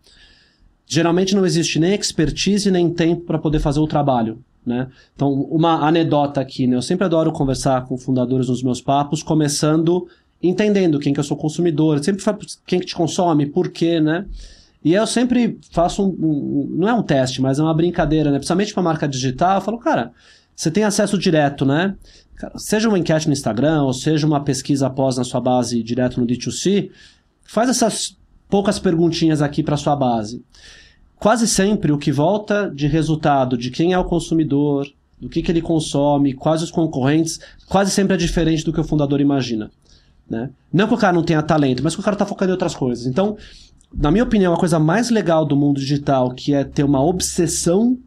Geralmente 0.87 1.35
não 1.35 1.45
existe 1.45 1.79
nem 1.79 1.93
expertise 1.93 2.69
nem 2.69 2.89
tempo 2.89 3.21
para 3.25 3.39
poder 3.39 3.59
fazer 3.59 3.79
o 3.79 3.87
trabalho. 3.87 4.39
Né? 4.65 4.87
Então, 5.15 5.31
uma 5.31 5.87
anedota 5.87 6.41
aqui, 6.41 6.65
né? 6.65 6.75
eu 6.75 6.81
sempre 6.81 7.05
adoro 7.05 7.31
conversar 7.31 7.85
com 7.85 7.97
fundadores 7.97 8.49
nos 8.49 8.63
meus 8.63 8.81
papos, 8.81 9.21
começando 9.21 10.07
entendendo 10.41 10.99
quem 10.99 11.13
que 11.13 11.19
eu 11.19 11.23
sou 11.23 11.37
consumidor, 11.37 12.03
sempre 12.03 12.23
quem 12.65 12.79
que 12.79 12.85
te 12.85 12.95
consome, 12.95 13.45
por 13.45 13.69
quê, 13.69 13.99
né? 13.99 14.25
E 14.83 14.93
eu 14.93 15.07
sempre 15.07 15.57
faço 15.71 16.03
um, 16.03 16.09
um, 16.09 16.67
não 16.77 16.87
é 16.87 16.93
um 16.93 17.01
teste, 17.01 17.41
mas 17.41 17.57
é 17.57 17.63
uma 17.63 17.73
brincadeira, 17.73 18.29
né? 18.29 18.37
Principalmente 18.37 18.73
para 18.73 18.83
marca 18.83 19.07
digital, 19.07 19.55
eu 19.55 19.61
falo, 19.61 19.79
cara, 19.79 20.11
você 20.55 20.69
tem 20.69 20.83
acesso 20.83 21.17
direto, 21.17 21.65
né? 21.65 21.95
Seja 22.57 22.87
uma 22.87 22.99
enquete 22.99 23.27
no 23.27 23.33
Instagram, 23.33 23.83
ou 23.83 23.93
seja 23.93 24.27
uma 24.27 24.43
pesquisa 24.43 24.87
após 24.87 25.17
na 25.17 25.23
sua 25.23 25.41
base 25.41 25.81
direto 25.81 26.19
no 26.19 26.27
D2C, 26.27 26.91
faz 27.43 27.69
essas 27.69 28.17
poucas 28.49 28.79
perguntinhas 28.79 29.41
aqui 29.41 29.63
para 29.63 29.77
sua 29.77 29.95
base. 29.95 30.43
Quase 31.17 31.47
sempre 31.47 31.91
o 31.91 31.97
que 31.97 32.11
volta 32.11 32.69
de 32.73 32.87
resultado 32.87 33.57
de 33.57 33.71
quem 33.71 33.93
é 33.93 33.99
o 33.99 34.03
consumidor, 34.03 34.85
do 35.19 35.29
que, 35.29 35.41
que 35.41 35.51
ele 35.51 35.61
consome, 35.61 36.33
quais 36.33 36.61
os 36.61 36.71
concorrentes, 36.71 37.39
quase 37.67 37.91
sempre 37.91 38.15
é 38.15 38.17
diferente 38.17 38.63
do 38.63 38.73
que 38.73 38.79
o 38.79 38.83
fundador 38.83 39.21
imagina. 39.21 39.71
Né? 40.29 40.49
Não 40.71 40.87
que 40.87 40.93
o 40.93 40.97
cara 40.97 41.13
não 41.13 41.23
tenha 41.23 41.41
talento, 41.41 41.83
mas 41.83 41.95
que 41.95 42.01
o 42.01 42.03
cara 42.03 42.15
está 42.15 42.25
focando 42.25 42.51
em 42.51 42.53
outras 42.53 42.75
coisas. 42.75 43.05
Então, 43.05 43.37
na 43.93 44.11
minha 44.11 44.23
opinião, 44.23 44.53
a 44.53 44.57
coisa 44.57 44.79
mais 44.79 45.09
legal 45.09 45.45
do 45.45 45.55
mundo 45.55 45.79
digital, 45.79 46.31
que 46.31 46.53
é 46.53 46.63
ter 46.63 46.83
uma 46.83 47.03
obsessão 47.03 47.97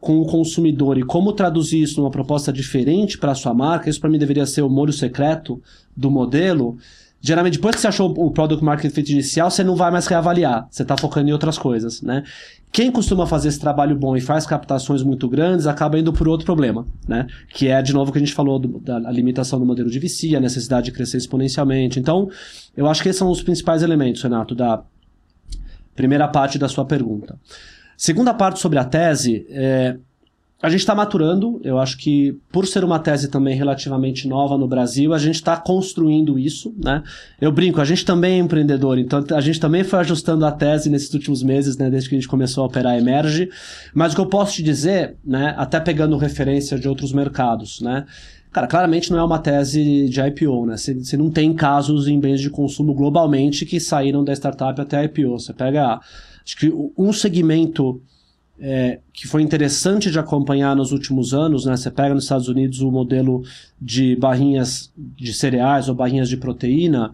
com 0.00 0.20
o 0.20 0.26
consumidor 0.26 0.98
e 0.98 1.02
como 1.02 1.32
traduzir 1.32 1.82
isso 1.82 2.00
numa 2.00 2.10
proposta 2.10 2.52
diferente 2.52 3.18
para 3.18 3.32
a 3.32 3.34
sua 3.34 3.52
marca, 3.52 3.90
isso 3.90 4.00
para 4.00 4.10
mim 4.10 4.18
deveria 4.18 4.46
ser 4.46 4.62
o 4.62 4.70
molho 4.70 4.92
secreto 4.92 5.60
do 5.96 6.10
modelo. 6.10 6.78
Geralmente, 7.26 7.54
depois 7.54 7.74
que 7.74 7.80
você 7.80 7.88
achou 7.88 8.14
o 8.16 8.30
Product 8.30 8.64
Market 8.64 8.92
Fit 8.92 9.12
inicial, 9.12 9.50
você 9.50 9.64
não 9.64 9.74
vai 9.74 9.90
mais 9.90 10.06
reavaliar. 10.06 10.68
Você 10.70 10.82
está 10.82 10.96
focando 10.96 11.28
em 11.28 11.32
outras 11.32 11.58
coisas, 11.58 12.00
né? 12.00 12.22
Quem 12.70 12.88
costuma 12.88 13.26
fazer 13.26 13.48
esse 13.48 13.58
trabalho 13.58 13.96
bom 13.96 14.16
e 14.16 14.20
faz 14.20 14.46
captações 14.46 15.02
muito 15.02 15.28
grandes 15.28 15.66
acaba 15.66 15.98
indo 15.98 16.12
por 16.12 16.28
outro 16.28 16.46
problema, 16.46 16.86
né? 17.08 17.26
Que 17.52 17.66
é, 17.66 17.82
de 17.82 17.92
novo, 17.92 18.12
que 18.12 18.18
a 18.18 18.20
gente 18.20 18.32
falou 18.32 18.60
do, 18.60 18.78
da 18.78 19.10
limitação 19.10 19.58
do 19.58 19.66
modelo 19.66 19.90
de 19.90 19.98
VC, 19.98 20.36
a 20.36 20.40
necessidade 20.40 20.86
de 20.86 20.92
crescer 20.92 21.16
exponencialmente. 21.16 21.98
Então, 21.98 22.30
eu 22.76 22.86
acho 22.86 23.02
que 23.02 23.08
esses 23.08 23.18
são 23.18 23.28
os 23.28 23.42
principais 23.42 23.82
elementos, 23.82 24.22
Renato, 24.22 24.54
da 24.54 24.84
primeira 25.96 26.28
parte 26.28 26.60
da 26.60 26.68
sua 26.68 26.84
pergunta. 26.84 27.36
Segunda 27.96 28.32
parte 28.34 28.60
sobre 28.60 28.78
a 28.78 28.84
tese, 28.84 29.44
é, 29.50 29.96
a 30.62 30.70
gente 30.70 30.80
está 30.80 30.94
maturando. 30.94 31.60
Eu 31.62 31.78
acho 31.78 31.98
que, 31.98 32.36
por 32.50 32.66
ser 32.66 32.82
uma 32.82 32.98
tese 32.98 33.28
também 33.28 33.56
relativamente 33.56 34.26
nova 34.26 34.56
no 34.56 34.66
Brasil, 34.66 35.12
a 35.12 35.18
gente 35.18 35.34
está 35.34 35.56
construindo 35.56 36.38
isso. 36.38 36.74
Né? 36.82 37.02
Eu 37.40 37.52
brinco, 37.52 37.80
a 37.80 37.84
gente 37.84 38.04
também 38.04 38.34
é 38.34 38.38
empreendedor, 38.38 38.98
então 38.98 39.24
a 39.32 39.40
gente 39.40 39.60
também 39.60 39.84
foi 39.84 39.98
ajustando 39.98 40.46
a 40.46 40.52
tese 40.52 40.88
nesses 40.88 41.12
últimos 41.12 41.42
meses, 41.42 41.76
né, 41.76 41.90
desde 41.90 42.08
que 42.08 42.14
a 42.14 42.18
gente 42.18 42.28
começou 42.28 42.64
a 42.64 42.66
operar 42.66 42.94
a 42.94 42.98
Emerge. 42.98 43.50
Mas 43.94 44.12
o 44.12 44.16
que 44.16 44.20
eu 44.20 44.26
posso 44.26 44.54
te 44.54 44.62
dizer, 44.62 45.16
né, 45.24 45.54
até 45.56 45.78
pegando 45.78 46.16
referência 46.16 46.78
de 46.78 46.88
outros 46.88 47.12
mercados, 47.12 47.80
né? 47.80 48.06
Cara, 48.50 48.66
claramente 48.66 49.10
não 49.10 49.18
é 49.18 49.22
uma 49.22 49.38
tese 49.38 50.08
de 50.08 50.18
IPO, 50.18 50.64
né? 50.64 50.76
Você 50.78 51.14
não 51.14 51.30
tem 51.30 51.52
casos 51.52 52.08
em 52.08 52.18
bens 52.18 52.40
de 52.40 52.48
consumo 52.48 52.94
globalmente 52.94 53.66
que 53.66 53.78
saíram 53.78 54.24
da 54.24 54.32
startup 54.32 54.80
até 54.80 54.96
a 54.96 55.04
IPO. 55.04 55.38
Você 55.38 55.52
pega, 55.52 56.00
acho 56.42 56.56
que 56.56 56.72
um 56.96 57.12
segmento 57.12 58.00
é, 58.58 59.00
que 59.12 59.26
foi 59.26 59.42
interessante 59.42 60.10
de 60.10 60.18
acompanhar 60.18 60.74
nos 60.74 60.92
últimos 60.92 61.34
anos, 61.34 61.66
né? 61.66 61.76
Você 61.76 61.90
pega 61.90 62.14
nos 62.14 62.24
Estados 62.24 62.48
Unidos 62.48 62.80
o 62.80 62.90
modelo 62.90 63.42
de 63.80 64.16
barrinhas 64.16 64.92
de 64.96 65.32
cereais 65.32 65.88
ou 65.88 65.94
barrinhas 65.94 66.28
de 66.28 66.36
proteína, 66.36 67.12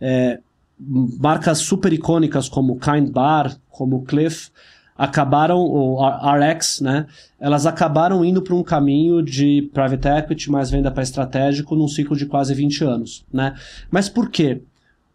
é, 0.00 0.40
marcas 0.78 1.58
super 1.58 1.92
icônicas 1.92 2.48
como 2.48 2.78
Kind 2.78 3.10
Bar, 3.10 3.56
como 3.68 4.02
Cliff, 4.02 4.50
acabaram, 4.96 5.60
o 5.60 5.98
RX, 6.06 6.82
né? 6.82 7.06
Elas 7.38 7.64
acabaram 7.64 8.22
indo 8.22 8.42
para 8.42 8.54
um 8.54 8.62
caminho 8.62 9.22
de 9.22 9.70
private 9.72 10.08
equity 10.08 10.50
mais 10.50 10.70
venda 10.70 10.90
para 10.90 11.02
estratégico 11.02 11.74
num 11.74 11.88
ciclo 11.88 12.14
de 12.14 12.26
quase 12.26 12.52
20 12.54 12.84
anos, 12.84 13.24
né? 13.32 13.54
Mas 13.90 14.10
por 14.10 14.28
quê? 14.28 14.60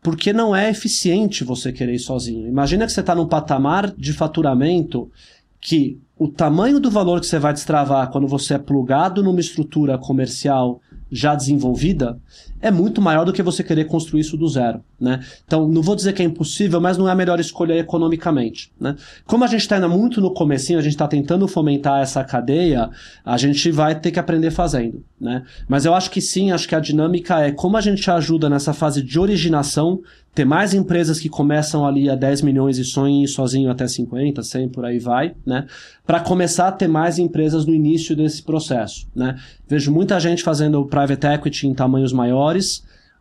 Porque 0.01 0.33
não 0.33 0.55
é 0.55 0.71
eficiente 0.71 1.43
você 1.43 1.71
querer 1.71 1.93
ir 1.93 1.99
sozinho. 1.99 2.47
Imagina 2.47 2.85
que 2.87 2.91
você 2.91 3.01
está 3.01 3.13
num 3.13 3.27
patamar 3.27 3.91
de 3.91 4.11
faturamento 4.11 5.11
que 5.65 5.99
o 6.15 6.27
tamanho 6.27 6.79
do 6.79 6.91
valor 6.91 7.19
que 7.19 7.25
você 7.25 7.39
vai 7.39 7.51
destravar 7.51 8.11
quando 8.11 8.27
você 8.27 8.53
é 8.53 8.59
plugado 8.59 9.23
numa 9.23 9.39
estrutura 9.39 9.97
comercial 9.97 10.79
já 11.11 11.33
desenvolvida 11.33 12.21
é 12.65 12.71
muito 12.71 12.99
maior 12.99 13.25
do 13.25 13.31
que 13.31 13.43
você 13.43 13.63
querer 13.63 13.85
construir 13.85 14.21
isso 14.21 14.35
do 14.35 14.47
zero, 14.47 14.81
né? 14.99 15.19
Então, 15.45 15.67
não 15.67 15.83
vou 15.83 15.95
dizer 15.95 16.13
que 16.13 16.23
é 16.23 16.25
impossível, 16.25 16.81
mas 16.81 16.97
não 16.97 17.07
é 17.07 17.11
a 17.11 17.15
melhor 17.15 17.39
escolha 17.39 17.77
economicamente, 17.77 18.71
né? 18.81 18.95
Como 19.23 19.43
a 19.43 19.47
gente 19.47 19.61
está 19.61 19.75
ainda 19.75 19.87
muito 19.87 20.19
no 20.19 20.33
comecinho, 20.33 20.79
a 20.79 20.81
gente 20.81 20.93
está 20.93 21.07
tentando 21.07 21.47
fomentar 21.47 22.01
essa 22.01 22.23
cadeia, 22.23 22.89
a 23.23 23.37
gente 23.37 23.69
vai 23.69 23.93
ter 23.99 24.09
que 24.09 24.17
aprender 24.17 24.49
fazendo, 24.49 25.05
né? 25.21 25.43
Mas 25.67 25.85
eu 25.85 25.93
acho 25.93 26.09
que 26.09 26.19
sim, 26.19 26.49
acho 26.49 26.67
que 26.67 26.73
a 26.73 26.79
dinâmica 26.79 27.39
é 27.39 27.51
como 27.51 27.77
a 27.77 27.81
gente 27.81 28.09
ajuda 28.09 28.49
nessa 28.49 28.73
fase 28.73 29.03
de 29.03 29.19
originação, 29.19 30.01
ter 30.35 30.43
mais 30.43 30.73
empresas 30.73 31.17
que 31.17 31.29
começam 31.29 31.85
ali 31.87 32.09
a 32.09 32.15
10 32.15 32.41
milhões 32.41 32.77
e 32.77 32.83
sonhem 32.83 33.25
sozinho 33.25 33.71
até 33.71 33.87
50, 33.87 34.43
100, 34.43 34.69
por 34.69 34.83
aí 34.83 34.99
vai, 34.99 35.33
né? 35.45 35.65
Para 36.05 36.19
começar 36.19 36.67
a 36.67 36.71
ter 36.73 36.89
mais 36.89 37.17
empresas 37.17 37.65
no 37.65 37.73
início 37.73 38.15
desse 38.17 38.43
processo, 38.43 39.07
né? 39.15 39.37
Vejo 39.65 39.93
muita 39.93 40.19
gente 40.19 40.43
fazendo 40.43 40.85
private 40.85 41.25
equity 41.25 41.67
em 41.67 41.73
tamanhos 41.73 42.11
maiores, 42.11 42.54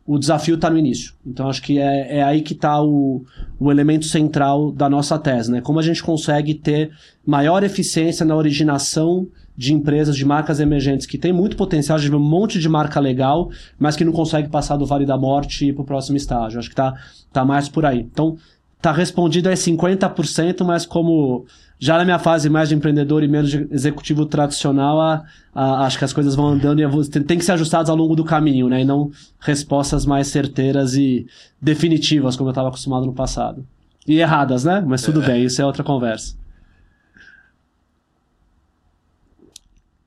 o 0.07 0.19
desafio 0.19 0.57
está 0.57 0.69
no 0.69 0.79
início. 0.79 1.15
Então 1.27 1.49
acho 1.49 1.63
que 1.63 1.79
é, 1.79 2.19
é 2.19 2.23
aí 2.23 2.43
que 2.43 2.53
está 2.53 2.83
o, 2.83 3.25
o 3.59 3.71
elemento 3.71 4.05
central 4.05 4.71
da 4.71 4.89
nossa 4.89 5.19
tese, 5.19 5.51
né? 5.51 5.61
Como 5.61 5.79
a 5.79 5.83
gente 5.83 6.03
consegue 6.03 6.55
ter 6.55 6.91
maior 7.27 7.63
eficiência 7.65 8.25
na 8.27 8.37
originação 8.37 9.27
de 9.57 9.73
empresas, 9.73 10.17
de 10.17 10.25
marcas 10.25 10.61
emergentes 10.61 11.07
que 11.07 11.17
tem 11.17 11.33
muito 11.33 11.57
potencial 11.57 11.99
de 11.99 12.15
um 12.15 12.19
monte 12.19 12.59
de 12.59 12.69
marca 12.69 12.99
legal, 13.01 13.51
mas 13.79 13.97
que 13.97 14.05
não 14.05 14.13
consegue 14.13 14.49
passar 14.49 14.77
do 14.77 14.85
Vale 14.85 15.07
da 15.07 15.17
Morte 15.17 15.65
e 15.65 15.69
ir 15.69 15.73
para 15.73 15.83
o 15.83 15.87
próximo 15.87 16.17
estágio. 16.17 16.59
Acho 16.59 16.69
que 16.69 16.75
tá, 16.75 16.95
tá 17.33 17.45
mais 17.45 17.69
por 17.69 17.87
aí. 17.87 18.01
Então, 18.01 18.37
tá 18.83 18.93
respondido 18.93 19.49
é 19.49 19.55
50%, 19.55 20.65
mas 20.65 20.85
como 20.85 21.47
já 21.79 21.99
na 21.99 22.05
minha 22.05 22.19
fase 22.19 22.49
mais 22.49 22.69
de 22.69 22.75
empreendedor 22.75 23.23
e 23.23 23.29
menos 23.29 23.51
de 23.51 23.67
executivo 23.71 24.27
tradicional, 24.27 25.01
a, 25.01 25.25
a, 25.55 25.87
acho 25.87 25.99
que 25.99 26.05
as 26.05 26.13
coisas 26.13 26.35
vão 26.35 26.49
andando 26.49 26.81
e 26.81 27.11
tem, 27.11 27.23
tem 27.23 27.39
que 27.39 27.45
ser 27.45 27.53
ajustadas 27.53 27.91
ao 27.91 27.97
longo 27.97 28.15
do 28.15 28.25
caminho, 28.25 28.69
né? 28.69 28.83
E 28.83 28.85
não 28.85 29.11
respostas 29.41 30.07
mais 30.07 30.29
certeiras 30.29 30.95
e 30.95 31.27
definitivas, 31.61 32.37
como 32.37 32.49
eu 32.49 32.53
estava 32.53 32.69
acostumado 32.69 33.07
no 33.07 33.13
passado. 33.13 33.67
E 34.07 34.19
erradas, 34.19 34.65
né? 34.65 34.85
Mas 34.87 35.03
tudo 35.03 35.23
é. 35.23 35.27
bem, 35.27 35.45
isso 35.45 35.61
é 35.61 35.67
outra 35.67 35.83
conversa. 35.83 36.37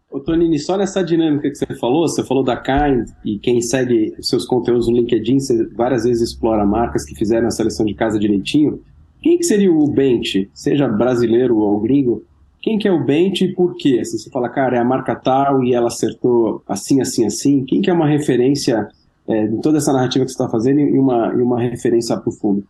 Ô, 0.10 0.20
Tonini, 0.20 0.58
só 0.58 0.78
nessa 0.78 1.04
dinâmica 1.04 1.50
que 1.50 1.56
você 1.56 1.76
falou, 1.76 2.08
você 2.08 2.24
falou 2.24 2.44
da 2.44 2.56
Kind 2.58 3.10
e 3.24 3.38
quem 3.38 3.62
segue 3.62 4.16
seus 4.22 4.46
conteúdos 4.46 4.88
no 4.88 4.96
LinkedIn, 4.96 5.40
você 5.40 5.68
várias 5.76 6.06
vezes 6.06 6.32
explora 6.32 6.66
marcas 6.66 7.06
que 7.06 7.14
fizeram 7.14 7.48
a 7.48 7.52
seleção 7.52 7.86
de 7.86 7.94
casa 7.94 8.18
direitinho. 8.18 8.82
Quem 9.28 9.38
que 9.38 9.44
seria 9.44 9.70
o 9.70 9.86
Bent, 9.92 10.48
seja 10.54 10.88
brasileiro 10.88 11.58
ou 11.58 11.82
gringo? 11.82 12.24
Quem 12.62 12.78
que 12.78 12.88
é 12.88 12.92
o 12.94 13.04
Bent 13.04 13.42
e 13.42 13.54
por 13.54 13.76
quê? 13.76 14.00
Assim, 14.00 14.18
você 14.18 14.30
fala, 14.30 14.48
cara, 14.48 14.78
é 14.78 14.80
a 14.80 14.86
marca 14.86 15.14
tal 15.18 15.62
e 15.66 15.74
ela 15.74 15.88
acertou 15.88 16.64
assim, 16.66 17.02
assim, 17.02 17.26
assim. 17.26 17.66
Quem 17.66 17.82
que 17.82 17.90
é 17.90 17.94
uma 17.94 18.08
referência 18.08 18.88
é, 19.28 19.44
em 19.44 19.60
toda 19.60 19.80
essa 19.80 19.92
narrativa 19.92 20.24
que 20.24 20.32
você 20.32 20.42
está 20.42 20.48
fazendo 20.48 20.80
e 20.80 20.98
uma, 20.98 21.34
e 21.34 21.42
uma 21.42 21.60
referência 21.60 22.16
para 22.16 22.30
o 22.30 22.32
fundo? 22.32 22.66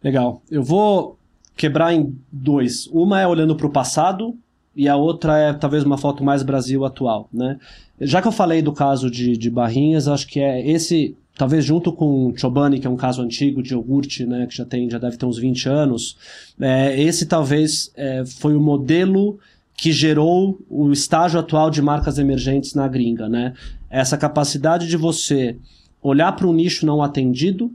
Legal. 0.00 0.40
Eu 0.48 0.62
vou 0.62 1.18
quebrar 1.56 1.92
em 1.92 2.16
dois. 2.30 2.86
Uma 2.92 3.20
é 3.20 3.26
olhando 3.26 3.56
para 3.56 3.66
o 3.66 3.70
passado 3.70 4.32
e 4.76 4.88
a 4.88 4.94
outra 4.94 5.36
é 5.38 5.52
talvez 5.52 5.82
uma 5.82 5.98
foto 5.98 6.22
mais 6.22 6.44
Brasil 6.44 6.84
atual, 6.84 7.28
né? 7.32 7.58
Já 8.00 8.22
que 8.22 8.28
eu 8.28 8.32
falei 8.32 8.62
do 8.62 8.72
caso 8.72 9.10
de, 9.10 9.36
de 9.36 9.50
Barrinhas, 9.50 10.06
acho 10.06 10.28
que 10.28 10.38
é 10.38 10.64
esse, 10.70 11.16
talvez 11.36 11.64
junto 11.64 11.92
com 11.92 12.32
Chobani, 12.36 12.80
que 12.80 12.86
é 12.86 12.90
um 12.90 12.96
caso 12.96 13.22
antigo 13.22 13.62
de 13.62 13.74
iogurte, 13.74 14.24
né, 14.24 14.46
que 14.46 14.56
já 14.56 14.64
tem, 14.64 14.90
já 14.90 14.98
deve 14.98 15.16
ter 15.16 15.26
uns 15.26 15.38
20 15.38 15.68
anos, 15.68 16.16
é, 16.60 17.00
esse 17.00 17.26
talvez 17.26 17.92
é, 17.94 18.24
foi 18.24 18.56
o 18.56 18.60
modelo 18.60 19.38
que 19.76 19.92
gerou 19.92 20.58
o 20.68 20.90
estágio 20.90 21.38
atual 21.38 21.70
de 21.70 21.82
marcas 21.82 22.18
emergentes 22.18 22.72
na 22.72 22.88
gringa, 22.88 23.28
né? 23.28 23.52
Essa 23.90 24.16
capacidade 24.16 24.88
de 24.88 24.96
você 24.96 25.56
olhar 26.02 26.32
para 26.32 26.46
um 26.46 26.52
nicho 26.52 26.86
não 26.86 27.02
atendido, 27.02 27.70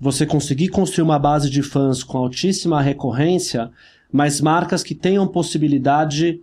você 0.00 0.24
conseguir 0.24 0.68
construir 0.68 1.04
uma 1.04 1.18
base 1.18 1.50
de 1.50 1.62
fãs 1.62 2.02
com 2.02 2.16
altíssima 2.16 2.80
recorrência 2.80 3.70
mas 4.14 4.40
marcas 4.40 4.84
que 4.84 4.94
tenham 4.94 5.26
possibilidade 5.26 6.40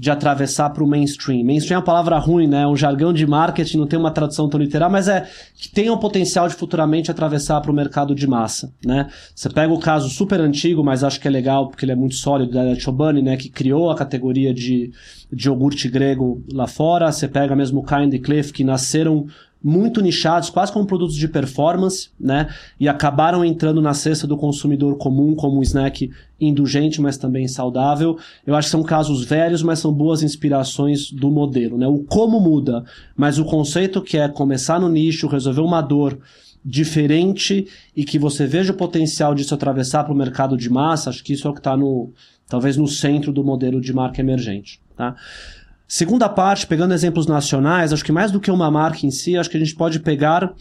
de 0.00 0.10
atravessar 0.10 0.70
para 0.70 0.82
o 0.82 0.86
mainstream. 0.86 1.44
Mainstream 1.44 1.76
é 1.76 1.78
uma 1.78 1.84
palavra 1.84 2.16
ruim, 2.16 2.46
né? 2.46 2.66
Um 2.66 2.74
jargão 2.74 3.12
de 3.12 3.26
marketing, 3.26 3.76
não 3.76 3.86
tem 3.86 3.98
uma 3.98 4.10
tradução 4.10 4.48
tão 4.48 4.58
literal, 4.58 4.88
mas 4.88 5.08
é 5.08 5.28
que 5.54 5.68
tem 5.68 5.90
o 5.90 5.98
potencial 5.98 6.48
de 6.48 6.54
futuramente 6.54 7.10
atravessar 7.10 7.60
para 7.60 7.70
o 7.70 7.74
mercado 7.74 8.14
de 8.14 8.26
massa, 8.26 8.72
né? 8.82 9.08
Você 9.34 9.50
pega 9.50 9.70
o 9.70 9.78
caso 9.78 10.08
super 10.08 10.40
antigo, 10.40 10.82
mas 10.82 11.04
acho 11.04 11.20
que 11.20 11.28
é 11.28 11.30
legal 11.30 11.68
porque 11.68 11.84
ele 11.84 11.92
é 11.92 11.94
muito 11.94 12.14
sólido, 12.14 12.50
da 12.50 12.74
Chobani, 12.76 13.20
né? 13.20 13.36
Que 13.36 13.50
criou 13.50 13.90
a 13.90 13.94
categoria 13.94 14.54
de, 14.54 14.90
de 15.30 15.48
iogurte 15.48 15.86
grego 15.86 16.42
lá 16.50 16.66
fora. 16.66 17.12
Você 17.12 17.28
pega 17.28 17.54
mesmo 17.54 17.80
o 17.80 17.84
Kind 17.84 18.14
e 18.14 18.18
Cliff, 18.18 18.54
que 18.54 18.64
nasceram 18.64 19.26
muito 19.62 20.00
nichados, 20.00 20.48
quase 20.48 20.72
como 20.72 20.86
produtos 20.86 21.14
de 21.14 21.28
performance, 21.28 22.08
né? 22.18 22.48
E 22.78 22.88
acabaram 22.88 23.44
entrando 23.44 23.82
na 23.82 23.92
cesta 23.92 24.26
do 24.26 24.36
consumidor 24.36 24.96
comum 24.96 25.34
como 25.34 25.58
um 25.58 25.62
snack 25.62 26.10
indulgente, 26.40 27.00
mas 27.00 27.18
também 27.18 27.46
saudável. 27.46 28.18
Eu 28.46 28.54
acho 28.54 28.68
que 28.68 28.72
são 28.72 28.82
casos 28.82 29.24
velhos, 29.24 29.62
mas 29.62 29.78
são 29.78 29.92
boas 29.92 30.22
inspirações 30.22 31.10
do 31.10 31.30
modelo, 31.30 31.76
né? 31.76 31.86
O 31.86 31.98
como 32.04 32.40
muda, 32.40 32.84
mas 33.14 33.38
o 33.38 33.44
conceito 33.44 34.00
que 34.00 34.16
é 34.16 34.28
começar 34.28 34.80
no 34.80 34.88
nicho, 34.88 35.28
resolver 35.28 35.60
uma 35.60 35.82
dor 35.82 36.18
diferente 36.64 37.66
e 37.96 38.04
que 38.04 38.18
você 38.18 38.46
veja 38.46 38.72
o 38.72 38.76
potencial 38.76 39.34
disso 39.34 39.54
atravessar 39.54 40.04
para 40.04 40.12
o 40.12 40.16
mercado 40.16 40.56
de 40.56 40.68
massa, 40.70 41.10
acho 41.10 41.24
que 41.24 41.32
isso 41.32 41.46
é 41.46 41.50
o 41.50 41.54
que 41.54 41.60
está 41.60 41.76
no 41.76 42.12
talvez 42.48 42.76
no 42.76 42.88
centro 42.88 43.32
do 43.32 43.44
modelo 43.44 43.80
de 43.80 43.92
marca 43.92 44.20
emergente, 44.20 44.80
tá? 44.96 45.14
Segunda 45.92 46.28
parte, 46.28 46.68
pegando 46.68 46.94
exemplos 46.94 47.26
nacionais, 47.26 47.92
acho 47.92 48.04
que 48.04 48.12
mais 48.12 48.30
do 48.30 48.38
que 48.38 48.48
uma 48.48 48.70
marca 48.70 49.04
em 49.04 49.10
si, 49.10 49.36
acho 49.36 49.50
que 49.50 49.56
a 49.56 49.60
gente 49.60 49.74
pode 49.74 49.98
pegar 49.98 50.54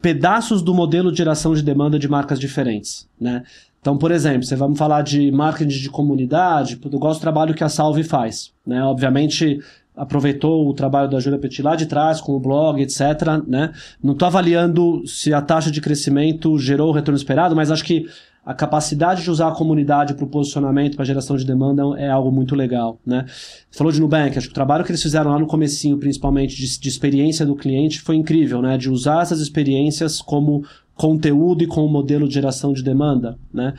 pedaços 0.00 0.62
do 0.62 0.72
modelo 0.72 1.10
de 1.10 1.18
geração 1.18 1.54
de 1.54 1.60
demanda 1.60 1.98
de 1.98 2.06
marcas 2.06 2.38
diferentes, 2.38 3.08
né? 3.20 3.42
Então, 3.80 3.98
por 3.98 4.12
exemplo, 4.12 4.44
você 4.44 4.54
vamos 4.54 4.78
falar 4.78 5.02
de 5.02 5.32
marketing 5.32 5.76
de 5.76 5.90
comunidade, 5.90 6.78
eu 6.80 6.98
gosto 7.00 7.18
do 7.18 7.22
trabalho 7.22 7.52
que 7.52 7.64
a 7.64 7.68
Salve 7.68 8.04
faz, 8.04 8.52
né? 8.64 8.80
Obviamente, 8.84 9.58
aproveitou 9.96 10.68
o 10.68 10.72
trabalho 10.72 11.10
da 11.10 11.18
Júlia 11.18 11.40
Petit 11.40 11.60
lá 11.60 11.74
de 11.74 11.86
trás, 11.86 12.20
com 12.20 12.30
o 12.30 12.38
blog, 12.38 12.80
etc. 12.80 13.00
Né? 13.48 13.72
Não 14.00 14.12
estou 14.12 14.26
avaliando 14.26 15.04
se 15.04 15.34
a 15.34 15.42
taxa 15.42 15.70
de 15.70 15.80
crescimento 15.80 16.56
gerou 16.58 16.90
o 16.90 16.92
retorno 16.92 17.16
esperado, 17.16 17.56
mas 17.56 17.72
acho 17.72 17.84
que 17.84 18.06
a 18.44 18.52
capacidade 18.52 19.22
de 19.22 19.30
usar 19.30 19.48
a 19.48 19.52
comunidade 19.52 20.14
para 20.14 20.24
o 20.24 20.28
posicionamento, 20.28 20.96
para 20.96 21.04
geração 21.04 21.36
de 21.36 21.46
demanda 21.46 21.82
é 21.96 22.10
algo 22.10 22.30
muito 22.30 22.54
legal, 22.54 23.00
né? 23.04 23.24
Falou 23.70 23.92
de 23.92 24.00
Nubank, 24.00 24.36
acho 24.36 24.48
que 24.48 24.52
o 24.52 24.54
trabalho 24.54 24.84
que 24.84 24.90
eles 24.90 25.02
fizeram 25.02 25.30
lá 25.30 25.38
no 25.38 25.46
comecinho, 25.46 25.96
principalmente 25.96 26.54
de, 26.54 26.78
de 26.78 26.88
experiência 26.88 27.46
do 27.46 27.56
cliente, 27.56 28.00
foi 28.00 28.16
incrível, 28.16 28.60
né? 28.60 28.76
De 28.76 28.90
usar 28.90 29.22
essas 29.22 29.40
experiências 29.40 30.20
como 30.20 30.62
conteúdo 30.94 31.64
e 31.64 31.66
como 31.66 31.88
modelo 31.88 32.28
de 32.28 32.34
geração 32.34 32.72
de 32.72 32.82
demanda, 32.82 33.38
né? 33.52 33.74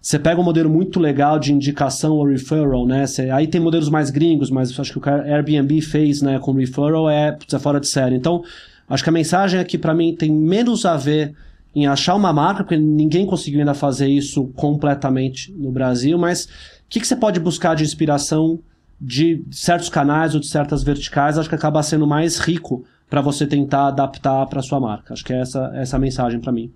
Você 0.00 0.18
pega 0.18 0.38
um 0.38 0.44
modelo 0.44 0.68
muito 0.68 1.00
legal 1.00 1.38
de 1.38 1.50
indicação 1.50 2.12
ou 2.12 2.26
referral, 2.26 2.86
né? 2.86 3.06
Aí 3.32 3.46
tem 3.46 3.60
modelos 3.60 3.88
mais 3.88 4.10
gringos, 4.10 4.50
mas 4.50 4.78
acho 4.78 4.92
que 4.92 5.08
o 5.08 5.10
Airbnb 5.10 5.80
fez, 5.80 6.20
né, 6.20 6.38
com 6.38 6.52
referral 6.52 7.08
é, 7.08 7.38
é 7.50 7.58
fora 7.58 7.80
de 7.80 7.88
série. 7.88 8.14
Então, 8.14 8.44
acho 8.86 9.02
que 9.02 9.08
a 9.08 9.12
mensagem 9.12 9.58
aqui 9.58 9.78
para 9.78 9.94
mim 9.94 10.14
tem 10.14 10.30
menos 10.30 10.84
a 10.84 10.94
ver 10.96 11.34
em 11.74 11.86
achar 11.86 12.14
uma 12.14 12.32
marca, 12.32 12.62
porque 12.62 12.76
ninguém 12.76 13.26
conseguiu 13.26 13.60
ainda 13.60 13.74
fazer 13.74 14.08
isso 14.08 14.46
completamente 14.54 15.52
no 15.52 15.72
Brasil, 15.72 16.16
mas 16.16 16.44
o 16.44 16.48
que, 16.88 17.00
que 17.00 17.06
você 17.06 17.16
pode 17.16 17.40
buscar 17.40 17.74
de 17.74 17.82
inspiração 17.82 18.60
de 19.00 19.44
certos 19.50 19.88
canais 19.88 20.34
ou 20.34 20.40
de 20.40 20.46
certas 20.46 20.84
verticais? 20.84 21.36
Acho 21.36 21.48
que 21.48 21.54
acaba 21.54 21.82
sendo 21.82 22.06
mais 22.06 22.38
rico 22.38 22.84
para 23.10 23.20
você 23.20 23.46
tentar 23.46 23.88
adaptar 23.88 24.46
para 24.46 24.62
sua 24.62 24.78
marca. 24.78 25.12
Acho 25.12 25.24
que 25.24 25.32
é 25.32 25.40
essa, 25.40 25.70
essa 25.74 25.96
a 25.96 26.00
mensagem 26.00 26.40
para 26.40 26.52
mim. 26.52 26.72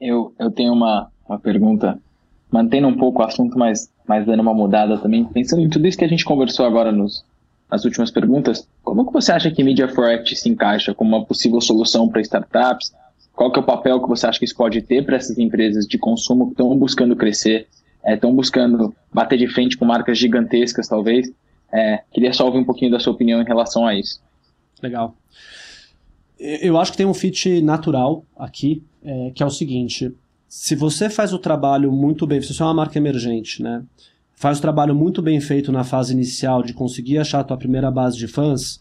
Eu, 0.00 0.34
eu 0.38 0.50
tenho 0.50 0.72
uma, 0.72 1.10
uma 1.28 1.38
pergunta, 1.38 1.98
mantendo 2.50 2.88
um 2.88 2.96
pouco 2.96 3.22
o 3.22 3.24
assunto, 3.24 3.58
mas, 3.58 3.90
mas 4.06 4.26
dando 4.26 4.40
uma 4.40 4.54
mudada 4.54 4.98
também. 4.98 5.24
Pensando 5.24 5.62
em 5.62 5.68
tudo 5.68 5.86
isso 5.86 5.98
que 5.98 6.04
a 6.04 6.08
gente 6.08 6.24
conversou 6.24 6.66
agora 6.66 6.90
nos, 6.90 7.24
as 7.70 7.84
últimas 7.84 8.10
perguntas, 8.10 8.68
como 8.82 9.06
que 9.06 9.12
você 9.12 9.32
acha 9.32 9.50
que 9.50 9.64
Media 9.64 9.88
for 9.88 10.04
Act 10.04 10.36
se 10.36 10.48
encaixa 10.48 10.94
como 10.94 11.16
uma 11.16 11.24
possível 11.24 11.60
solução 11.60 12.08
para 12.08 12.20
startups? 12.20 12.92
Qual 13.34 13.50
que 13.50 13.58
é 13.58 13.62
o 13.62 13.64
papel 13.64 14.00
que 14.00 14.08
você 14.08 14.26
acha 14.26 14.38
que 14.38 14.44
isso 14.44 14.56
pode 14.56 14.80
ter 14.82 15.04
para 15.04 15.16
essas 15.16 15.38
empresas 15.38 15.86
de 15.86 15.98
consumo 15.98 16.46
que 16.46 16.52
estão 16.52 16.76
buscando 16.76 17.16
crescer, 17.16 17.66
estão 18.06 18.30
é, 18.30 18.32
buscando 18.32 18.94
bater 19.12 19.38
de 19.38 19.48
frente 19.48 19.76
com 19.76 19.84
marcas 19.84 20.18
gigantescas, 20.18 20.86
talvez? 20.86 21.32
É, 21.72 22.02
queria 22.12 22.32
só 22.32 22.46
ouvir 22.46 22.58
um 22.58 22.64
pouquinho 22.64 22.92
da 22.92 23.00
sua 23.00 23.12
opinião 23.12 23.42
em 23.42 23.44
relação 23.44 23.86
a 23.86 23.94
isso. 23.94 24.20
Legal. 24.80 25.16
Eu 26.38 26.78
acho 26.78 26.92
que 26.92 26.96
tem 26.96 27.06
um 27.06 27.14
fit 27.14 27.60
natural 27.62 28.24
aqui, 28.36 28.82
é, 29.04 29.32
que 29.34 29.42
é 29.42 29.46
o 29.46 29.50
seguinte: 29.50 30.14
se 30.48 30.76
você 30.76 31.10
faz 31.10 31.32
o 31.32 31.38
trabalho 31.38 31.90
muito 31.90 32.26
bem, 32.26 32.40
se 32.40 32.54
você 32.54 32.62
é 32.62 32.66
uma 32.66 32.74
marca 32.74 32.98
emergente, 32.98 33.62
né? 33.62 33.82
Faz 34.34 34.58
o 34.58 34.62
trabalho 34.62 34.94
muito 34.94 35.22
bem 35.22 35.40
feito 35.40 35.72
na 35.72 35.84
fase 35.84 36.12
inicial 36.12 36.62
de 36.62 36.72
conseguir 36.72 37.18
achar 37.18 37.40
a 37.40 37.44
tua 37.44 37.56
primeira 37.56 37.90
base 37.90 38.16
de 38.16 38.26
fãs 38.26 38.80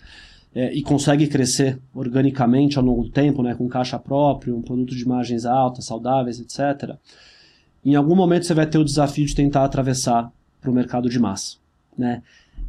é, 0.53 0.73
e 0.73 0.81
consegue 0.81 1.27
crescer 1.27 1.79
organicamente 1.93 2.77
ao 2.77 2.83
longo 2.83 3.03
do 3.03 3.09
tempo, 3.09 3.41
né, 3.41 3.55
com 3.55 3.67
caixa 3.67 3.97
próprio, 3.97 4.55
um 4.55 4.61
produto 4.61 4.95
de 4.95 5.07
margens 5.07 5.45
altas, 5.45 5.85
saudáveis, 5.85 6.39
etc. 6.39 6.95
Em 7.83 7.95
algum 7.95 8.15
momento 8.15 8.45
você 8.45 8.53
vai 8.53 8.65
ter 8.65 8.77
o 8.77 8.85
desafio 8.85 9.25
de 9.25 9.35
tentar 9.35 9.63
atravessar 9.63 10.31
para 10.61 10.71
o 10.71 10.73
mercado 10.73 11.09
de 11.09 11.19
massa, 11.19 11.57
né? 11.97 12.21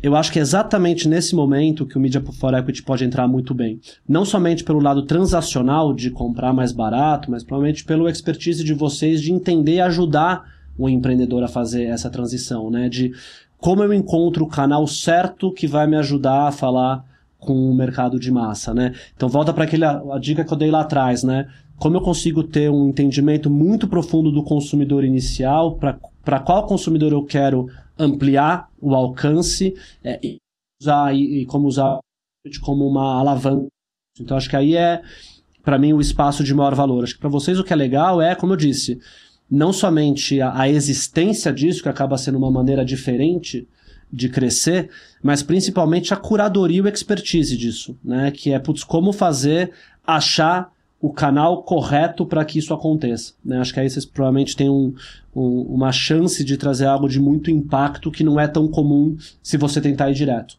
Eu 0.02 0.14
acho 0.14 0.30
que 0.30 0.38
é 0.38 0.42
exatamente 0.42 1.08
nesse 1.08 1.34
momento 1.34 1.86
que 1.86 1.96
o 1.96 2.00
Media 2.00 2.20
for 2.20 2.52
Equity 2.52 2.82
pode 2.82 3.04
entrar 3.04 3.26
muito 3.26 3.54
bem. 3.54 3.80
Não 4.06 4.22
somente 4.22 4.62
pelo 4.62 4.78
lado 4.78 5.02
transacional 5.04 5.94
de 5.94 6.10
comprar 6.10 6.52
mais 6.52 6.72
barato, 6.72 7.30
mas 7.30 7.42
provavelmente 7.42 7.84
pelo 7.84 8.06
expertise 8.06 8.62
de 8.62 8.74
vocês 8.74 9.22
de 9.22 9.32
entender 9.32 9.76
e 9.76 9.80
ajudar 9.80 10.53
o 10.76 10.88
empreendedor 10.88 11.42
a 11.42 11.48
fazer 11.48 11.84
essa 11.84 12.10
transição, 12.10 12.70
né? 12.70 12.88
De 12.88 13.12
como 13.58 13.82
eu 13.82 13.92
encontro 13.92 14.44
o 14.44 14.48
canal 14.48 14.86
certo 14.86 15.52
que 15.52 15.66
vai 15.66 15.86
me 15.86 15.96
ajudar 15.96 16.48
a 16.48 16.52
falar 16.52 17.04
com 17.38 17.70
o 17.70 17.74
mercado 17.74 18.18
de 18.18 18.30
massa, 18.30 18.74
né? 18.74 18.94
Então 19.14 19.28
volta 19.28 19.52
para 19.52 19.64
aquela 19.64 20.14
a 20.14 20.18
dica 20.18 20.44
que 20.44 20.52
eu 20.52 20.56
dei 20.56 20.70
lá 20.70 20.80
atrás, 20.80 21.22
né? 21.22 21.48
Como 21.76 21.96
eu 21.96 22.00
consigo 22.00 22.42
ter 22.42 22.70
um 22.70 22.88
entendimento 22.88 23.50
muito 23.50 23.88
profundo 23.88 24.30
do 24.30 24.42
consumidor 24.42 25.04
inicial, 25.04 25.76
para 25.76 26.40
qual 26.40 26.66
consumidor 26.66 27.12
eu 27.12 27.24
quero 27.24 27.68
ampliar 27.98 28.68
o 28.80 28.94
alcance 28.94 29.74
é, 30.02 30.18
e 30.22 30.38
usar 30.80 31.14
e, 31.14 31.42
e 31.42 31.46
como 31.46 31.66
usar 31.66 31.98
como 32.60 32.86
uma 32.86 33.18
alavanca. 33.18 33.66
Então 34.20 34.36
acho 34.36 34.48
que 34.48 34.56
aí 34.56 34.76
é 34.76 35.02
para 35.62 35.78
mim 35.78 35.92
o 35.92 36.00
espaço 36.00 36.44
de 36.44 36.54
maior 36.54 36.74
valor. 36.74 37.04
Acho 37.04 37.14
que 37.14 37.20
para 37.20 37.30
vocês 37.30 37.58
o 37.58 37.64
que 37.64 37.72
é 37.72 37.76
legal 37.76 38.20
é, 38.20 38.34
como 38.34 38.52
eu 38.52 38.56
disse, 38.56 39.00
não 39.50 39.72
somente 39.72 40.40
a, 40.40 40.60
a 40.60 40.68
existência 40.68 41.52
disso, 41.52 41.82
que 41.82 41.88
acaba 41.88 42.18
sendo 42.18 42.38
uma 42.38 42.50
maneira 42.50 42.84
diferente 42.84 43.66
de 44.12 44.28
crescer, 44.28 44.90
mas 45.22 45.42
principalmente 45.42 46.14
a 46.14 46.16
curadoria 46.16 46.78
e 46.78 46.80
o 46.80 46.88
expertise 46.88 47.56
disso, 47.56 47.96
né? 48.04 48.30
Que 48.30 48.52
é, 48.52 48.58
putz, 48.58 48.84
como 48.84 49.12
fazer, 49.12 49.72
achar 50.06 50.72
o 51.00 51.12
canal 51.12 51.62
correto 51.62 52.24
para 52.24 52.44
que 52.46 52.58
isso 52.58 52.72
aconteça. 52.72 53.34
Né? 53.44 53.58
Acho 53.58 53.74
que 53.74 53.80
aí 53.80 53.90
vocês 53.90 54.06
provavelmente 54.06 54.56
têm 54.56 54.70
um, 54.70 54.94
um, 55.36 55.60
uma 55.62 55.92
chance 55.92 56.42
de 56.42 56.56
trazer 56.56 56.86
algo 56.86 57.08
de 57.08 57.20
muito 57.20 57.50
impacto 57.50 58.10
que 58.10 58.24
não 58.24 58.40
é 58.40 58.48
tão 58.48 58.66
comum 58.66 59.14
se 59.42 59.58
você 59.58 59.82
tentar 59.82 60.10
ir 60.10 60.14
direto. 60.14 60.56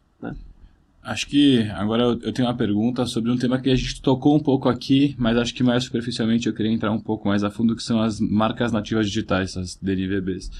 Acho 1.06 1.28
que 1.28 1.62
agora 1.70 2.02
eu 2.02 2.32
tenho 2.32 2.48
uma 2.48 2.54
pergunta 2.56 3.06
sobre 3.06 3.30
um 3.30 3.36
tema 3.36 3.60
que 3.60 3.70
a 3.70 3.76
gente 3.76 4.02
tocou 4.02 4.34
um 4.34 4.40
pouco 4.40 4.68
aqui, 4.68 5.14
mas 5.16 5.36
acho 5.36 5.54
que 5.54 5.62
mais 5.62 5.84
superficialmente 5.84 6.48
eu 6.48 6.52
queria 6.52 6.72
entrar 6.72 6.90
um 6.90 6.98
pouco 6.98 7.28
mais 7.28 7.44
a 7.44 7.50
fundo, 7.50 7.76
que 7.76 7.82
são 7.82 8.02
as 8.02 8.18
marcas 8.18 8.72
nativas 8.72 9.06
digitais, 9.06 9.56
as 9.56 9.76
DNVBs. 9.76 10.50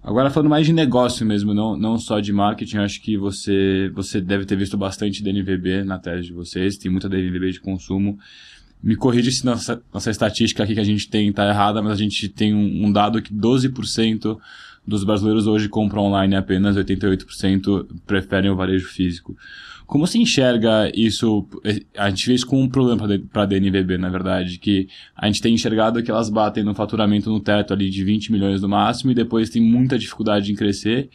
Agora 0.00 0.30
falando 0.30 0.50
mais 0.50 0.66
de 0.66 0.72
negócio 0.72 1.26
mesmo, 1.26 1.52
não, 1.52 1.76
não 1.76 1.98
só 1.98 2.20
de 2.20 2.32
marketing, 2.32 2.76
acho 2.76 3.02
que 3.02 3.16
você, 3.16 3.90
você 3.92 4.20
deve 4.20 4.44
ter 4.44 4.54
visto 4.54 4.78
bastante 4.78 5.20
DNVB 5.20 5.82
na 5.82 5.98
tese 5.98 6.28
de 6.28 6.32
vocês, 6.32 6.76
tem 6.76 6.88
muita 6.88 7.08
DNVB 7.08 7.50
de 7.50 7.60
consumo. 7.60 8.16
Me 8.80 8.94
corrija 8.94 9.32
se 9.32 9.44
nossa, 9.44 9.82
nossa 9.92 10.12
estatística 10.12 10.62
aqui 10.62 10.74
que 10.74 10.80
a 10.80 10.84
gente 10.84 11.10
tem 11.10 11.28
está 11.28 11.48
errada, 11.48 11.82
mas 11.82 11.94
a 11.94 11.96
gente 11.96 12.28
tem 12.28 12.54
um, 12.54 12.86
um 12.86 12.92
dado 12.92 13.20
que 13.20 13.34
12% 13.34 14.38
dos 14.86 15.02
brasileiros 15.02 15.48
hoje 15.48 15.68
compram 15.68 16.02
online, 16.02 16.36
apenas 16.36 16.76
88% 16.76 17.86
preferem 18.06 18.48
o 18.48 18.56
varejo 18.56 18.86
físico. 18.86 19.36
Como 19.92 20.06
se 20.06 20.18
enxerga 20.18 20.90
isso? 20.94 21.46
A 21.98 22.08
gente 22.08 22.26
vê 22.26 22.32
isso 22.32 22.46
com 22.46 22.62
um 22.62 22.66
problema 22.66 23.06
para 23.30 23.42
a 23.42 23.44
DNVB, 23.44 23.98
na 23.98 24.08
verdade, 24.08 24.56
que 24.56 24.88
a 25.14 25.26
gente 25.26 25.42
tem 25.42 25.52
enxergado 25.52 26.02
que 26.02 26.10
elas 26.10 26.30
batem 26.30 26.64
no 26.64 26.74
faturamento 26.74 27.28
no 27.28 27.38
teto 27.38 27.74
ali 27.74 27.90
de 27.90 28.02
20 28.02 28.32
milhões 28.32 28.62
no 28.62 28.70
máximo 28.70 29.10
e 29.10 29.14
depois 29.14 29.50
tem 29.50 29.60
muita 29.60 29.98
dificuldade 29.98 30.50
em 30.50 30.54
crescer. 30.54 31.10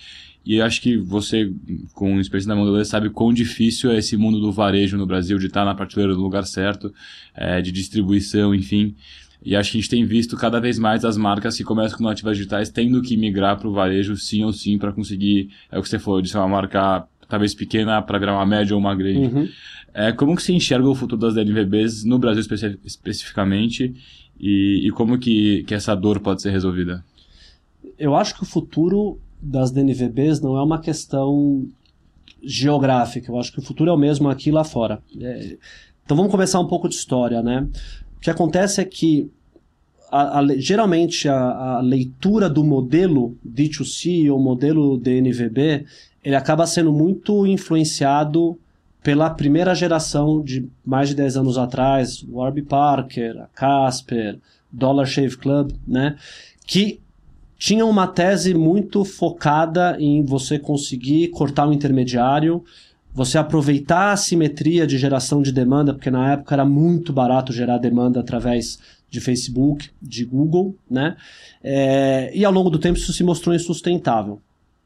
E 0.45 0.61
acho 0.61 0.79
que 0.79 0.95
você, 0.95 1.51
com 1.95 2.19
experiência 2.19 2.49
na 2.49 2.55
Mondelez, 2.55 2.87
sabe 2.87 3.09
quão 3.09 3.33
difícil 3.33 3.89
é 3.89 3.97
esse 3.97 4.15
mundo 4.15 4.39
do 4.39 4.51
varejo 4.51 4.95
no 4.95 5.07
Brasil, 5.07 5.39
de 5.39 5.47
estar 5.47 5.65
na 5.65 5.73
prateleira 5.73 6.13
do 6.13 6.21
lugar 6.21 6.45
certo, 6.45 6.93
é, 7.33 7.59
de 7.63 7.71
distribuição, 7.71 8.53
enfim. 8.53 8.95
E 9.43 9.55
acho 9.55 9.71
que 9.71 9.79
a 9.79 9.81
gente 9.81 9.89
tem 9.89 10.05
visto 10.05 10.37
cada 10.37 10.59
vez 10.59 10.77
mais 10.77 11.03
as 11.03 11.17
marcas 11.17 11.57
que 11.57 11.63
começam 11.63 11.97
com 11.97 12.03
nativas 12.03 12.37
digitais 12.37 12.69
tendo 12.69 13.01
que 13.01 13.17
migrar 13.17 13.57
para 13.57 13.67
o 13.67 13.73
varejo 13.73 14.15
sim 14.15 14.43
ou 14.43 14.53
sim 14.53 14.77
para 14.77 14.91
conseguir, 14.91 15.49
é 15.71 15.79
o 15.79 15.81
que 15.81 15.89
você 15.89 15.97
falou, 15.97 16.21
de 16.21 16.29
ser 16.29 16.37
uma 16.37 16.47
marca 16.47 17.07
talvez 17.27 17.53
pequena 17.53 18.01
para 18.01 18.19
virar 18.19 18.33
uma 18.33 18.45
média 18.45 18.73
ou 18.73 18.79
uma 18.79 18.95
grande. 18.95 19.35
Uhum. 19.35 19.49
É, 19.93 20.11
como 20.11 20.35
que 20.35 20.43
você 20.43 20.53
enxerga 20.53 20.87
o 20.87 20.95
futuro 20.95 21.19
das 21.19 21.33
DNVBs 21.33 22.03
no 22.03 22.19
Brasil 22.19 22.41
especi 22.41 22.77
especificamente 22.85 23.95
e, 24.39 24.87
e, 24.87 24.91
como 24.91 25.17
que, 25.17 25.63
que 25.63 25.73
essa 25.73 25.95
dor 25.95 26.19
pode 26.19 26.41
ser 26.41 26.51
resolvida? 26.51 27.03
Eu 27.97 28.15
acho 28.15 28.35
que 28.35 28.43
o 28.43 28.45
futuro 28.45 29.19
das 29.41 29.71
DNVBs 29.71 30.39
não 30.39 30.55
é 30.55 30.63
uma 30.63 30.79
questão 30.79 31.67
geográfica. 32.43 33.31
Eu 33.31 33.39
acho 33.39 33.51
que 33.51 33.59
o 33.59 33.61
futuro 33.63 33.89
é 33.89 33.93
o 33.93 33.97
mesmo 33.97 34.29
aqui 34.29 34.49
e 34.49 34.51
lá 34.51 34.63
fora. 34.63 35.01
É, 35.19 35.57
então 36.05 36.15
vamos 36.15 36.31
começar 36.31 36.59
um 36.59 36.67
pouco 36.67 36.87
de 36.87 36.95
história, 36.95 37.41
né? 37.41 37.67
O 38.17 38.19
que 38.19 38.29
acontece 38.29 38.79
é 38.79 38.85
que 38.85 39.29
a, 40.11 40.39
a, 40.39 40.57
geralmente 40.57 41.27
a, 41.27 41.77
a, 41.77 41.81
leitura 41.81 42.49
do 42.49 42.63
modelo 42.63 43.35
D2C 43.45 44.31
ou 44.31 44.39
modelo 44.39 44.97
DNVB 44.97 45.85
ele 46.27 46.35
acaba 46.35 46.67
sendo 46.67 46.91
muito 46.91 47.47
influenciado 47.47 48.59
pela 49.01 49.29
primeira 49.29 49.73
geração 49.73 50.43
de 50.43 50.67
mais 50.85 51.07
de 51.07 51.15
10 51.15 51.37
anos 51.37 51.57
atrás, 51.57 52.21
Warby 52.29 52.63
Parker, 52.63 53.43
a 53.43 53.47
Casper, 53.55 54.37
Dollar 54.69 55.05
Shave 55.05 55.37
Club, 55.37 55.71
né? 55.87 56.17
Que 56.65 56.99
tinha 57.57 57.85
uma 57.85 58.07
tese 58.07 58.53
muito 58.53 59.05
focada 59.05 59.95
em 60.01 60.21
você 60.21 60.59
conseguir 60.59 61.29
cortar 61.29 61.65
o 61.65 61.71
intermediário, 61.71 62.61
você 63.13 63.37
aproveitar 63.37 64.11
a 64.11 64.17
simetria 64.17 64.85
de 64.85 64.97
geração 64.97 65.41
de 65.41 65.53
demanda, 65.53 65.93
porque 65.93 66.11
na 66.11 66.33
época 66.33 66.55
era 66.55 66.65
muito 66.65 67.13
barato 67.13 67.53
gerar 67.53 67.77
demanda 67.77 68.19
através 68.19 68.79
de 69.09 69.21
Facebook, 69.21 69.91
de 70.01 70.25
Google, 70.25 70.75
né? 70.91 71.15
É, 71.63 72.29
e 72.35 72.43
ao 72.43 72.51
longo 72.51 72.69
do 72.69 72.79
tempo 72.79 72.99
isso 72.99 73.13
se 73.13 73.23
mostrou 73.23 73.55
insustentável. 73.55 74.41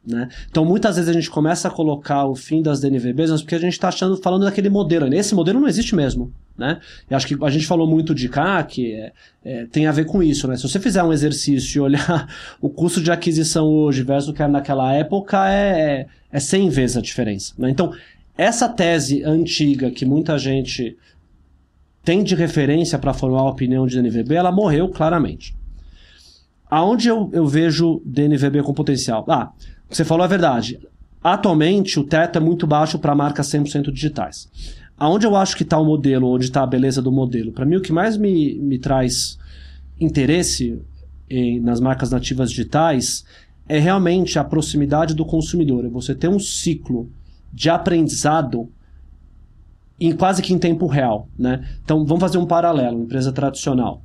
Né? 0.06 0.30
Então 0.50 0.66
muitas 0.66 0.96
vezes 0.96 1.10
a 1.10 1.14
gente 1.14 1.30
começa 1.30 1.68
a 1.68 1.72
colocar 1.72 2.26
o 2.26 2.36
fim 2.36 2.62
das 2.62 2.82
DNVBs, 2.82 3.30
mas 3.30 3.42
porque 3.42 3.56
a 3.56 3.60
gente 3.60 3.74
está 3.74 3.90
achando, 3.90 4.18
falando 4.18 4.46
daquele 4.46 4.70
modelo. 4.70 5.14
Esse 5.14 5.36
modelo 5.36 5.60
não 5.60 5.68
existe 5.68 5.96
mesmo. 5.96 6.34
Né? 6.58 6.80
E 7.10 7.16
acho 7.16 7.28
que 7.28 7.38
a 7.44 7.50
gente 7.50 7.66
falou 7.66 7.88
muito 7.88 8.14
de 8.14 8.28
CAC, 8.28 8.94
é, 8.94 9.14
é, 9.44 9.66
tem 9.68 9.88
a 9.88 9.92
ver 9.92 10.06
com 10.06 10.22
isso. 10.22 10.48
Né? 10.48 10.56
Se 10.56 10.64
você 10.64 10.80
fizer 10.80 11.04
um 11.04 11.14
exercício 11.14 11.80
e 11.80 11.82
olhar 11.82 12.28
o 12.60 12.70
custo 12.70 13.02
de 13.02 13.12
aquisição 13.12 13.68
hoje 13.68 14.04
versus 14.04 14.30
o 14.30 14.34
que 14.34 14.42
era 14.42 14.52
naquela 14.52 14.94
época, 14.94 15.50
é, 15.50 16.08
é 16.32 16.40
100 16.40 16.70
vezes 16.70 16.98
a 16.98 17.02
diferença. 17.02 17.54
Né? 17.58 17.70
Então, 17.70 17.94
essa 18.38 18.68
tese 18.68 19.24
antiga 19.24 19.92
que 19.92 20.06
muita 20.06 20.38
gente 20.38 20.98
tem 22.04 22.24
de 22.24 22.34
referência 22.34 22.98
para 22.98 23.14
formar 23.14 23.42
a 23.42 23.50
opinião 23.50 23.86
de 23.86 24.02
DNVB, 24.02 24.34
ela 24.36 24.52
morreu 24.52 24.90
claramente. 24.90 25.56
Aonde 26.72 27.10
eu, 27.10 27.30
eu 27.34 27.46
vejo 27.46 28.02
DNVB 28.06 28.64
com 28.64 28.74
potencial? 28.74 29.26
Ah, 29.28 29.52
você 29.90 30.06
falou 30.06 30.24
a 30.24 30.28
verdade. 30.28 30.80
Atualmente, 31.22 32.00
o 32.00 32.04
teto 32.06 32.38
é 32.38 32.40
muito 32.40 32.66
baixo 32.66 32.98
para 32.98 33.14
marcas 33.14 33.48
100% 33.48 33.92
digitais. 33.92 34.50
Aonde 34.98 35.28
eu 35.28 35.36
acho 35.36 35.58
que 35.58 35.64
está 35.64 35.78
o 35.78 35.84
modelo, 35.84 36.30
onde 36.30 36.46
está 36.46 36.64
a 36.64 36.66
beleza 36.68 37.02
do 37.02 37.12
modelo? 37.12 37.52
Para 37.52 37.66
mim, 37.66 37.76
o 37.76 37.82
que 37.82 37.92
mais 37.92 38.16
me, 38.16 38.58
me 38.60 38.80
traz 38.80 39.38
interesse 40.00 40.82
em, 41.30 41.60
nas 41.60 41.82
marcas 41.82 42.10
nativas 42.10 42.50
digitais 42.50 43.26
é 43.68 43.78
realmente 43.78 44.40
a 44.40 44.44
proximidade 44.44 45.14
do 45.14 45.26
consumidor. 45.26 45.84
É 45.84 45.90
você 45.90 46.16
ter 46.16 46.30
um 46.30 46.40
ciclo 46.40 47.10
de 47.52 47.70
aprendizado 47.70 48.70
em 50.00 50.16
quase 50.16 50.42
que 50.42 50.54
em 50.54 50.58
tempo 50.58 50.88
real. 50.88 51.28
Né? 51.38 51.68
Então, 51.84 52.06
vamos 52.06 52.22
fazer 52.22 52.38
um 52.38 52.46
paralelo, 52.46 53.04
empresa 53.04 53.34
tradicional. 53.34 54.02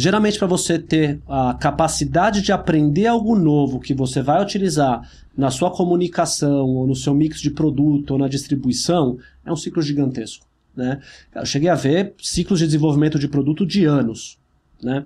Geralmente, 0.00 0.38
para 0.38 0.46
você 0.46 0.78
ter 0.78 1.20
a 1.28 1.54
capacidade 1.54 2.40
de 2.40 2.52
aprender 2.52 3.08
algo 3.08 3.34
novo 3.34 3.80
que 3.80 3.92
você 3.92 4.22
vai 4.22 4.40
utilizar 4.40 5.10
na 5.36 5.50
sua 5.50 5.72
comunicação, 5.72 6.68
ou 6.68 6.86
no 6.86 6.94
seu 6.94 7.12
mix 7.12 7.40
de 7.40 7.50
produto, 7.50 8.12
ou 8.12 8.18
na 8.18 8.28
distribuição, 8.28 9.18
é 9.44 9.52
um 9.52 9.56
ciclo 9.56 9.82
gigantesco. 9.82 10.46
Né? 10.76 11.00
Eu 11.34 11.44
cheguei 11.44 11.68
a 11.68 11.74
ver 11.74 12.14
ciclos 12.22 12.60
de 12.60 12.66
desenvolvimento 12.66 13.18
de 13.18 13.26
produto 13.26 13.66
de 13.66 13.86
anos. 13.86 14.38
Né? 14.80 15.04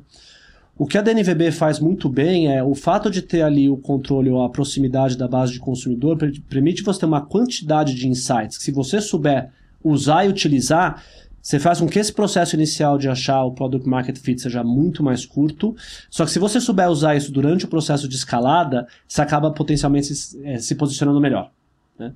O 0.76 0.86
que 0.86 0.98
a 0.98 1.02
DNVB 1.02 1.52
faz 1.52 1.80
muito 1.80 2.06
bem 2.10 2.54
é 2.54 2.62
o 2.62 2.74
fato 2.74 3.10
de 3.10 3.22
ter 3.22 3.40
ali 3.40 3.70
o 3.70 3.78
controle 3.78 4.28
ou 4.28 4.42
a 4.42 4.50
proximidade 4.50 5.16
da 5.16 5.26
base 5.26 5.54
de 5.54 5.58
consumidor 5.58 6.18
permite 6.50 6.82
você 6.82 7.00
ter 7.00 7.06
uma 7.06 7.22
quantidade 7.22 7.94
de 7.94 8.08
insights 8.08 8.58
que 8.58 8.64
se 8.64 8.70
você 8.70 9.00
souber 9.00 9.48
usar 9.82 10.24
e 10.24 10.28
utilizar, 10.28 11.02
você 11.42 11.58
faz 11.58 11.80
com 11.80 11.88
que 11.88 11.98
esse 11.98 12.12
processo 12.12 12.54
inicial 12.54 12.96
de 12.96 13.08
achar 13.08 13.42
o 13.42 13.50
product 13.50 13.88
market 13.88 14.16
fit 14.16 14.40
seja 14.40 14.62
muito 14.62 15.02
mais 15.02 15.26
curto. 15.26 15.74
Só 16.08 16.24
que 16.24 16.30
se 16.30 16.38
você 16.38 16.60
souber 16.60 16.88
usar 16.88 17.16
isso 17.16 17.32
durante 17.32 17.64
o 17.64 17.68
processo 17.68 18.08
de 18.08 18.14
escalada, 18.14 18.86
você 19.08 19.20
acaba 19.20 19.50
potencialmente 19.50 20.14
se, 20.14 20.40
é, 20.46 20.58
se 20.58 20.76
posicionando 20.76 21.20
melhor. 21.20 21.50
Né? 21.98 22.12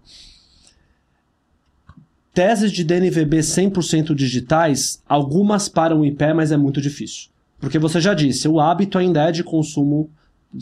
Teses 2.33 2.71
de 2.71 2.85
DNVB 2.85 3.39
100% 3.39 4.15
digitais, 4.15 5.03
algumas 5.09 5.69
param 5.69 6.05
em 6.05 6.15
pé, 6.15 6.33
mas 6.33 6.53
é 6.53 6.57
muito 6.57 6.81
difícil. 6.81 7.31
Porque 7.59 7.79
você 7.81 8.01
já 8.01 8.15
disse, 8.15 8.47
o 8.47 8.61
hábito 8.61 8.97
ainda 8.97 9.29
é 9.29 9.33
de 9.33 9.43
consumo 9.43 10.09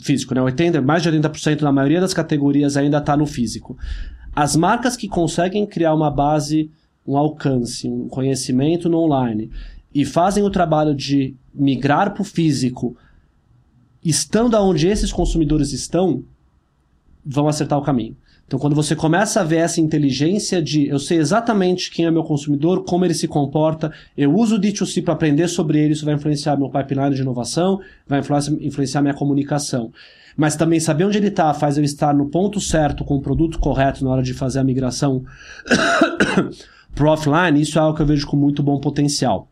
físico, 0.01 0.33
né? 0.33 0.41
80, 0.41 0.81
mais 0.81 1.03
de 1.03 1.11
80% 1.11 1.61
na 1.61 1.71
maioria 1.71 2.01
das 2.01 2.13
categorias 2.13 2.77
ainda 2.77 2.97
está 2.97 3.15
no 3.15 3.25
físico. 3.25 3.77
As 4.35 4.55
marcas 4.55 4.97
que 4.97 5.07
conseguem 5.07 5.65
criar 5.67 5.93
uma 5.93 6.09
base 6.09 6.71
um 7.07 7.17
alcance, 7.17 7.87
um 7.87 8.07
conhecimento 8.07 8.89
no 8.89 8.99
online 8.99 9.51
e 9.93 10.03
fazem 10.03 10.43
o 10.43 10.49
trabalho 10.49 10.93
de 10.93 11.35
migrar 11.53 12.13
para 12.13 12.21
o 12.21 12.25
físico, 12.25 12.97
estando 14.03 14.57
onde 14.57 14.87
esses 14.87 15.11
consumidores 15.11 15.71
estão, 15.71 16.23
vão 17.25 17.47
acertar 17.47 17.79
o 17.79 17.81
caminho. 17.81 18.17
Então, 18.47 18.59
quando 18.59 18.75
você 18.75 18.95
começa 18.95 19.41
a 19.41 19.43
ver 19.43 19.57
essa 19.57 19.81
inteligência 19.81 20.61
de 20.61 20.87
eu 20.87 20.99
sei 20.99 21.17
exatamente 21.17 21.89
quem 21.89 22.05
é 22.05 22.11
meu 22.11 22.23
consumidor, 22.23 22.83
como 22.83 23.03
ele 23.03 23.13
se 23.15 23.27
comporta, 23.27 23.91
eu 24.15 24.35
uso 24.35 24.57
o 24.57 24.59
D2C 24.59 25.03
para 25.03 25.15
aprender 25.15 25.47
sobre 25.47 25.79
ele, 25.79 25.93
isso 25.93 26.05
vai 26.05 26.13
influenciar 26.13 26.55
meu 26.55 26.69
pipeline 26.69 27.15
de 27.15 27.21
inovação, 27.21 27.79
vai 28.05 28.21
influenciar 28.61 29.01
minha 29.01 29.15
comunicação. 29.15 29.91
Mas 30.37 30.55
também 30.55 30.79
saber 30.79 31.05
onde 31.05 31.17
ele 31.17 31.29
está 31.29 31.53
faz 31.53 31.77
eu 31.77 31.83
estar 31.83 32.13
no 32.13 32.29
ponto 32.29 32.59
certo, 32.59 33.03
com 33.03 33.15
o 33.15 33.21
produto 33.21 33.57
correto 33.57 34.03
na 34.03 34.11
hora 34.11 34.21
de 34.21 34.33
fazer 34.33 34.59
a 34.59 34.63
migração 34.63 35.23
pro 36.95 37.09
offline, 37.09 37.61
isso 37.61 37.77
é 37.77 37.81
algo 37.81 37.95
que 37.95 38.01
eu 38.01 38.07
vejo 38.07 38.25
com 38.25 38.37
muito 38.37 38.63
bom 38.63 38.79
potencial. 38.79 39.49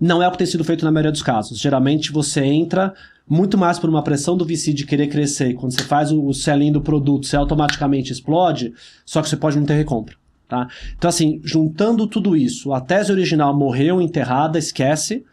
Não 0.00 0.22
é 0.22 0.26
o 0.26 0.32
que 0.32 0.38
tem 0.38 0.46
sido 0.46 0.64
feito 0.64 0.84
na 0.84 0.90
maioria 0.90 1.12
dos 1.12 1.22
casos. 1.22 1.58
Geralmente 1.58 2.10
você 2.10 2.42
entra 2.42 2.94
muito 3.28 3.58
mais 3.58 3.78
por 3.78 3.90
uma 3.90 4.02
pressão 4.02 4.36
do 4.36 4.44
VC 4.44 4.72
de 4.72 4.86
querer 4.86 5.08
crescer. 5.08 5.54
Quando 5.54 5.72
você 5.72 5.82
faz 5.82 6.10
o 6.10 6.32
selling 6.32 6.72
do 6.72 6.80
produto, 6.80 7.26
você 7.26 7.36
automaticamente 7.36 8.12
explode, 8.12 8.72
só 9.04 9.20
que 9.20 9.28
você 9.28 9.36
pode 9.36 9.58
não 9.58 9.66
ter 9.66 9.74
recompra. 9.74 10.16
Tá? 10.48 10.68
Então, 10.96 11.08
assim, 11.08 11.40
juntando 11.44 12.06
tudo 12.06 12.36
isso, 12.36 12.72
a 12.72 12.80
tese 12.80 13.10
original 13.10 13.56
morreu, 13.56 14.00
enterrada, 14.00 14.58
esquece 14.58 15.24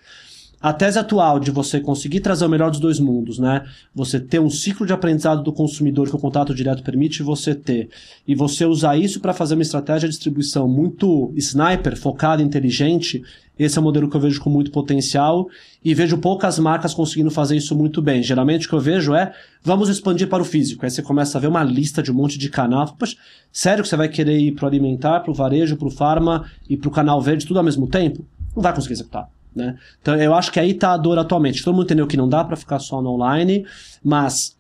a 0.64 0.72
tese 0.72 0.98
atual 0.98 1.42
de 1.42 1.52
você 1.52 1.82
conseguir 1.82 2.22
trazer 2.22 2.46
o 2.46 2.50
melhor 2.50 2.72
dos 2.72 2.80
dois 2.80 2.98
mundos, 2.98 3.38
né? 3.38 3.66
Você 3.94 4.18
ter 4.18 4.40
um 4.40 4.50
ciclo 4.50 4.88
de 4.88 4.94
aprendizado 4.94 5.44
do 5.44 5.52
consumidor 5.52 6.08
que 6.08 6.16
o 6.16 6.20
contato 6.20 6.56
direto 6.56 6.82
permite 6.82 7.22
você 7.22 7.54
ter, 7.54 7.90
e 8.26 8.34
você 8.34 8.66
usar 8.66 8.96
isso 8.96 9.20
para 9.20 9.34
fazer 9.34 9.56
uma 9.56 9.62
estratégia 9.62 10.08
de 10.08 10.14
distribuição 10.16 10.66
muito 10.66 11.34
sniper, 11.36 11.98
focada, 11.98 12.42
inteligente, 12.42 13.22
esse 13.60 13.78
é 13.78 13.82
um 13.82 13.84
modelo 13.84 14.10
que 14.10 14.16
eu 14.16 14.22
vejo 14.22 14.40
com 14.40 14.50
muito 14.50 14.72
potencial 14.72 15.50
e 15.84 15.94
vejo 15.94 16.18
poucas 16.18 16.58
marcas 16.58 16.94
conseguindo 16.94 17.30
fazer 17.30 17.58
isso 17.58 17.76
muito 17.76 18.02
bem. 18.02 18.24
Geralmente 18.24 18.66
o 18.66 18.70
que 18.70 18.76
eu 18.76 18.80
vejo 18.80 19.14
é, 19.14 19.34
vamos 19.62 19.90
expandir 19.90 20.30
para 20.30 20.42
o 20.42 20.46
físico. 20.46 20.86
Aí 20.86 20.90
você 20.90 21.02
começa 21.02 21.38
a 21.38 21.42
ver 21.42 21.48
uma 21.48 21.64
lista 21.64 22.02
de 22.02 22.10
um 22.10 22.16
monte 22.16 22.40
de 22.40 22.50
canal. 22.50 22.96
Poxa, 22.98 23.18
sério 23.52 23.84
que 23.84 23.90
você 23.90 23.98
vai 23.98 24.08
querer 24.08 24.40
ir 24.40 24.54
para 24.54 24.64
o 24.64 24.68
alimentar, 24.70 25.20
para 25.20 25.32
o 25.32 25.36
varejo, 25.36 25.76
para 25.76 25.90
o 25.90 25.92
farma 25.92 26.50
e 26.70 26.78
para 26.78 26.88
o 26.88 26.92
canal 26.92 27.22
verde 27.22 27.46
tudo 27.46 27.58
ao 27.58 27.66
mesmo 27.66 27.86
tempo? 27.86 28.26
Não 28.56 28.64
vai 28.64 28.74
conseguir 28.74 28.94
executar. 28.94 29.30
Né? 29.56 29.78
Então 30.02 30.16
eu 30.16 30.34
acho 30.34 30.52
que 30.52 30.60
aí 30.60 30.72
está 30.72 30.94
a 30.94 30.98
dor 30.98 31.18
atualmente. 31.20 31.64
Todo 31.64 31.74
mundo 31.74 31.86
entendeu 31.86 32.08
que 32.08 32.18
não 32.18 32.28
dá 32.28 32.44
para 32.44 32.56
ficar 32.56 32.80
só 32.80 33.02
no 33.02 33.12
online, 33.12 33.66
mas 34.04 34.56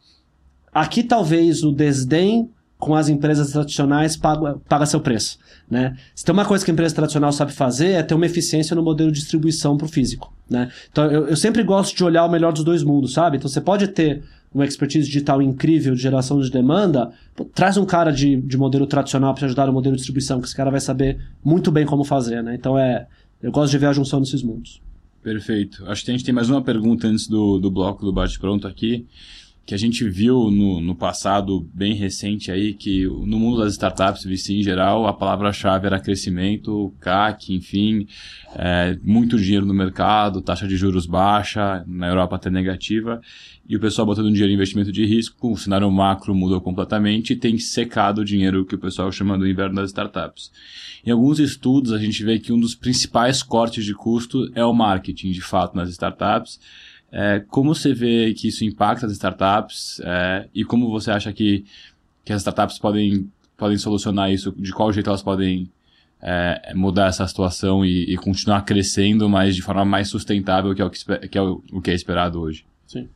aqui 0.73 1.03
talvez 1.03 1.63
o 1.63 1.71
desdém 1.71 2.49
com 2.77 2.95
as 2.95 3.07
empresas 3.07 3.51
tradicionais 3.51 4.17
paga, 4.17 4.57
paga 4.67 4.85
seu 4.85 4.99
preço. 4.99 5.39
Né? 5.71 5.95
Se 6.13 6.25
tem 6.25 6.33
uma 6.33 6.43
coisa 6.43 6.65
que 6.65 6.69
a 6.69 6.73
empresa 6.73 6.93
tradicional 6.93 7.31
sabe 7.31 7.53
fazer 7.53 7.91
é 7.91 8.03
ter 8.03 8.13
uma 8.13 8.25
eficiência 8.25 8.75
no 8.75 8.83
modelo 8.83 9.09
de 9.09 9.19
distribuição 9.19 9.77
para 9.77 9.85
o 9.85 9.89
físico. 9.89 10.33
Né? 10.49 10.69
Então 10.91 11.05
eu, 11.05 11.27
eu 11.29 11.35
sempre 11.37 11.63
gosto 11.63 11.95
de 11.95 12.03
olhar 12.03 12.25
o 12.25 12.29
melhor 12.29 12.51
dos 12.51 12.63
dois 12.63 12.83
mundos, 12.83 13.13
sabe? 13.13 13.37
Então 13.37 13.49
você 13.49 13.61
pode 13.61 13.87
ter 13.87 14.21
uma 14.53 14.65
expertise 14.65 15.07
digital 15.07 15.41
incrível 15.41 15.95
de 15.95 16.01
geração 16.01 16.39
de 16.39 16.51
demanda, 16.51 17.11
pô, 17.35 17.45
traz 17.45 17.77
um 17.77 17.85
cara 17.85 18.11
de, 18.11 18.35
de 18.35 18.57
modelo 18.57 18.85
tradicional 18.85 19.33
para 19.33 19.39
te 19.39 19.45
ajudar 19.45 19.65
no 19.65 19.73
modelo 19.73 19.95
de 19.95 19.99
distribuição, 19.99 20.39
que 20.39 20.45
esse 20.45 20.55
cara 20.55 20.69
vai 20.69 20.79
saber 20.79 21.17
muito 21.43 21.71
bem 21.71 21.85
como 21.85 22.03
fazer. 22.03 22.43
Né? 22.43 22.53
Então 22.53 22.77
é, 22.77 23.07
eu 23.43 23.51
gosto 23.51 23.71
de 23.71 23.77
ver 23.77 23.87
a 23.87 23.93
junção 23.93 24.21
desses 24.21 24.41
mundos. 24.41 24.81
Perfeito. 25.21 25.85
Acho 25.87 26.03
que 26.03 26.11
a 26.11 26.13
gente 26.13 26.25
tem 26.25 26.33
mais 26.33 26.49
uma 26.49 26.61
pergunta 26.61 27.07
antes 27.07 27.27
do, 27.27 27.59
do 27.59 27.69
bloco 27.69 28.05
do 28.05 28.11
bate-pronto 28.11 28.67
aqui, 28.67 29.05
que 29.65 29.73
a 29.73 29.77
gente 29.77 30.07
viu 30.09 30.49
no, 30.49 30.81
no 30.81 30.95
passado 30.95 31.65
bem 31.73 31.93
recente 31.93 32.51
aí, 32.51 32.73
que 32.73 33.05
no 33.05 33.39
mundo 33.39 33.59
das 33.59 33.73
startups, 33.73 34.25
VC 34.25 34.53
em 34.53 34.63
geral, 34.63 35.07
a 35.07 35.13
palavra-chave 35.13 35.85
era 35.85 35.99
crescimento, 35.99 36.93
CAC, 36.99 37.53
enfim, 37.53 38.07
é, 38.55 38.97
muito 39.01 39.37
dinheiro 39.37 39.65
no 39.65 39.73
mercado, 39.73 40.41
taxa 40.41 40.67
de 40.67 40.75
juros 40.75 41.05
baixa, 41.05 41.83
na 41.87 42.07
Europa 42.07 42.35
até 42.35 42.49
negativa, 42.49 43.21
e 43.67 43.77
o 43.77 43.79
pessoal 43.79 44.05
botando 44.05 44.29
dinheiro 44.29 44.51
em 44.51 44.55
investimento 44.55 44.91
de 44.91 45.05
risco, 45.05 45.51
o 45.51 45.57
cenário 45.57 45.89
macro 45.89 46.35
mudou 46.35 46.59
completamente 46.59 47.31
e 47.33 47.35
tem 47.35 47.57
secado 47.57 48.21
o 48.21 48.25
dinheiro 48.25 48.65
que 48.65 48.75
o 48.75 48.77
pessoal 48.77 49.11
chama 49.11 49.37
do 49.37 49.47
inverno 49.47 49.75
das 49.75 49.89
startups. 49.89 50.51
Em 51.05 51.11
alguns 51.11 51.39
estudos, 51.39 51.93
a 51.93 51.97
gente 51.97 52.23
vê 52.23 52.39
que 52.39 52.51
um 52.51 52.59
dos 52.59 52.75
principais 52.75 53.41
cortes 53.41 53.85
de 53.85 53.93
custo 53.93 54.51
é 54.53 54.63
o 54.65 54.73
marketing, 54.73 55.31
de 55.31 55.41
fato, 55.41 55.75
nas 55.75 55.89
startups. 55.89 56.59
É, 57.09 57.39
como 57.47 57.73
você 57.73 57.93
vê 57.93 58.33
que 58.33 58.49
isso 58.49 58.65
impacta 58.65 59.05
as 59.05 59.13
startups 59.13 60.01
é, 60.03 60.49
e 60.53 60.65
como 60.65 60.89
você 60.89 61.11
acha 61.11 61.31
que, 61.31 61.63
que 62.25 62.33
as 62.33 62.41
startups 62.41 62.79
podem, 62.79 63.31
podem 63.55 63.77
solucionar 63.77 64.31
isso? 64.31 64.51
De 64.57 64.73
qual 64.73 64.91
jeito 64.91 65.09
elas 65.09 65.23
podem 65.23 65.69
é, 66.21 66.73
mudar 66.75 67.07
essa 67.07 67.25
situação 67.27 67.85
e, 67.85 68.13
e, 68.13 68.17
continuar 68.17 68.61
crescendo, 68.63 69.29
mas 69.29 69.55
de 69.55 69.61
forma 69.61 69.85
mais 69.85 70.09
sustentável, 70.09 70.73
que 70.73 70.81
é 70.81 70.85
o 70.85 70.89
que, 70.89 71.27
que, 71.29 71.37
é, 71.37 71.41
o, 71.41 71.63
o 71.71 71.81
que 71.81 71.91
é 71.91 71.93
esperado 71.93 72.41
hoje? 72.41 72.65
Sim. 72.87 73.07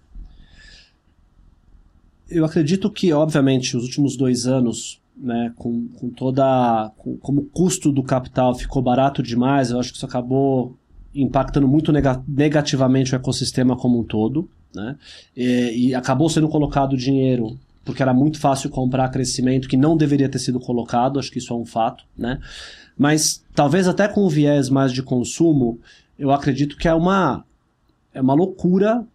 Eu 2.30 2.45
acredito 2.45 2.89
que, 2.91 3.11
obviamente, 3.13 3.75
os 3.75 3.84
últimos 3.84 4.17
dois 4.17 4.45
anos 4.45 4.99
né, 5.15 5.51
com, 5.55 5.88
com 5.88 6.09
toda. 6.09 6.91
Com, 6.97 7.17
como 7.17 7.41
o 7.41 7.45
custo 7.45 7.91
do 7.91 8.03
capital 8.03 8.53
ficou 8.55 8.82
barato 8.82 9.23
demais, 9.23 9.71
eu 9.71 9.80
acho 9.80 9.91
que 9.91 9.97
isso 9.97 10.05
acabou 10.05 10.78
impactando 11.13 11.67
muito 11.67 11.91
negativamente 12.28 13.13
o 13.13 13.15
ecossistema 13.15 13.75
como 13.75 13.99
um 13.99 14.03
todo. 14.03 14.49
Né, 14.75 14.95
e, 15.36 15.88
e 15.88 15.95
acabou 15.95 16.30
sendo 16.30 16.49
colocado 16.49 16.97
dinheiro 16.97 17.57
porque 17.88 18.03
era 18.03 18.13
muito 18.13 18.38
fácil 18.38 18.69
comprar 18.69 19.07
crescimento 19.07 19.69
que 19.69 19.78
não 19.78 19.95
deveria 19.95 20.28
ter 20.28 20.39
sido 20.39 20.59
colocado, 20.59 21.17
acho 21.17 21.32
que 21.32 21.38
isso 21.38 21.53
é 21.53 21.55
um 21.55 21.65
fato, 21.65 22.03
né? 22.17 22.38
Mas 22.97 23.41
talvez 23.55 23.88
até 23.88 24.09
com 24.09 24.25
o 24.25 24.30
viés 24.30 24.69
mais 24.69 24.91
de 24.91 25.01
consumo, 25.01 25.80
eu 26.19 26.30
acredito 26.32 26.75
que 26.75 26.89
é 26.89 26.93
uma 26.93 27.45
é 28.13 28.19
uma 28.19 28.34
loucura 28.34 29.05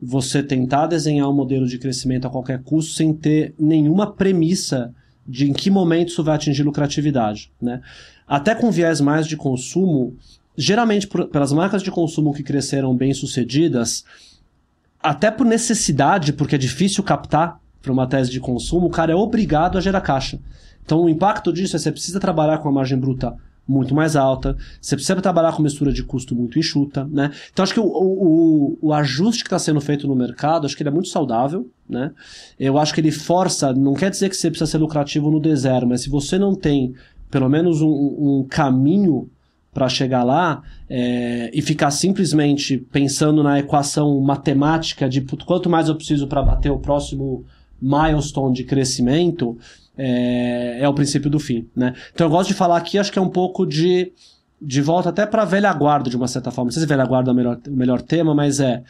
você 0.00 0.42
tentar 0.42 0.86
desenhar 0.86 1.28
um 1.28 1.34
modelo 1.34 1.66
de 1.66 1.78
crescimento 1.78 2.26
a 2.26 2.30
qualquer 2.30 2.62
custo 2.62 2.92
sem 2.92 3.14
ter 3.14 3.54
nenhuma 3.58 4.12
premissa 4.12 4.94
de 5.26 5.48
em 5.48 5.52
que 5.52 5.70
momento 5.70 6.08
isso 6.08 6.22
vai 6.22 6.36
atingir 6.36 6.62
lucratividade. 6.62 7.50
Né? 7.60 7.80
Até 8.26 8.54
com 8.54 8.70
viés 8.70 9.00
mais 9.00 9.26
de 9.26 9.36
consumo, 9.36 10.14
geralmente 10.56 11.06
por, 11.06 11.26
pelas 11.28 11.52
marcas 11.52 11.82
de 11.82 11.90
consumo 11.90 12.32
que 12.32 12.42
cresceram 12.42 12.94
bem 12.94 13.12
sucedidas, 13.12 14.04
até 15.02 15.30
por 15.30 15.46
necessidade, 15.46 16.32
porque 16.32 16.54
é 16.54 16.58
difícil 16.58 17.02
captar 17.02 17.60
para 17.80 17.92
uma 17.92 18.06
tese 18.06 18.30
de 18.30 18.40
consumo, 18.40 18.86
o 18.86 18.90
cara 18.90 19.12
é 19.12 19.14
obrigado 19.14 19.78
a 19.78 19.80
gerar 19.80 20.00
caixa. 20.00 20.38
Então 20.84 21.02
o 21.02 21.08
impacto 21.08 21.52
disso 21.52 21.76
é 21.76 21.78
que 21.78 21.84
você 21.84 21.92
precisa 21.92 22.20
trabalhar 22.20 22.58
com 22.58 22.68
a 22.68 22.72
margem 22.72 22.98
bruta 22.98 23.36
muito 23.66 23.94
mais 23.94 24.14
alta, 24.14 24.56
você 24.80 24.94
precisa 24.94 25.20
trabalhar 25.20 25.52
com 25.52 25.62
mistura 25.62 25.92
de 25.92 26.02
custo 26.02 26.36
muito 26.36 26.58
enxuta, 26.58 27.04
né? 27.10 27.32
Então 27.52 27.62
acho 27.62 27.74
que 27.74 27.80
o, 27.80 27.86
o, 27.86 28.78
o 28.80 28.92
ajuste 28.92 29.42
que 29.42 29.48
está 29.48 29.58
sendo 29.58 29.80
feito 29.80 30.06
no 30.06 30.14
mercado, 30.14 30.66
acho 30.66 30.76
que 30.76 30.82
ele 30.82 30.90
é 30.90 30.92
muito 30.92 31.08
saudável, 31.08 31.68
né? 31.88 32.12
Eu 32.58 32.78
acho 32.78 32.94
que 32.94 33.00
ele 33.00 33.10
força, 33.10 33.72
não 33.72 33.94
quer 33.94 34.10
dizer 34.10 34.28
que 34.28 34.36
você 34.36 34.50
precisa 34.50 34.70
ser 34.70 34.78
lucrativo 34.78 35.30
no 35.30 35.40
deserto, 35.40 35.86
mas 35.86 36.02
se 36.02 36.08
você 36.08 36.38
não 36.38 36.54
tem 36.54 36.94
pelo 37.30 37.48
menos 37.48 37.82
um, 37.82 37.88
um 37.88 38.46
caminho 38.48 39.28
para 39.76 39.88
chegar 39.90 40.24
lá 40.24 40.62
é, 40.88 41.50
e 41.52 41.60
ficar 41.60 41.90
simplesmente 41.90 42.78
pensando 42.78 43.42
na 43.42 43.58
equação 43.58 44.18
matemática 44.20 45.08
de 45.08 45.20
quanto 45.44 45.68
mais 45.68 45.88
eu 45.88 45.94
preciso 45.94 46.26
para 46.26 46.42
bater 46.42 46.70
o 46.70 46.78
próximo 46.78 47.44
milestone 47.80 48.54
de 48.54 48.64
crescimento, 48.64 49.58
é, 49.96 50.78
é 50.80 50.88
o 50.88 50.94
princípio 50.94 51.30
do 51.30 51.38
fim, 51.38 51.68
né? 51.74 51.94
Então 52.12 52.26
eu 52.26 52.30
gosto 52.30 52.48
de 52.48 52.54
falar 52.54 52.76
aqui, 52.76 52.98
acho 52.98 53.12
que 53.12 53.18
é 53.18 53.22
um 53.22 53.28
pouco 53.28 53.66
de 53.66 54.12
de 54.60 54.80
volta 54.80 55.10
até 55.10 55.26
para 55.26 55.44
velha 55.44 55.72
guarda 55.72 56.08
de 56.08 56.16
uma 56.16 56.26
certa 56.26 56.50
forma. 56.50 56.68
Não 56.68 56.72
sei 56.72 56.80
se 56.80 56.88
velha 56.88 57.04
guarda 57.04 57.30
é 57.30 57.32
o 57.32 57.36
melhor, 57.36 57.58
o 57.68 57.76
melhor 57.76 58.00
tema, 58.00 58.34
mas 58.34 58.58
é 58.58 58.82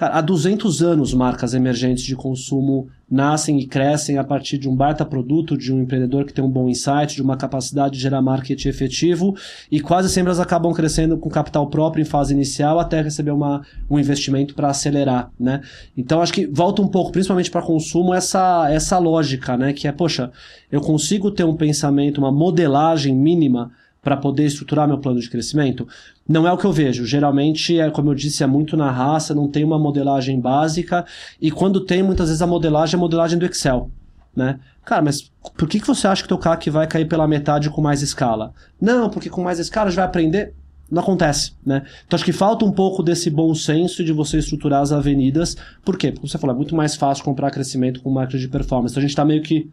Cara, 0.00 0.14
há 0.14 0.22
200 0.22 0.82
anos 0.82 1.12
marcas 1.12 1.52
emergentes 1.52 2.04
de 2.04 2.16
consumo 2.16 2.88
nascem 3.10 3.60
e 3.60 3.66
crescem 3.66 4.16
a 4.16 4.24
partir 4.24 4.56
de 4.56 4.66
um 4.66 4.74
baita 4.74 5.04
produto, 5.04 5.58
de 5.58 5.74
um 5.74 5.82
empreendedor 5.82 6.24
que 6.24 6.32
tem 6.32 6.42
um 6.42 6.48
bom 6.48 6.70
insight, 6.70 7.16
de 7.16 7.20
uma 7.20 7.36
capacidade 7.36 7.96
de 7.96 8.00
gerar 8.00 8.22
marketing 8.22 8.70
efetivo 8.70 9.36
e 9.70 9.78
quase 9.78 10.08
sempre 10.08 10.28
elas 10.28 10.40
acabam 10.40 10.72
crescendo 10.72 11.18
com 11.18 11.28
capital 11.28 11.66
próprio 11.66 12.00
em 12.00 12.06
fase 12.06 12.32
inicial 12.32 12.80
até 12.80 13.02
receber 13.02 13.32
uma, 13.32 13.60
um 13.90 13.98
investimento 13.98 14.54
para 14.54 14.70
acelerar, 14.70 15.30
né? 15.38 15.60
Então 15.94 16.22
acho 16.22 16.32
que 16.32 16.46
volta 16.46 16.80
um 16.80 16.88
pouco, 16.88 17.12
principalmente 17.12 17.50
para 17.50 17.60
consumo, 17.60 18.14
essa, 18.14 18.70
essa 18.70 18.96
lógica, 18.96 19.54
né? 19.58 19.74
Que 19.74 19.86
é, 19.86 19.92
poxa, 19.92 20.32
eu 20.72 20.80
consigo 20.80 21.30
ter 21.30 21.44
um 21.44 21.54
pensamento, 21.54 22.16
uma 22.16 22.32
modelagem 22.32 23.14
mínima 23.14 23.70
para 24.02 24.16
poder 24.16 24.46
estruturar 24.46 24.88
meu 24.88 24.98
plano 24.98 25.20
de 25.20 25.28
crescimento? 25.28 25.86
Não 26.30 26.46
é 26.46 26.52
o 26.52 26.56
que 26.56 26.64
eu 26.64 26.72
vejo. 26.72 27.04
Geralmente, 27.04 27.80
é, 27.80 27.90
como 27.90 28.10
eu 28.10 28.14
disse, 28.14 28.44
é 28.44 28.46
muito 28.46 28.76
na 28.76 28.88
raça, 28.88 29.34
não 29.34 29.48
tem 29.48 29.64
uma 29.64 29.80
modelagem 29.80 30.38
básica, 30.38 31.04
e 31.40 31.50
quando 31.50 31.80
tem, 31.80 32.04
muitas 32.04 32.28
vezes 32.28 32.40
a 32.40 32.46
modelagem 32.46 32.94
é 32.94 32.96
a 32.96 33.00
modelagem 33.00 33.36
do 33.36 33.44
Excel. 33.44 33.90
Né? 34.36 34.60
Cara, 34.84 35.02
mas 35.02 35.28
por 35.58 35.68
que, 35.68 35.80
que 35.80 35.86
você 35.88 36.06
acha 36.06 36.22
que 36.22 36.28
teu 36.28 36.38
CAC 36.38 36.70
vai 36.70 36.86
cair 36.86 37.08
pela 37.08 37.26
metade 37.26 37.68
com 37.68 37.82
mais 37.82 38.00
escala? 38.00 38.54
Não, 38.80 39.10
porque 39.10 39.28
com 39.28 39.42
mais 39.42 39.58
escala 39.58 39.90
já 39.90 40.02
vai 40.02 40.04
aprender. 40.04 40.54
Não 40.88 41.02
acontece, 41.02 41.54
né? 41.66 41.82
Então 42.06 42.16
acho 42.16 42.24
que 42.24 42.32
falta 42.32 42.64
um 42.64 42.70
pouco 42.70 43.02
desse 43.02 43.28
bom 43.28 43.52
senso 43.52 44.04
de 44.04 44.12
você 44.12 44.38
estruturar 44.38 44.82
as 44.82 44.92
avenidas. 44.92 45.56
Por 45.84 45.98
quê? 45.98 46.12
Porque 46.12 46.28
você 46.28 46.38
falou, 46.38 46.54
é 46.54 46.56
muito 46.56 46.76
mais 46.76 46.94
fácil 46.94 47.24
comprar 47.24 47.50
crescimento 47.50 48.00
com 48.02 48.10
marketing 48.10 48.42
de 48.42 48.48
performance. 48.48 48.92
Então 48.92 49.00
a 49.00 49.02
gente 49.02 49.10
está 49.10 49.24
meio 49.24 49.42
que 49.42 49.68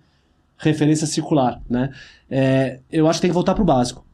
referência 0.58 1.06
circular, 1.06 1.62
né? 1.70 1.92
É, 2.30 2.80
eu 2.92 3.08
acho 3.08 3.18
que 3.18 3.22
tem 3.22 3.30
que 3.30 3.36
voltar 3.36 3.54
para 3.54 3.62
o 3.62 3.66
básico. 3.66 4.07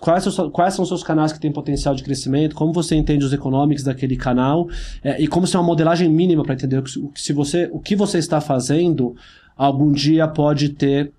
Quais, 0.00 0.24
quais, 0.52 0.74
são 0.74 0.82
os 0.82 0.88
seus 0.88 1.04
canais 1.04 1.32
que 1.32 1.38
têm 1.38 1.52
potencial 1.52 1.94
de 1.94 2.02
crescimento? 2.02 2.54
Como 2.54 2.72
você 2.72 2.96
entende 2.96 3.24
os 3.24 3.32
econômicos 3.32 3.84
daquele 3.84 4.16
canal? 4.16 4.68
É, 5.04 5.22
e 5.22 5.28
como 5.28 5.46
ser 5.46 5.56
uma 5.56 5.62
modelagem 5.62 6.08
mínima 6.08 6.42
para 6.42 6.54
entender 6.54 6.82
que, 6.82 6.90
se 7.14 7.32
você, 7.32 7.68
o 7.72 7.78
que 7.78 7.94
você 7.94 8.18
está 8.18 8.40
fazendo 8.40 9.14
algum 9.56 9.92
dia 9.92 10.26
pode 10.26 10.70
ter, 10.70 11.12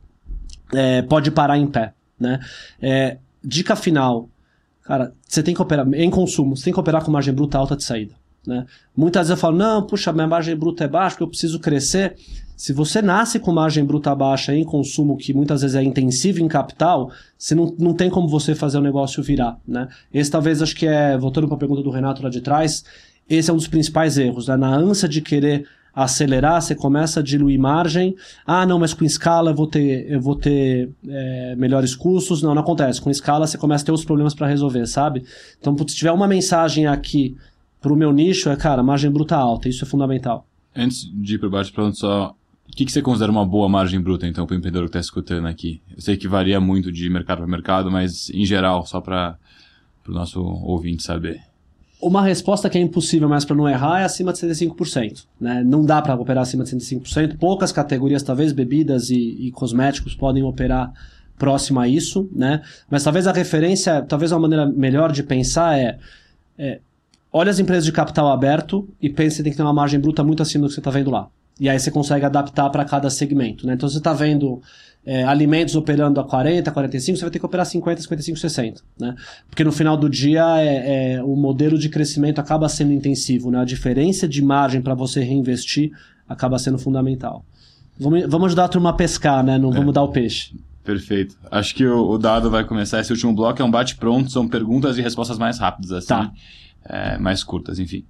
é, 0.74 1.02
pode 1.04 1.32
parar 1.32 1.58
em 1.58 1.68
pé, 1.68 1.94
né? 2.20 2.40
É, 2.82 3.18
dica 3.42 3.78
final, 3.78 4.30
cara, 4.82 5.14
você 5.26 5.42
tem 5.42 5.54
que 5.54 5.62
operar 5.62 5.88
em 5.94 6.10
consumo, 6.10 6.58
você 6.58 6.66
tem 6.66 6.74
que 6.74 6.80
operar 6.80 7.04
com 7.04 7.12
margem 7.12 7.34
bruta 7.34 7.58
alta 7.58 7.78
de 7.78 7.84
saída. 7.84 8.16
Né? 8.46 8.66
Muitas 8.96 9.28
vezes 9.28 9.32
eu 9.32 9.38
falo, 9.38 9.56
não, 9.56 9.88
puxa, 9.88 10.12
minha 10.12 10.28
margem 10.28 10.56
bruta 10.56 10.84
é 10.84 10.88
baixa, 10.88 11.18
eu 11.22 11.28
preciso 11.28 11.60
crescer. 11.60 12.16
Se 12.56 12.72
você 12.74 13.02
nasce 13.02 13.40
com 13.40 13.52
margem 13.52 13.84
bruta 13.84 14.14
baixa 14.16 14.56
em 14.56 14.64
consumo, 14.64 15.18
que 15.18 15.34
muitas 15.34 15.62
vezes 15.62 15.76
é 15.76 15.84
intensivo 15.84 16.40
em 16.40 16.48
capital, 16.48 17.12
você 17.38 17.56
não, 17.56 17.74
não 17.78 17.94
tem 17.94 18.10
como 18.10 18.28
você 18.28 18.56
fazer 18.56 18.78
o 18.78 18.82
negócio 18.82 19.22
virar. 19.24 19.60
Né? 19.68 19.88
Esse 20.14 20.32
talvez 20.32 20.62
acho 20.62 20.76
que 20.76 20.86
é, 20.86 21.18
voltando 21.18 21.48
para 21.48 21.56
a 21.56 21.60
pergunta 21.60 21.82
do 21.82 21.90
Renato 21.90 22.24
lá 22.24 22.30
de 22.30 22.42
trás, 22.42 22.84
esse 23.30 23.50
é 23.50 23.54
um 23.54 23.58
dos 23.58 23.68
principais 23.68 24.18
erros. 24.18 24.48
Né? 24.48 24.56
Na 24.56 24.76
ânsia 24.76 25.10
de 25.10 25.22
querer 25.22 25.66
acelerar, 25.96 26.62
você 26.62 26.74
começa 26.74 27.20
a 27.20 27.24
diluir 27.24 27.60
margem. 27.60 28.16
Ah, 28.46 28.66
não, 28.66 28.80
mas 28.80 28.94
com 28.94 29.06
escala 29.06 29.52
eu 29.52 29.56
vou 29.56 29.68
ter, 29.68 30.12
eu 30.12 30.20
vou 30.20 30.36
ter 30.36 30.90
é, 31.08 31.56
melhores 31.56 31.96
custos. 31.96 32.42
Não, 32.42 32.56
não 32.56 32.62
acontece. 32.62 33.02
Com 33.02 33.10
escala 33.10 33.46
você 33.46 33.58
começa 33.58 33.84
a 33.84 33.86
ter 33.86 33.92
os 33.92 34.04
problemas 34.04 34.34
para 34.34 34.48
resolver, 34.48 34.86
sabe? 34.88 35.24
Então, 35.60 35.76
se 35.88 35.96
tiver 35.96 36.12
uma 36.12 36.28
mensagem 36.28 36.88
aqui 36.88 37.38
para 37.80 37.94
o 37.94 37.96
meu 37.96 38.12
nicho, 38.12 38.50
é, 38.50 38.56
cara, 38.56 38.82
margem 38.82 39.12
bruta 39.12 39.36
alta. 39.36 39.70
Isso 39.70 39.84
é 39.84 39.88
fundamental. 39.88 40.48
Antes 40.76 41.10
de 41.14 41.36
ir 41.36 41.38
para 41.38 41.50
baixo, 41.50 41.72
pronto, 41.72 41.96
só 41.96 42.36
o 42.74 42.76
que, 42.76 42.86
que 42.86 42.92
você 42.92 43.04
considera 43.04 43.32
uma 43.32 43.46
boa 43.46 43.70
margem 43.70 44.02
bruta, 44.02 44.26
então, 44.26 44.48
para 44.48 44.56
o 44.56 44.58
empreendedor 44.58 44.86
que 44.90 44.98
está 44.98 45.00
escutando 45.00 45.48
aqui? 45.48 45.80
Eu 45.96 46.02
sei 46.02 46.18
que 46.18 46.28
varia 46.28 46.60
muito 46.60 46.92
de 46.92 47.08
mercado 47.08 47.38
para 47.38 47.48
mercado, 47.48 47.92
mas 47.92 48.32
em 48.32 48.44
geral, 48.44 48.84
só 48.84 49.00
para 49.00 49.38
o 50.08 50.12
nosso 50.12 50.42
ouvinte 50.42 51.04
saber. 51.04 51.40
Uma 52.02 52.24
resposta 52.24 52.68
que 52.72 52.78
é 52.78 52.82
impossível, 52.82 53.30
mas 53.30 53.46
para 53.46 53.56
não 53.56 53.70
errar, 53.70 54.02
é 54.02 54.06
acima 54.06 54.34
de 54.34 54.40
75%. 54.40 55.26
Né? 55.40 55.64
Não 55.64 55.86
dá 55.86 56.02
para 56.02 56.16
operar 56.16 56.42
acima 56.42 56.64
de 56.64 56.72
75%. 56.72 57.38
Poucas 57.38 57.72
categorias, 57.72 58.24
talvez 58.24 58.52
bebidas 58.52 59.12
e, 59.12 59.38
e 59.40 59.52
cosméticos, 59.52 60.16
podem 60.16 60.42
operar 60.42 60.92
próximo 61.38 61.80
a 61.80 61.88
isso, 61.88 62.28
né? 62.34 62.62
Mas 62.90 63.04
talvez 63.04 63.28
a 63.28 63.32
referência, 63.32 64.02
talvez 64.02 64.32
uma 64.32 64.40
maneira 64.40 64.66
melhor 64.66 65.12
de 65.12 65.22
pensar 65.22 65.78
é, 65.78 66.00
é 66.58 66.80
olha 67.32 67.52
as 67.52 67.60
empresas 67.60 67.86
de 67.86 67.92
capital 67.92 68.32
aberto 68.32 68.88
e 69.00 69.10
pense 69.10 69.38
que 69.38 69.44
tem 69.44 69.52
que 69.52 69.58
ter 69.58 69.64
uma 69.64 69.74
margem 69.74 70.00
bruta 70.00 70.24
muito 70.24 70.42
acima 70.42 70.64
do 70.64 70.70
que 70.70 70.74
você 70.74 70.80
está 70.80 70.92
vendo 70.92 71.12
lá. 71.12 71.30
E 71.60 71.70
aí 71.70 71.80
você 71.80 71.92
consegue 71.92 72.26
adaptar 72.26 72.70
para 72.70 72.84
cada 72.84 73.10
segmento. 73.10 73.66
Né? 73.68 73.74
Então 73.74 73.88
você 73.88 73.98
está 73.98 74.14
vendo 74.14 74.62
é, 75.06 75.24
alimentos 75.24 75.76
operando 75.76 76.20
a 76.20 76.24
40, 76.24 76.72
45, 76.72 77.18
você 77.18 77.24
vai 77.24 77.32
ter 77.32 77.40
que 77.40 77.46
operar 77.46 77.66
50, 77.66 78.02
55, 78.02 78.40
60. 78.40 78.82
Né? 79.00 79.16
Porque 79.50 79.64
no 79.64 79.72
final 79.72 79.96
do 79.96 80.10
dia 80.10 80.44
é, 80.60 81.16
é 81.16 81.24
o 81.24 81.36
modelo 81.36 81.78
de 81.78 81.90
crescimento 81.90 82.40
acaba 82.40 82.68
sendo 82.70 82.92
intensivo. 82.92 83.52
Né? 83.52 83.60
A 83.60 83.66
diferença 83.66 84.28
de 84.28 84.42
margem 84.42 84.82
para 84.82 84.94
você 84.94 85.22
reinvestir 85.22 85.92
acaba 86.28 86.58
sendo 86.58 86.78
fundamental. 86.78 87.46
Vamos, 88.00 88.26
vamos 88.28 88.48
ajudar 88.48 88.66
a 88.66 88.70
turma 88.70 88.90
a 88.90 88.94
pescar, 88.94 89.44
né? 89.44 89.58
não 89.58 89.72
é. 89.72 89.76
vamos 89.76 89.94
dar 89.94 90.04
o 90.04 90.10
peixe. 90.10 90.56
Perfeito. 90.84 91.38
Acho 91.50 91.76
que 91.76 91.86
o, 91.86 92.10
o, 92.10 92.18
dado 92.18 92.50
vai 92.50 92.66
começar. 92.66 93.00
Esse 93.00 93.12
último 93.12 93.34
bloco 93.34 93.62
é 93.62 93.66
um 93.66 93.72
bate-pronto, 93.72 94.32
são 94.32 94.48
perguntas 94.48 94.98
e 94.98 95.02
respostas 95.02 95.38
mais 95.38 95.58
rápidas, 95.58 95.92
assim, 95.92 96.08
tá. 96.08 96.32
É, 96.86 97.18
mais 97.18 97.44
curtas, 97.44 97.80
enfim. 97.80 98.04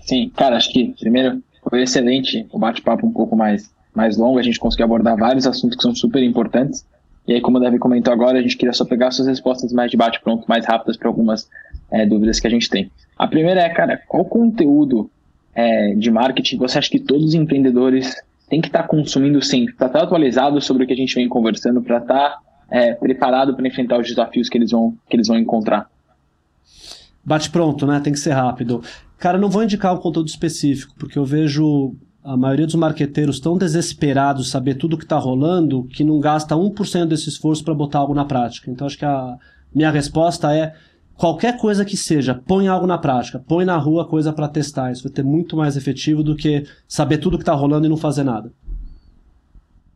Sim, 0.00 0.28
cara, 0.34 0.56
acho 0.56 0.72
que 0.72 0.94
primeiro 0.98 1.40
foi 1.72 1.80
excelente 1.80 2.46
o 2.52 2.58
bate-papo 2.58 3.06
um 3.06 3.10
pouco 3.10 3.34
mais, 3.34 3.72
mais 3.94 4.18
longo, 4.18 4.38
a 4.38 4.42
gente 4.42 4.60
conseguiu 4.60 4.84
abordar 4.84 5.16
vários 5.16 5.46
assuntos 5.46 5.74
que 5.74 5.82
são 5.82 5.94
super 5.94 6.22
importantes. 6.22 6.86
E 7.26 7.32
aí, 7.32 7.40
como 7.40 7.56
o 7.56 7.60
Davi 7.60 7.78
comentou 7.78 8.12
agora, 8.12 8.38
a 8.38 8.42
gente 8.42 8.58
queria 8.58 8.74
só 8.74 8.84
pegar 8.84 9.10
suas 9.10 9.26
respostas 9.26 9.72
mais 9.72 9.90
de 9.90 9.96
bate-pronto, 9.96 10.44
mais 10.46 10.66
rápidas 10.66 10.98
para 10.98 11.08
algumas 11.08 11.48
é, 11.90 12.04
dúvidas 12.04 12.38
que 12.38 12.46
a 12.46 12.50
gente 12.50 12.68
tem. 12.68 12.90
A 13.16 13.26
primeira 13.26 13.62
é, 13.62 13.70
cara, 13.70 13.96
qual 14.06 14.22
conteúdo 14.22 15.10
é, 15.54 15.94
de 15.94 16.10
marketing 16.10 16.58
você 16.58 16.76
acha 16.76 16.90
que 16.90 17.00
todos 17.00 17.28
os 17.28 17.34
empreendedores 17.34 18.16
têm 18.50 18.60
que 18.60 18.68
estar 18.68 18.82
tá 18.82 18.88
consumindo 18.88 19.40
sempre, 19.40 19.72
para 19.72 19.86
estar 19.86 20.00
tá 20.00 20.04
atualizado 20.04 20.60
sobre 20.60 20.84
o 20.84 20.86
que 20.86 20.92
a 20.92 20.96
gente 20.96 21.14
vem 21.14 21.26
conversando, 21.26 21.80
para 21.80 21.96
estar 21.96 22.14
tá, 22.14 22.38
é, 22.70 22.92
preparado 22.92 23.56
para 23.56 23.66
enfrentar 23.66 23.98
os 23.98 24.06
desafios 24.06 24.50
que 24.50 24.58
eles 24.58 24.72
vão, 24.72 24.94
que 25.08 25.16
eles 25.16 25.28
vão 25.28 25.38
encontrar? 25.38 25.88
bate 27.24 27.50
pronto, 27.50 27.86
né? 27.86 28.00
Tem 28.00 28.12
que 28.12 28.18
ser 28.18 28.32
rápido. 28.32 28.82
Cara, 29.22 29.38
não 29.38 29.48
vou 29.48 29.62
indicar 29.62 29.94
um 29.94 29.98
conteúdo 29.98 30.26
específico, 30.26 30.96
porque 30.98 31.16
eu 31.16 31.24
vejo 31.24 31.94
a 32.24 32.36
maioria 32.36 32.66
dos 32.66 32.74
marqueteiros 32.74 33.38
tão 33.38 33.56
desesperados 33.56 34.50
saber 34.50 34.74
tudo 34.74 34.98
que 34.98 35.04
está 35.04 35.16
rolando 35.16 35.84
que 35.84 36.02
não 36.02 36.18
gasta 36.18 36.56
1% 36.56 37.06
desse 37.06 37.28
esforço 37.28 37.62
para 37.62 37.72
botar 37.72 38.00
algo 38.00 38.14
na 38.14 38.24
prática. 38.24 38.68
Então 38.68 38.84
acho 38.84 38.98
que 38.98 39.04
a 39.04 39.38
minha 39.72 39.92
resposta 39.92 40.52
é 40.52 40.74
qualquer 41.14 41.56
coisa 41.56 41.84
que 41.84 41.96
seja, 41.96 42.34
põe 42.34 42.66
algo 42.66 42.84
na 42.84 42.98
prática, 42.98 43.38
põe 43.38 43.64
na 43.64 43.76
rua 43.76 44.08
coisa 44.08 44.32
para 44.32 44.48
testar. 44.48 44.90
Isso 44.90 45.04
vai 45.04 45.12
ter 45.12 45.22
muito 45.22 45.56
mais 45.56 45.76
efetivo 45.76 46.24
do 46.24 46.34
que 46.34 46.64
saber 46.88 47.18
tudo 47.18 47.38
que 47.38 47.44
está 47.44 47.54
rolando 47.54 47.86
e 47.86 47.88
não 47.88 47.96
fazer 47.96 48.24
nada. 48.24 48.52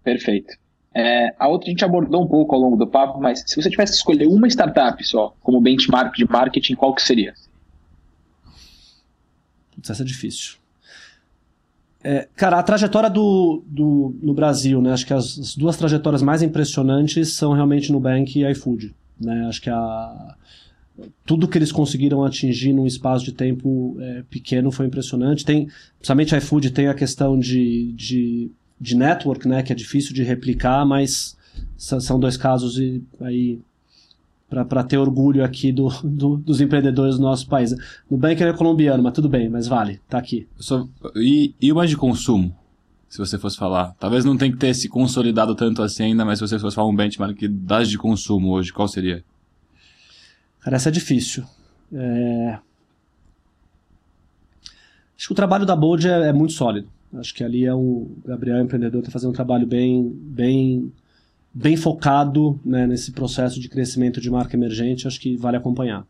Perfeito. 0.04 0.54
É, 0.94 1.34
a 1.36 1.48
outra 1.48 1.66
a 1.66 1.70
gente 1.70 1.84
abordou 1.84 2.22
um 2.22 2.28
pouco 2.28 2.54
ao 2.54 2.60
longo 2.60 2.76
do 2.76 2.86
papo, 2.86 3.20
mas 3.20 3.42
se 3.44 3.60
você 3.60 3.68
tivesse 3.68 3.90
que 3.90 3.98
escolher 3.98 4.28
uma 4.28 4.46
startup 4.46 5.02
só 5.04 5.34
como 5.42 5.60
benchmark 5.60 6.14
de 6.14 6.30
marketing, 6.30 6.76
qual 6.76 6.94
que 6.94 7.02
seria? 7.02 7.34
Essa 9.92 10.02
é 10.02 10.06
difícil. 10.06 10.56
É, 12.02 12.28
cara, 12.36 12.58
a 12.58 12.62
trajetória 12.62 13.10
do, 13.10 13.64
do, 13.66 14.14
no 14.22 14.32
Brasil, 14.32 14.80
né? 14.80 14.92
Acho 14.92 15.06
que 15.06 15.12
as, 15.12 15.38
as, 15.38 15.56
duas 15.56 15.76
trajetórias 15.76 16.22
mais 16.22 16.40
impressionantes 16.40 17.32
são 17.32 17.52
realmente 17.52 17.90
Nubank 17.90 18.38
e 18.38 18.48
iFood. 18.52 18.94
Né? 19.20 19.46
Acho 19.48 19.60
que 19.60 19.70
a, 19.70 20.36
tudo 21.24 21.48
que 21.48 21.58
eles 21.58 21.72
conseguiram 21.72 22.24
atingir 22.24 22.72
num 22.72 22.86
espaço 22.86 23.24
de 23.24 23.32
tempo 23.32 23.96
é, 24.00 24.22
pequeno 24.30 24.70
foi 24.70 24.86
impressionante. 24.86 25.44
Tem, 25.44 25.68
principalmente 25.98 26.36
iFood 26.36 26.70
tem 26.70 26.86
a 26.86 26.94
questão 26.94 27.38
de, 27.38 27.92
de, 27.94 28.50
de 28.80 28.96
network, 28.96 29.48
né? 29.48 29.62
Que 29.62 29.72
é 29.72 29.74
difícil 29.74 30.14
de 30.14 30.22
replicar, 30.22 30.86
mas 30.86 31.36
são 31.76 32.20
dois 32.20 32.36
casos 32.36 32.78
aí 33.20 33.58
para 34.48 34.84
ter 34.84 34.96
orgulho 34.96 35.44
aqui 35.44 35.72
do, 35.72 35.88
do, 36.04 36.36
dos 36.36 36.60
empreendedores 36.60 37.16
do 37.16 37.22
nosso 37.22 37.48
país. 37.48 37.74
Nubank 38.10 38.42
é 38.42 38.52
colombiano, 38.52 39.02
mas 39.02 39.12
tudo 39.12 39.28
bem, 39.28 39.48
mas 39.48 39.66
vale, 39.66 40.00
tá 40.08 40.18
aqui. 40.18 40.46
Só, 40.56 40.86
e, 41.16 41.54
e 41.60 41.72
o 41.72 41.74
mais 41.74 41.90
de 41.90 41.96
consumo, 41.96 42.56
se 43.08 43.18
você 43.18 43.38
fosse 43.38 43.56
falar? 43.56 43.94
Talvez 43.98 44.24
não 44.24 44.36
tenha 44.36 44.52
que 44.52 44.58
ter 44.58 44.72
se 44.74 44.88
consolidado 44.88 45.54
tanto 45.54 45.82
assim 45.82 46.04
ainda, 46.04 46.24
mas 46.24 46.38
se 46.38 46.46
você 46.46 46.58
fosse 46.58 46.76
falar 46.76 46.88
um 46.88 46.94
benchmark 46.94 47.40
das 47.48 47.88
de 47.88 47.98
consumo 47.98 48.50
hoje, 48.52 48.72
qual 48.72 48.86
seria? 48.86 49.24
Cara, 50.60 50.76
essa 50.76 50.90
é 50.90 50.92
difícil. 50.92 51.44
É... 51.92 52.58
Acho 55.16 55.28
que 55.28 55.32
o 55.32 55.36
trabalho 55.36 55.64
da 55.64 55.74
Bold 55.74 56.06
é, 56.06 56.28
é, 56.28 56.32
muito 56.32 56.52
sólido. 56.52 56.88
Acho 57.14 57.34
que 57.34 57.42
ali 57.42 57.64
é 57.64 57.74
um, 57.74 57.78
o 57.78 58.22
Gabriel, 58.26 58.60
empreendedor, 58.60 59.00
está 59.00 59.10
fazendo 59.10 59.30
um 59.30 59.32
trabalho 59.32 59.66
bem, 59.66 60.08
bem 60.08 60.92
bem 61.56 61.74
focado 61.74 62.60
né, 62.62 62.86
nesse 62.86 63.12
processo 63.12 63.58
de 63.58 63.66
crescimento 63.66 64.20
de 64.20 64.30
marca 64.30 64.54
emergente, 64.54 65.08
acho 65.08 65.18
que 65.18 65.38
vale 65.38 65.56
acompanhar. 65.56 66.04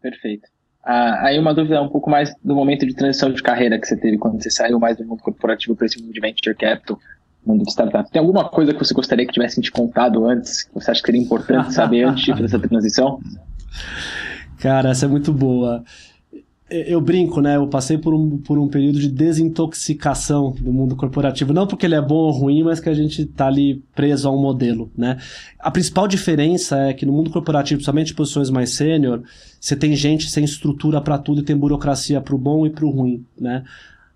Perfeito. 0.00 0.48
Ah, 0.82 1.26
aí 1.26 1.38
uma 1.38 1.54
dúvida 1.54 1.80
um 1.82 1.88
pouco 1.88 2.10
mais 2.10 2.34
do 2.42 2.54
momento 2.54 2.86
de 2.86 2.94
transição 2.94 3.30
de 3.30 3.42
carreira 3.42 3.78
que 3.78 3.86
você 3.86 3.96
teve 3.96 4.16
quando 4.16 4.42
você 4.42 4.50
saiu 4.50 4.80
mais 4.80 4.96
do 4.96 5.04
mundo 5.04 5.22
corporativo 5.22 5.76
para 5.76 5.84
esse 5.84 6.00
mundo 6.00 6.14
de 6.14 6.20
venture 6.20 6.56
capital, 6.56 6.98
mundo 7.44 7.62
de 7.62 7.70
startup. 7.70 8.10
Tem 8.10 8.20
alguma 8.20 8.48
coisa 8.48 8.72
que 8.72 8.78
você 8.78 8.94
gostaria 8.94 9.26
que 9.26 9.32
tivessem 9.34 9.62
te 9.62 9.70
contado 9.70 10.24
antes, 10.24 10.62
que 10.62 10.72
você 10.72 10.90
acha 10.90 11.00
que 11.00 11.06
seria 11.06 11.20
importante 11.20 11.74
saber 11.74 12.04
antes 12.04 12.24
de 12.24 12.32
fazer 12.32 12.44
essa 12.46 12.58
transição? 12.58 13.20
Cara, 14.58 14.90
essa 14.90 15.04
é 15.04 15.08
muito 15.08 15.32
boa 15.32 15.84
eu 16.72 17.00
brinco, 17.00 17.40
né? 17.40 17.56
Eu 17.56 17.66
passei 17.66 17.98
por 17.98 18.14
um, 18.14 18.38
por 18.38 18.58
um 18.58 18.68
período 18.68 18.98
de 18.98 19.08
desintoxicação 19.08 20.52
do 20.52 20.72
mundo 20.72 20.96
corporativo. 20.96 21.52
Não 21.52 21.66
porque 21.66 21.86
ele 21.86 21.94
é 21.94 22.00
bom 22.00 22.14
ou 22.14 22.30
ruim, 22.30 22.62
mas 22.62 22.80
que 22.80 22.88
a 22.88 22.94
gente 22.94 23.26
tá 23.26 23.46
ali 23.46 23.82
preso 23.94 24.28
a 24.28 24.32
um 24.32 24.40
modelo, 24.40 24.90
né? 24.96 25.18
A 25.58 25.70
principal 25.70 26.08
diferença 26.08 26.78
é 26.78 26.92
que 26.92 27.04
no 27.04 27.12
mundo 27.12 27.30
corporativo, 27.30 27.78
principalmente 27.78 28.14
posições 28.14 28.50
mais 28.50 28.70
sênior, 28.70 29.22
você 29.60 29.76
tem 29.76 29.94
gente 29.94 30.30
sem 30.30 30.44
estrutura 30.44 31.00
para 31.00 31.18
tudo 31.18 31.40
e 31.40 31.44
tem 31.44 31.56
burocracia 31.56 32.20
pro 32.20 32.38
bom 32.38 32.66
e 32.66 32.70
pro 32.70 32.90
ruim, 32.90 33.24
né? 33.38 33.64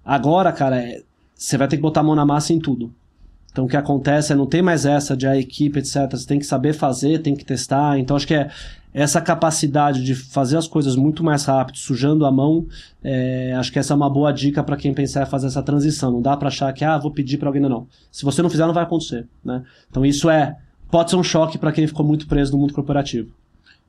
Agora, 0.04 0.52
cara, 0.52 0.80
é, 0.80 1.02
você 1.34 1.58
vai 1.58 1.68
ter 1.68 1.76
que 1.76 1.82
botar 1.82 2.00
a 2.00 2.04
mão 2.04 2.14
na 2.14 2.24
massa 2.24 2.52
em 2.52 2.58
tudo. 2.58 2.92
Então 3.56 3.64
o 3.64 3.68
que 3.68 3.76
acontece 3.76 4.34
é 4.34 4.36
não 4.36 4.46
tem 4.46 4.60
mais 4.60 4.84
essa 4.84 5.16
de 5.16 5.26
a 5.26 5.34
equipe, 5.34 5.78
etc. 5.78 6.10
Você 6.10 6.26
tem 6.26 6.38
que 6.38 6.44
saber 6.44 6.74
fazer, 6.74 7.22
tem 7.22 7.34
que 7.34 7.44
testar. 7.44 7.98
Então 7.98 8.14
acho 8.14 8.26
que 8.26 8.34
é 8.34 8.50
essa 8.96 9.20
capacidade 9.20 10.02
de 10.02 10.14
fazer 10.14 10.56
as 10.56 10.66
coisas 10.66 10.96
muito 10.96 11.22
mais 11.22 11.44
rápido, 11.44 11.76
sujando 11.76 12.24
a 12.24 12.32
mão, 12.32 12.66
é, 13.04 13.52
acho 13.52 13.70
que 13.70 13.78
essa 13.78 13.92
é 13.92 13.96
uma 13.96 14.08
boa 14.08 14.32
dica 14.32 14.64
para 14.64 14.74
quem 14.74 14.94
pensar 14.94 15.22
em 15.22 15.26
fazer 15.26 15.48
essa 15.48 15.62
transição. 15.62 16.10
Não 16.10 16.22
dá 16.22 16.34
para 16.34 16.48
achar 16.48 16.72
que, 16.72 16.82
ah, 16.82 16.96
vou 16.96 17.10
pedir 17.10 17.36
para 17.36 17.46
alguém, 17.46 17.60
não, 17.60 17.68
não. 17.68 17.86
Se 18.10 18.24
você 18.24 18.40
não 18.40 18.48
fizer, 18.48 18.64
não 18.64 18.72
vai 18.72 18.84
acontecer, 18.84 19.28
né? 19.44 19.62
Então 19.90 20.04
isso 20.04 20.30
é, 20.30 20.56
pode 20.90 21.10
ser 21.10 21.16
um 21.16 21.22
choque 21.22 21.58
para 21.58 21.72
quem 21.72 21.86
ficou 21.86 22.06
muito 22.06 22.26
preso 22.26 22.52
no 22.52 22.58
mundo 22.58 22.72
corporativo. 22.72 23.30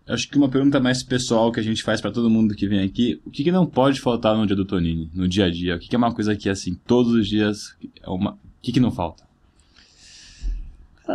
Eu 0.06 0.14
acho 0.14 0.30
que 0.30 0.38
uma 0.38 0.50
pergunta 0.50 0.78
mais 0.78 1.02
pessoal 1.02 1.54
que 1.54 1.62
a 1.62 1.64
gente 1.64 1.84
faz 1.84 2.02
para 2.02 2.12
todo 2.12 2.30
mundo 2.30 2.54
que 2.54 2.68
vem 2.68 2.84
aqui, 2.84 3.22
o 3.26 3.32
que, 3.32 3.46
que, 3.46 3.52
não 3.52 3.66
pode 3.66 4.02
faltar 4.02 4.36
no 4.36 4.46
dia 4.46 4.58
do 4.58 4.66
Tonini, 4.66 5.10
no 5.14 5.26
dia 5.26 5.46
a 5.46 5.50
dia? 5.50 5.78
O 5.78 5.80
que, 5.80 5.88
que 5.88 5.96
é 5.96 5.98
uma 5.98 6.14
coisa 6.14 6.36
que, 6.36 6.50
assim, 6.50 6.76
todos 6.86 7.14
os 7.14 7.28
dias, 7.30 7.78
é 8.04 8.10
uma... 8.10 8.32
o 8.32 8.38
que, 8.62 8.74
que 8.74 8.80
não 8.82 8.92
falta? 8.92 9.24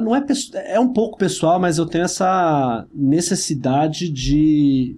Não 0.01 0.15
é, 0.15 0.25
é 0.67 0.81
um 0.81 0.89
pouco 0.89 1.19
pessoal, 1.19 1.59
mas 1.61 1.79
eu 1.79 1.87
tenho 1.87 2.05
essa 2.05 2.87
necessidade 2.95 4.09
de, 4.09 4.97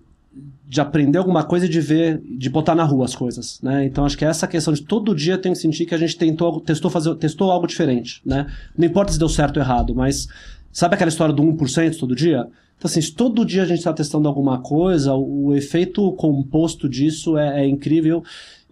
de 0.67 0.81
aprender 0.81 1.19
alguma 1.19 1.43
coisa 1.43 1.67
e 1.67 1.69
de 1.69 1.81
ver, 1.81 2.21
de 2.21 2.49
botar 2.49 2.75
na 2.75 2.85
rua 2.85 3.05
as 3.05 3.15
coisas, 3.15 3.61
né? 3.63 3.85
Então 3.85 4.05
acho 4.05 4.17
que 4.17 4.25
é 4.25 4.29
essa 4.29 4.47
questão 4.47 4.73
de 4.73 4.83
todo 4.83 5.15
dia 5.15 5.39
tem 5.39 5.53
que 5.53 5.59
sentir 5.59 5.87
que 5.87 5.95
a 5.95 5.99
gente 5.99 6.17
tentou, 6.17 6.61
testou 6.61 6.91
fazer, 6.91 7.15
testou 7.17 7.51
algo 7.51 7.67
diferente, 7.67 8.21
né? 8.25 8.47
Não 8.77 8.87
importa 8.87 9.13
se 9.13 9.19
deu 9.19 9.29
certo 9.29 9.57
ou 9.57 9.63
errado, 9.63 9.95
mas 9.95 10.29
sabe 10.73 10.95
aquela 10.95 11.09
história 11.09 11.35
do 11.35 11.43
1% 11.43 11.99
todo 11.99 12.15
dia? 12.15 12.47
Então 12.77 12.89
assim, 12.89 13.01
se 13.01 13.13
todo 13.13 13.45
dia 13.45 13.63
a 13.63 13.67
gente 13.67 13.79
está 13.79 13.93
testando 13.93 14.29
alguma 14.29 14.59
coisa, 14.61 15.15
o, 15.15 15.47
o 15.47 15.55
efeito 15.55 16.13
composto 16.13 16.89
disso 16.89 17.37
é, 17.37 17.63
é 17.63 17.67
incrível 17.67 18.23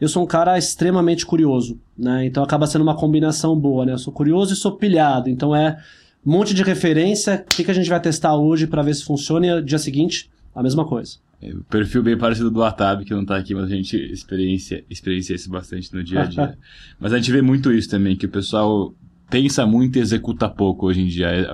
eu 0.02 0.08
sou 0.08 0.24
um 0.24 0.26
cara 0.26 0.58
extremamente 0.58 1.24
curioso, 1.24 1.78
né? 1.96 2.26
Então 2.26 2.42
acaba 2.42 2.66
sendo 2.66 2.82
uma 2.82 2.96
combinação 2.96 3.56
boa, 3.56 3.86
né? 3.86 3.92
Eu 3.92 3.98
sou 3.98 4.12
curioso 4.12 4.52
e 4.52 4.56
sou 4.56 4.72
pilhado, 4.72 5.30
então 5.30 5.54
é 5.54 5.78
um 6.24 6.32
monte 6.32 6.54
de 6.54 6.62
referência. 6.62 7.44
O 7.44 7.56
que, 7.56 7.64
que 7.64 7.70
a 7.70 7.74
gente 7.74 7.88
vai 7.88 8.00
testar 8.00 8.36
hoje 8.36 8.66
para 8.66 8.82
ver 8.82 8.94
se 8.94 9.04
funciona 9.04 9.46
e 9.46 9.62
dia 9.62 9.78
seguinte, 9.78 10.30
a 10.54 10.62
mesma 10.62 10.86
coisa. 10.86 11.18
É, 11.40 11.52
o 11.52 11.64
perfil 11.64 12.02
bem 12.02 12.16
parecido 12.16 12.50
do 12.50 12.62
Atab, 12.62 13.04
que 13.04 13.12
não 13.12 13.22
está 13.22 13.36
aqui, 13.36 13.54
mas 13.54 13.64
a 13.64 13.74
gente 13.74 13.96
experiência, 13.96 14.84
experiencia 14.88 15.34
isso 15.34 15.50
bastante 15.50 15.92
no 15.92 16.02
dia 16.04 16.20
a 16.20 16.24
dia. 16.24 16.58
mas 17.00 17.12
a 17.12 17.18
gente 17.18 17.32
vê 17.32 17.42
muito 17.42 17.72
isso 17.72 17.90
também, 17.90 18.16
que 18.16 18.26
o 18.26 18.30
pessoal 18.30 18.94
pensa 19.28 19.66
muito 19.66 19.98
e 19.98 20.00
executa 20.00 20.48
pouco 20.48 20.86
hoje 20.86 21.00
em 21.00 21.06
dia. 21.06 21.26
É, 21.28 21.44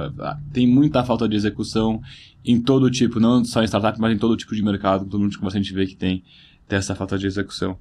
tem 0.53 0.66
muita 0.66 1.03
falta 1.05 1.29
de 1.29 1.37
execução 1.37 2.03
em 2.45 2.61
todo 2.61 2.91
tipo, 2.91 3.19
não 3.19 3.45
só 3.45 3.62
em 3.62 3.66
startup, 3.66 3.99
mas 3.99 4.14
em 4.14 4.19
todo 4.19 4.37
tipo 4.37 4.55
de 4.55 4.62
mercado, 4.62 5.05
todo 5.07 5.21
mundo 5.21 5.39
que 5.39 5.47
a 5.47 5.51
gente 5.51 5.73
vê 5.73 5.87
que 5.87 5.97
tem, 5.97 6.23
tem 6.66 6.79
essa 6.79 6.95
falta 6.95 7.16
de 7.16 7.27
execução. 7.27 7.79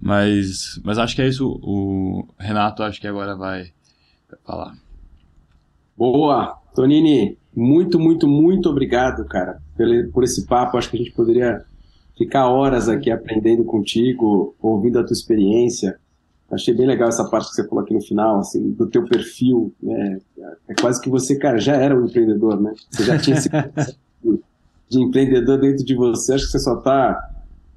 Mas, 0.00 0.80
mas 0.84 0.96
acho 0.98 1.16
que 1.16 1.22
é 1.22 1.28
isso. 1.28 1.58
O 1.62 2.28
Renato 2.38 2.82
acho 2.84 3.00
que 3.00 3.06
agora 3.06 3.34
vai 3.34 3.72
falar. 4.44 4.76
Boa! 5.98 6.56
Tonini, 6.76 7.36
muito, 7.52 7.98
muito, 7.98 8.28
muito 8.28 8.70
obrigado, 8.70 9.24
cara, 9.24 9.60
por 10.12 10.22
esse 10.22 10.46
papo. 10.46 10.78
Acho 10.78 10.88
que 10.88 10.96
a 10.96 11.00
gente 11.00 11.10
poderia 11.10 11.64
ficar 12.16 12.48
horas 12.48 12.88
aqui 12.88 13.10
aprendendo 13.10 13.64
contigo, 13.64 14.54
ouvindo 14.62 15.00
a 15.00 15.04
tua 15.04 15.12
experiência. 15.12 15.98
Achei 16.52 16.72
bem 16.72 16.86
legal 16.86 17.08
essa 17.08 17.28
parte 17.28 17.48
que 17.48 17.56
você 17.56 17.68
falou 17.68 17.82
aqui 17.82 17.92
no 17.92 18.00
final, 18.00 18.38
assim, 18.38 18.70
do 18.70 18.86
teu 18.86 19.04
perfil. 19.06 19.74
Né? 19.82 20.20
É 20.68 20.74
quase 20.80 21.00
que 21.00 21.10
você, 21.10 21.36
cara, 21.36 21.58
já 21.58 21.74
era 21.74 21.98
um 21.98 22.06
empreendedor, 22.06 22.60
né? 22.60 22.72
Você 22.92 23.02
já 23.02 23.18
tinha 23.18 23.36
esse 23.36 23.50
de 24.88 25.02
empreendedor 25.02 25.58
dentro 25.58 25.84
de 25.84 25.96
você. 25.96 26.34
Acho 26.34 26.46
que 26.46 26.52
você 26.52 26.60
só 26.60 26.78
está 26.78 27.28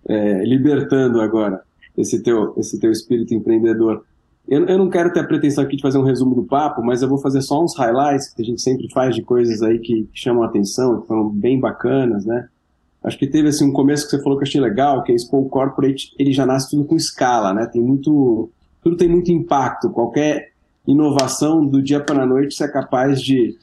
é, 0.06 0.44
libertando 0.46 1.20
agora 1.20 1.64
esse 1.98 2.22
teu, 2.22 2.54
esse 2.56 2.80
teu 2.80 2.92
espírito 2.92 3.34
empreendedor. 3.34 4.06
Eu, 4.48 4.66
eu 4.66 4.78
não 4.78 4.90
quero 4.90 5.14
ter 5.14 5.20
a 5.22 5.24
pretensão 5.24 5.64
aqui 5.64 5.76
de 5.76 5.82
fazer 5.82 5.98
um 5.98 6.04
resumo 6.04 6.36
do 6.36 6.44
papo, 6.44 6.84
mas 6.84 7.02
eu 7.02 7.08
vou 7.08 7.18
fazer 7.18 7.42
só 7.42 7.64
uns 7.64 7.76
highlights 7.78 8.34
que 8.34 8.42
a 8.42 8.46
gente 8.46 8.62
sempre 8.62 8.90
faz 8.92 9.16
de 9.16 9.22
coisas 9.22 9.62
aí 9.62 9.80
que, 9.80 10.04
que 10.12 10.20
chamam 10.20 10.44
a 10.44 10.48
atenção, 10.48 11.02
que 11.02 11.08
foram 11.08 11.30
bem 11.30 11.60
bacanas, 11.60 12.26
né? 12.26 12.48
Acho 13.04 13.18
que 13.18 13.28
teve 13.28 13.48
assim 13.48 13.68
um 13.68 13.74
começo 13.74 14.06
que 14.06 14.12
você 14.12 14.22
falou 14.22 14.38
que 14.38 14.44
eu 14.44 14.48
achei 14.48 14.62
legal, 14.62 15.04
que 15.04 15.12
é 15.12 15.16
Expo 15.16 15.48
Corporate, 15.50 16.14
ele 16.20 16.32
já 16.32 16.46
nasce 16.46 16.70
tudo 16.70 16.86
com 16.86 16.96
escala, 16.96 17.54
né? 17.54 17.66
Tem 17.66 17.82
muito, 17.82 18.50
tudo 18.84 18.96
tem 18.96 19.10
muito 19.10 19.32
impacto. 19.32 19.90
Qualquer 19.90 20.52
inovação 20.88 21.66
do 21.66 21.82
dia 21.82 22.00
para 22.00 22.24
a 22.24 22.26
noite 22.26 22.56
você 22.56 22.66
é 22.66 22.68
capaz 22.68 23.22
de, 23.22 23.56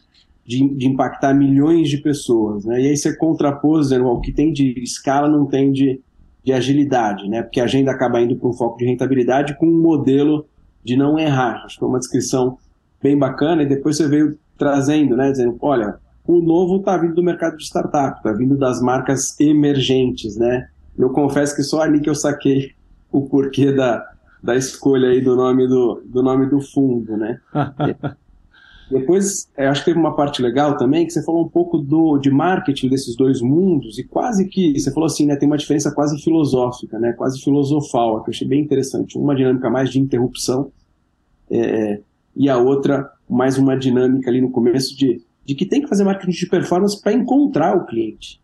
de, 0.45 0.69
de, 0.75 0.89
impactar 0.89 1.35
milhões 1.35 1.89
de 1.89 1.99
pessoas, 1.99 2.65
né? 2.65 2.81
E 2.81 2.89
aí 2.89 2.97
você 2.97 3.17
contrapôs, 3.17 3.91
né, 3.91 3.99
o 4.01 4.21
que 4.21 4.33
tem 4.33 4.53
de 4.53 4.81
escala 4.83 5.29
não 5.29 5.47
tem 5.47 5.71
de, 5.71 6.01
de 6.43 6.53
agilidade, 6.53 7.29
né? 7.29 7.43
Porque 7.43 7.61
a 7.61 7.65
agenda 7.65 7.93
acaba 7.93 8.21
indo 8.21 8.37
para 8.37 8.49
um 8.49 8.53
foco 8.53 8.79
de 8.79 8.87
rentabilidade 8.87 9.57
com 9.57 9.67
um 9.67 9.81
modelo 9.81 10.47
de 10.89 10.97
não 10.97 11.19
errar. 11.19 11.65
Acho 11.65 11.75
que 11.75 11.81
foi 11.81 11.89
uma 11.89 11.99
descrição 11.99 12.57
bem 13.03 13.17
bacana, 13.17 13.63
e 13.63 13.67
depois 13.67 13.97
você 13.97 14.09
veio 14.09 14.39
trazendo, 14.57 15.17
né, 15.17 15.31
dizendo, 15.31 15.57
olha, 15.61 15.99
o 16.27 16.41
novo 16.41 16.77
está 16.77 16.97
vindo 16.97 17.15
do 17.15 17.23
mercado 17.23 17.57
de 17.57 17.65
startup, 17.65 18.17
está 18.17 18.33
vindo 18.33 18.57
das 18.57 18.81
marcas 18.81 19.39
emergentes, 19.39 20.37
né? 20.37 20.69
Eu 20.99 21.11
confesso 21.11 21.55
que 21.55 21.63
só 21.63 21.83
ali 21.83 22.01
que 22.01 22.11
eu 22.11 22.15
saquei 22.15 22.73
o 23.13 23.23
porquê 23.29 23.71
da, 23.71 24.05
da 24.43 24.57
escolha 24.57 25.11
aí 25.11 25.21
do 25.21 25.37
nome 25.37 25.69
do, 25.69 26.03
do 26.05 26.23
nome 26.23 26.47
do 26.47 26.61
fundo, 26.61 27.17
né? 27.17 27.39
Depois, 28.91 29.49
é, 29.57 29.67
acho 29.67 29.83
que 29.83 29.91
teve 29.91 29.99
uma 29.99 30.17
parte 30.17 30.41
legal 30.41 30.77
também, 30.77 31.07
que 31.07 31.13
você 31.13 31.23
falou 31.23 31.45
um 31.45 31.49
pouco 31.49 31.77
do, 31.77 32.17
de 32.17 32.31
marketing 32.31 32.89
desses 32.89 33.15
dois 33.15 33.43
mundos, 33.43 33.99
e 33.99 34.05
quase 34.05 34.47
que, 34.47 34.79
você 34.79 34.91
falou 34.91 35.07
assim, 35.07 35.27
né, 35.27 35.37
tem 35.37 35.47
uma 35.47 35.59
diferença 35.59 35.91
quase 35.93 36.19
filosófica, 36.23 36.99
né, 36.99 37.13
quase 37.13 37.41
filosofal, 37.43 38.23
que 38.23 38.31
eu 38.31 38.33
achei 38.33 38.49
bem 38.49 38.63
interessante. 38.63 39.19
Uma 39.19 39.35
dinâmica 39.35 39.69
mais 39.69 39.91
de 39.91 40.01
interrupção, 40.01 40.73
é, 41.51 42.01
e 42.37 42.49
a 42.49 42.59
outra 42.59 43.11
mais 43.29 43.59
uma 43.59 43.77
dinâmica 43.77 44.31
ali 44.31 44.41
no 44.41 44.51
começo 44.51 44.97
de, 44.97 45.23
de 45.45 45.55
que 45.55 45.67
tem 45.67 45.83
que 45.83 45.89
fazer 45.89 46.05
marketing 46.05 46.33
de 46.33 46.49
performance 46.49 47.01
para 47.01 47.13
encontrar 47.13 47.77
o 47.77 47.85
cliente. 47.85 48.41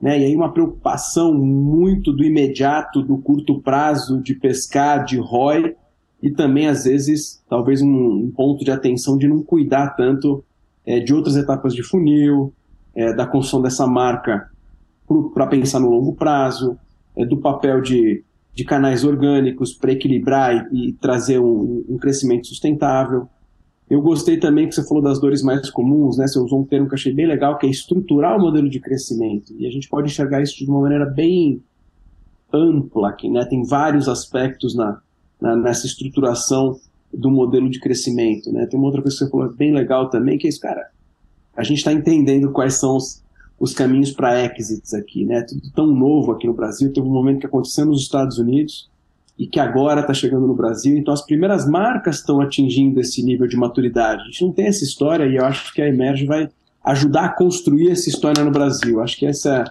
Né? 0.00 0.20
E 0.20 0.24
aí 0.26 0.36
uma 0.36 0.52
preocupação 0.52 1.34
muito 1.34 2.12
do 2.12 2.24
imediato, 2.24 3.02
do 3.02 3.18
curto 3.18 3.60
prazo, 3.60 4.20
de 4.20 4.34
pescar, 4.34 5.04
de 5.04 5.18
ROI, 5.18 5.74
e 6.22 6.30
também, 6.30 6.66
às 6.66 6.84
vezes, 6.84 7.42
talvez 7.48 7.80
um, 7.80 7.88
um 7.88 8.32
ponto 8.34 8.64
de 8.64 8.70
atenção 8.70 9.16
de 9.16 9.28
não 9.28 9.42
cuidar 9.42 9.90
tanto 9.90 10.44
é, 10.84 10.98
de 10.98 11.14
outras 11.14 11.36
etapas 11.36 11.72
de 11.74 11.82
funil, 11.82 12.52
é, 12.94 13.12
da 13.14 13.26
construção 13.26 13.62
dessa 13.62 13.86
marca 13.86 14.50
para 15.32 15.46
pensar 15.46 15.80
no 15.80 15.90
longo 15.90 16.14
prazo, 16.14 16.76
é, 17.16 17.24
do 17.24 17.36
papel 17.36 17.80
de, 17.80 18.24
de 18.58 18.64
canais 18.64 19.04
orgânicos 19.04 19.72
para 19.72 19.92
equilibrar 19.92 20.68
e, 20.72 20.88
e 20.88 20.92
trazer 20.94 21.38
um, 21.38 21.84
um, 21.88 21.96
crescimento 21.96 22.48
sustentável. 22.48 23.28
Eu 23.88 24.02
gostei 24.02 24.36
também 24.36 24.66
que 24.66 24.74
você 24.74 24.84
falou 24.84 25.00
das 25.00 25.20
dores 25.20 25.44
mais 25.44 25.70
comuns, 25.70 26.18
né? 26.18 26.26
Você 26.26 26.40
usou 26.40 26.58
um 26.58 26.64
termo 26.64 26.88
que 26.88 26.94
eu 26.94 26.96
achei 26.96 27.12
bem 27.12 27.24
legal, 27.24 27.56
que 27.56 27.68
é 27.68 27.70
estruturar 27.70 28.36
o 28.36 28.40
modelo 28.40 28.68
de 28.68 28.80
crescimento. 28.80 29.54
E 29.56 29.64
a 29.64 29.70
gente 29.70 29.88
pode 29.88 30.08
enxergar 30.08 30.42
isso 30.42 30.56
de 30.56 30.68
uma 30.68 30.80
maneira 30.80 31.06
bem 31.06 31.62
ampla 32.52 33.10
aqui, 33.10 33.30
né? 33.30 33.44
Tem 33.44 33.62
vários 33.62 34.08
aspectos 34.08 34.74
na, 34.74 35.00
na, 35.40 35.54
nessa 35.54 35.86
estruturação 35.86 36.80
do 37.14 37.30
modelo 37.30 37.70
de 37.70 37.78
crescimento. 37.78 38.50
Né? 38.50 38.66
Tem 38.66 38.76
uma 38.76 38.88
outra 38.88 39.02
coisa 39.02 39.16
que 39.16 39.24
você 39.24 39.30
falou 39.30 39.54
bem 39.54 39.72
legal 39.72 40.10
também, 40.10 40.36
que 40.36 40.48
é 40.48 40.50
isso, 40.50 40.60
cara. 40.60 40.84
A 41.56 41.62
gente 41.62 41.78
está 41.78 41.92
entendendo 41.92 42.50
quais 42.50 42.74
são 42.74 42.96
os, 42.96 43.22
os 43.58 43.72
caminhos 43.74 44.12
para 44.12 44.44
exits 44.44 44.94
aqui, 44.94 45.24
né? 45.24 45.42
Tudo 45.42 45.70
tão 45.74 45.86
novo 45.86 46.32
aqui 46.32 46.46
no 46.46 46.54
Brasil. 46.54 46.92
Teve 46.92 47.06
um 47.06 47.12
momento 47.12 47.40
que 47.40 47.46
aconteceu 47.46 47.84
nos 47.86 48.02
Estados 48.02 48.38
Unidos 48.38 48.88
e 49.38 49.46
que 49.46 49.58
agora 49.58 50.00
está 50.00 50.14
chegando 50.14 50.46
no 50.46 50.54
Brasil. 50.54 50.96
Então, 50.96 51.12
as 51.12 51.24
primeiras 51.24 51.68
marcas 51.68 52.16
estão 52.16 52.40
atingindo 52.40 53.00
esse 53.00 53.22
nível 53.22 53.46
de 53.46 53.56
maturidade. 53.56 54.22
A 54.22 54.24
gente 54.26 54.44
não 54.44 54.52
tem 54.52 54.66
essa 54.66 54.84
história 54.84 55.26
e 55.26 55.36
eu 55.36 55.44
acho 55.44 55.72
que 55.72 55.82
a 55.82 55.88
Emerge 55.88 56.26
vai 56.26 56.48
ajudar 56.84 57.24
a 57.24 57.28
construir 57.28 57.90
essa 57.90 58.08
história 58.08 58.44
no 58.44 58.50
Brasil. 58.50 59.00
Acho 59.00 59.16
que 59.16 59.26
essa 59.26 59.64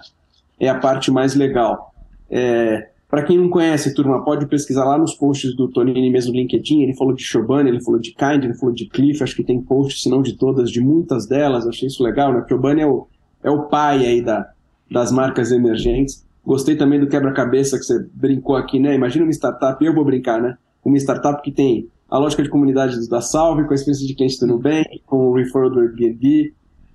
é 0.60 0.68
a 0.68 0.78
parte 0.78 1.10
mais 1.10 1.34
legal. 1.34 1.92
É, 2.30 2.88
para 3.08 3.22
quem 3.22 3.38
não 3.38 3.48
conhece, 3.48 3.94
turma, 3.94 4.22
pode 4.22 4.46
pesquisar 4.46 4.84
lá 4.84 4.98
nos 4.98 5.14
posts 5.14 5.56
do 5.56 5.68
Tonini 5.68 6.10
mesmo 6.10 6.32
no 6.32 6.38
LinkedIn. 6.38 6.82
Ele 6.82 6.94
falou 6.94 7.14
de 7.14 7.22
Chobani, 7.22 7.70
ele 7.70 7.82
falou 7.82 7.98
de 7.98 8.10
Kind, 8.10 8.44
ele 8.44 8.54
falou 8.54 8.74
de 8.74 8.86
Cliff. 8.86 9.22
Acho 9.22 9.34
que 9.34 9.44
tem 9.44 9.60
posts, 9.60 10.02
se 10.02 10.10
não 10.10 10.22
de 10.22 10.34
todas, 10.34 10.70
de 10.70 10.80
muitas 10.80 11.26
delas. 11.26 11.66
Achei 11.66 11.88
isso 11.88 12.02
legal, 12.02 12.32
né? 12.32 12.44
Chobani 12.48 12.82
é 12.82 12.86
o, 12.86 13.06
é 13.42 13.50
o 13.50 13.64
pai 13.64 14.04
aí 14.06 14.22
da, 14.22 14.50
das 14.90 15.12
marcas 15.12 15.52
emergentes. 15.52 16.26
Gostei 16.44 16.76
também 16.76 16.98
do 16.98 17.08
quebra-cabeça 17.08 17.78
que 17.78 17.84
você 17.84 18.06
brincou 18.12 18.56
aqui, 18.56 18.78
né? 18.78 18.94
Imagina 18.94 19.24
uma 19.24 19.32
startup, 19.32 19.84
eu 19.84 19.94
vou 19.94 20.04
brincar, 20.04 20.40
né? 20.40 20.56
Uma 20.84 20.96
startup 20.96 21.42
que 21.42 21.52
tem 21.52 21.88
a 22.10 22.18
lógica 22.18 22.42
de 22.42 22.48
comunidade 22.48 23.08
da 23.08 23.20
Salve, 23.20 23.64
com 23.64 23.72
a 23.72 23.74
experiência 23.74 24.06
de 24.06 24.14
cliente 24.14 24.40
do 24.40 24.46
Nubank, 24.46 25.02
com 25.04 25.28
o 25.28 25.34
referral 25.34 25.70
do 25.70 25.80
Airbnb. 25.80 26.54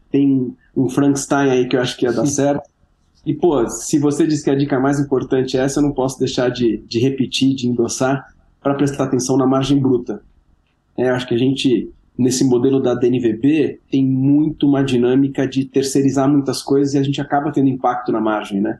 Tem 0.10 0.56
um 0.76 0.90
Frankenstein 0.90 1.52
aí 1.52 1.68
que 1.68 1.76
eu 1.76 1.82
acho 1.82 1.96
que 1.98 2.06
ia 2.06 2.12
dar 2.12 2.26
certo. 2.28 2.68
E, 3.26 3.34
pô, 3.34 3.68
se 3.70 4.00
você 4.00 4.28
diz 4.28 4.44
que 4.44 4.50
a 4.50 4.56
dica 4.56 4.80
mais 4.80 5.00
importante 5.00 5.58
é 5.58 5.62
essa, 5.62 5.80
eu 5.80 5.84
não 5.84 5.94
posso 5.94 6.20
deixar 6.20 6.50
de, 6.50 6.78
de 6.88 7.00
repetir, 7.00 7.56
de 7.56 7.68
endossar, 7.68 8.34
para 8.62 8.74
prestar 8.74 9.06
atenção 9.06 9.38
na 9.38 9.46
margem 9.46 9.80
bruta. 9.80 10.22
É, 10.98 11.10
acho 11.10 11.28
que 11.28 11.34
a 11.34 11.38
gente, 11.38 11.90
nesse 12.18 12.44
modelo 12.44 12.80
da 12.80 12.94
DNVB, 12.94 13.80
tem 13.90 14.06
muito 14.06 14.68
uma 14.68 14.84
dinâmica 14.84 15.48
de 15.48 15.66
terceirizar 15.66 16.30
muitas 16.30 16.62
coisas 16.62 16.94
e 16.94 16.98
a 16.98 17.04
gente 17.04 17.20
acaba 17.20 17.52
tendo 17.52 17.70
impacto 17.70 18.12
na 18.12 18.22
margem, 18.22 18.62
né? 18.62 18.80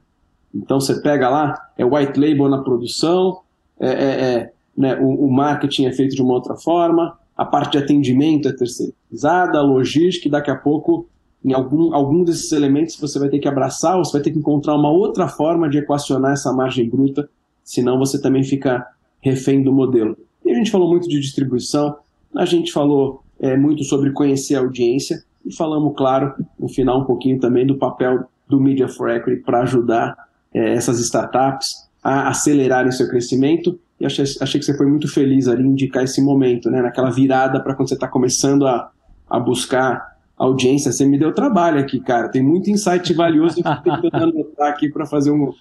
Então, 0.54 0.80
você 0.80 1.02
pega 1.02 1.30
lá, 1.30 1.60
é 1.78 1.84
white 1.84 2.20
label 2.20 2.48
na 2.48 2.60
produção, 2.60 3.40
é, 3.80 3.88
é, 3.88 3.94
é 3.94 4.54
né, 4.78 4.96
o, 5.00 5.26
o 5.26 5.32
marketing 5.32 5.86
é 5.86 5.92
feito 5.92 6.16
de 6.16 6.22
uma 6.22 6.34
outra 6.34 6.56
forma, 6.56 7.18
a 7.36 7.44
parte 7.44 7.72
de 7.72 7.78
atendimento 7.80 8.48
é 8.48 8.54
terceirizada, 8.54 9.58
a 9.58 9.64
logística, 9.64 10.28
e 10.28 10.32
daqui 10.32 10.52
a 10.52 10.56
pouco 10.56 11.08
em 11.44 11.54
algum, 11.54 11.94
algum 11.94 12.24
desses 12.24 12.52
elementos 12.52 12.96
você 12.96 13.20
vai 13.20 13.30
ter 13.30 13.40
que 13.40 13.48
abraçar 13.48 13.98
ou 13.98 14.06
você 14.06 14.14
vai 14.14 14.22
ter 14.22 14.32
que 14.32 14.40
encontrar 14.40 14.76
uma 14.76 14.90
outra 14.90 15.28
forma 15.28 15.70
de 15.70 15.80
equacionar 15.80 16.34
essa 16.34 16.54
margem 16.54 16.88
bruta, 16.88 17.30
senão 17.64 17.98
você 17.98 18.22
também 18.22 18.44
fica 18.44 18.86
refém 19.20 19.62
do 19.62 19.74
modelo. 19.74 20.18
E 20.46 20.52
a 20.52 20.56
gente 20.56 20.72
falou 20.72 20.90
muito 20.90 21.08
de 21.10 21.20
distribuição, 21.20 21.98
a 22.36 22.46
gente 22.46 22.72
falou 22.72 23.23
é, 23.44 23.58
muito 23.58 23.84
sobre 23.84 24.12
conhecer 24.12 24.56
a 24.56 24.60
audiência. 24.60 25.22
E 25.46 25.54
falamos, 25.54 25.94
claro, 25.98 26.34
no 26.58 26.70
final 26.70 27.02
um 27.02 27.04
pouquinho 27.04 27.38
também 27.42 27.68
do 27.68 27.76
papel 27.76 28.24
do 28.48 28.58
Media 28.60 28.88
for 28.88 29.10
Equity 29.10 29.42
para 29.44 29.64
ajudar 29.64 30.16
é, 30.54 30.74
essas 30.74 30.98
startups 31.02 31.90
a 32.02 32.30
acelerarem 32.30 32.92
seu 32.94 33.10
crescimento. 33.10 33.78
E 34.00 34.06
achei, 34.06 34.24
achei 34.40 34.60
que 34.60 34.66
você 34.66 34.78
foi 34.78 34.86
muito 34.86 35.10
feliz 35.14 35.50
ali 35.50 35.62
em 35.62 35.72
indicar 35.72 36.06
esse 36.06 36.22
momento, 36.22 36.72
né, 36.72 36.82
naquela 36.82 37.12
virada 37.12 37.60
para 37.60 37.76
quando 37.76 37.90
você 37.90 37.96
está 37.96 38.08
começando 38.08 38.66
a, 38.66 38.90
a 39.30 39.40
buscar 39.40 40.14
audiência, 40.38 40.94
você 40.94 41.06
me 41.06 41.20
deu 41.20 41.34
trabalho 41.34 41.80
aqui, 41.80 42.00
cara. 42.00 42.30
Tem 42.30 42.42
muito 42.42 42.70
insight 42.70 43.14
valioso 43.14 43.62
que 43.62 43.68
eu 43.68 43.74
estou 43.74 44.02
tentando 44.02 44.32
anotar 44.40 44.70
aqui 44.70 44.90
para 44.90 45.06
fazer 45.06 45.32
um, 45.32 45.54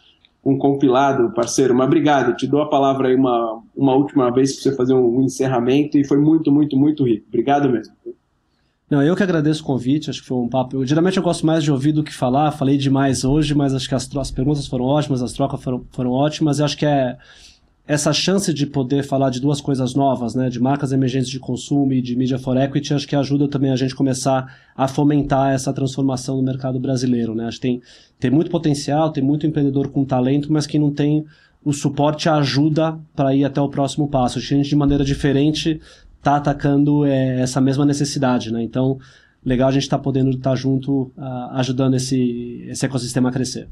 um 0.45 0.59
compilado, 0.59 1.33
parceiro. 1.33 1.75
Mas 1.75 1.87
obrigado, 1.87 2.37
te 2.37 2.47
dou 2.47 2.63
a 2.63 2.69
palavra 2.69 3.09
aí 3.09 3.15
uma, 3.15 3.61
uma 3.77 3.95
última 3.95 4.31
vez 4.31 4.55
para 4.55 4.63
você 4.63 4.77
fazer 4.77 4.95
um, 4.95 5.23
encerramento 5.23 5.97
e 5.97 6.05
foi 6.05 6.19
muito, 6.19 6.51
muito, 6.51 6.77
muito 6.77 7.05
rico. 7.05 7.27
Obrigado 7.29 7.69
mesmo. 7.71 7.95
Não, 8.91 9.03
eu 9.03 9.17
que 9.17 9.23
agradeço 9.23 9.63
o 9.63 9.67
convite, 9.67 10.11
acho 10.11 10.21
que 10.21 10.29
foi 10.29 10.37
um 10.37 10.49
papo. 10.49 10.77
Eu, 10.77 10.85
geralmente 10.85 11.17
eu 11.17 11.23
gosto 11.23 11.47
mais 11.47 11.65
de 11.65 11.73
ouvir 11.73 11.93
do 11.93 12.05
que 12.05 12.13
falar, 12.13 12.51
falei 12.51 12.77
demais 12.77 13.25
hoje, 13.25 13.55
mas 13.55 13.73
acho 13.73 13.89
que 13.89 13.95
as, 13.95 14.09
as 14.17 14.31
perguntas 14.31 14.67
foram 14.67 14.85
ótimas, 14.85 15.23
as 15.23 15.33
trocas 15.33 15.63
foram, 15.63 15.85
foram 15.91 16.11
ótimas, 16.11 16.59
e 16.59 16.63
acho 16.63 16.77
que 16.77 16.85
é 16.85 17.17
essa 17.93 18.11
chance 18.11 18.55
de 18.55 18.67
poder 18.67 19.03
falar 19.03 19.29
de 19.29 19.39
duas 19.39 19.61
coisas 19.61 19.95
novas, 19.95 20.35
né, 20.35 20.49
de 20.49 20.59
marcas 20.59 20.93
emergentes 20.93 21.29
de 21.29 21.39
consumo 21.39 21.93
e 21.93 22.01
de 22.01 22.17
media 22.17 22.39
for 22.39 22.57
equity, 22.57 22.95
acho 22.95 23.07
que 23.07 23.15
ajuda 23.15 23.47
também 23.49 23.71
a 23.71 23.77
gente 23.77 23.95
começar 23.95 24.57
a 24.75 24.89
fomentar 24.89 25.53
essa 25.53 25.73
transformação 25.75 26.39
no 26.39 26.43
mercado 26.43 26.81
brasileiro, 26.81 27.35
né? 27.35 27.47
Acho 27.47 27.59
que 27.59 27.69
tem, 27.69 27.83
tem 28.19 28.31
muito 28.31 28.51
potencial, 28.51 29.11
tem 29.11 29.23
muito 29.23 29.47
empreendedor 29.47 29.89
com 29.89 30.07
talento, 30.07 30.51
mas 30.51 30.67
que 30.67 30.79
não 30.79 30.91
tem 30.91 31.27
o 31.63 31.71
suporte 31.73 32.31
ajuda 32.31 32.99
para 33.15 33.35
ir 33.35 33.45
até 33.45 33.61
o 33.61 33.69
próximo 33.69 34.09
passo. 34.09 34.39
Acho 34.39 34.49
que 34.49 34.55
a 34.55 34.57
gente 34.57 34.71
de 34.71 34.77
maneira 34.77 35.05
diferente 35.05 35.79
está 36.19 36.37
atacando 36.37 37.05
é, 37.05 37.43
essa 37.43 37.61
mesma 37.61 37.85
necessidade, 37.85 38.51
né? 38.51 38.63
Então, 38.63 38.99
legal 39.45 39.69
a 39.69 39.73
gente 39.73 39.83
estar 39.83 39.99
tá 39.99 40.03
podendo 40.03 40.31
estar 40.31 40.51
tá 40.51 40.57
junto, 40.57 41.13
uh, 41.19 41.51
ajudando 41.57 41.95
esse, 41.95 42.65
esse 42.69 42.87
ecossistema 42.87 43.29
a 43.29 43.33
crescer. 43.33 43.69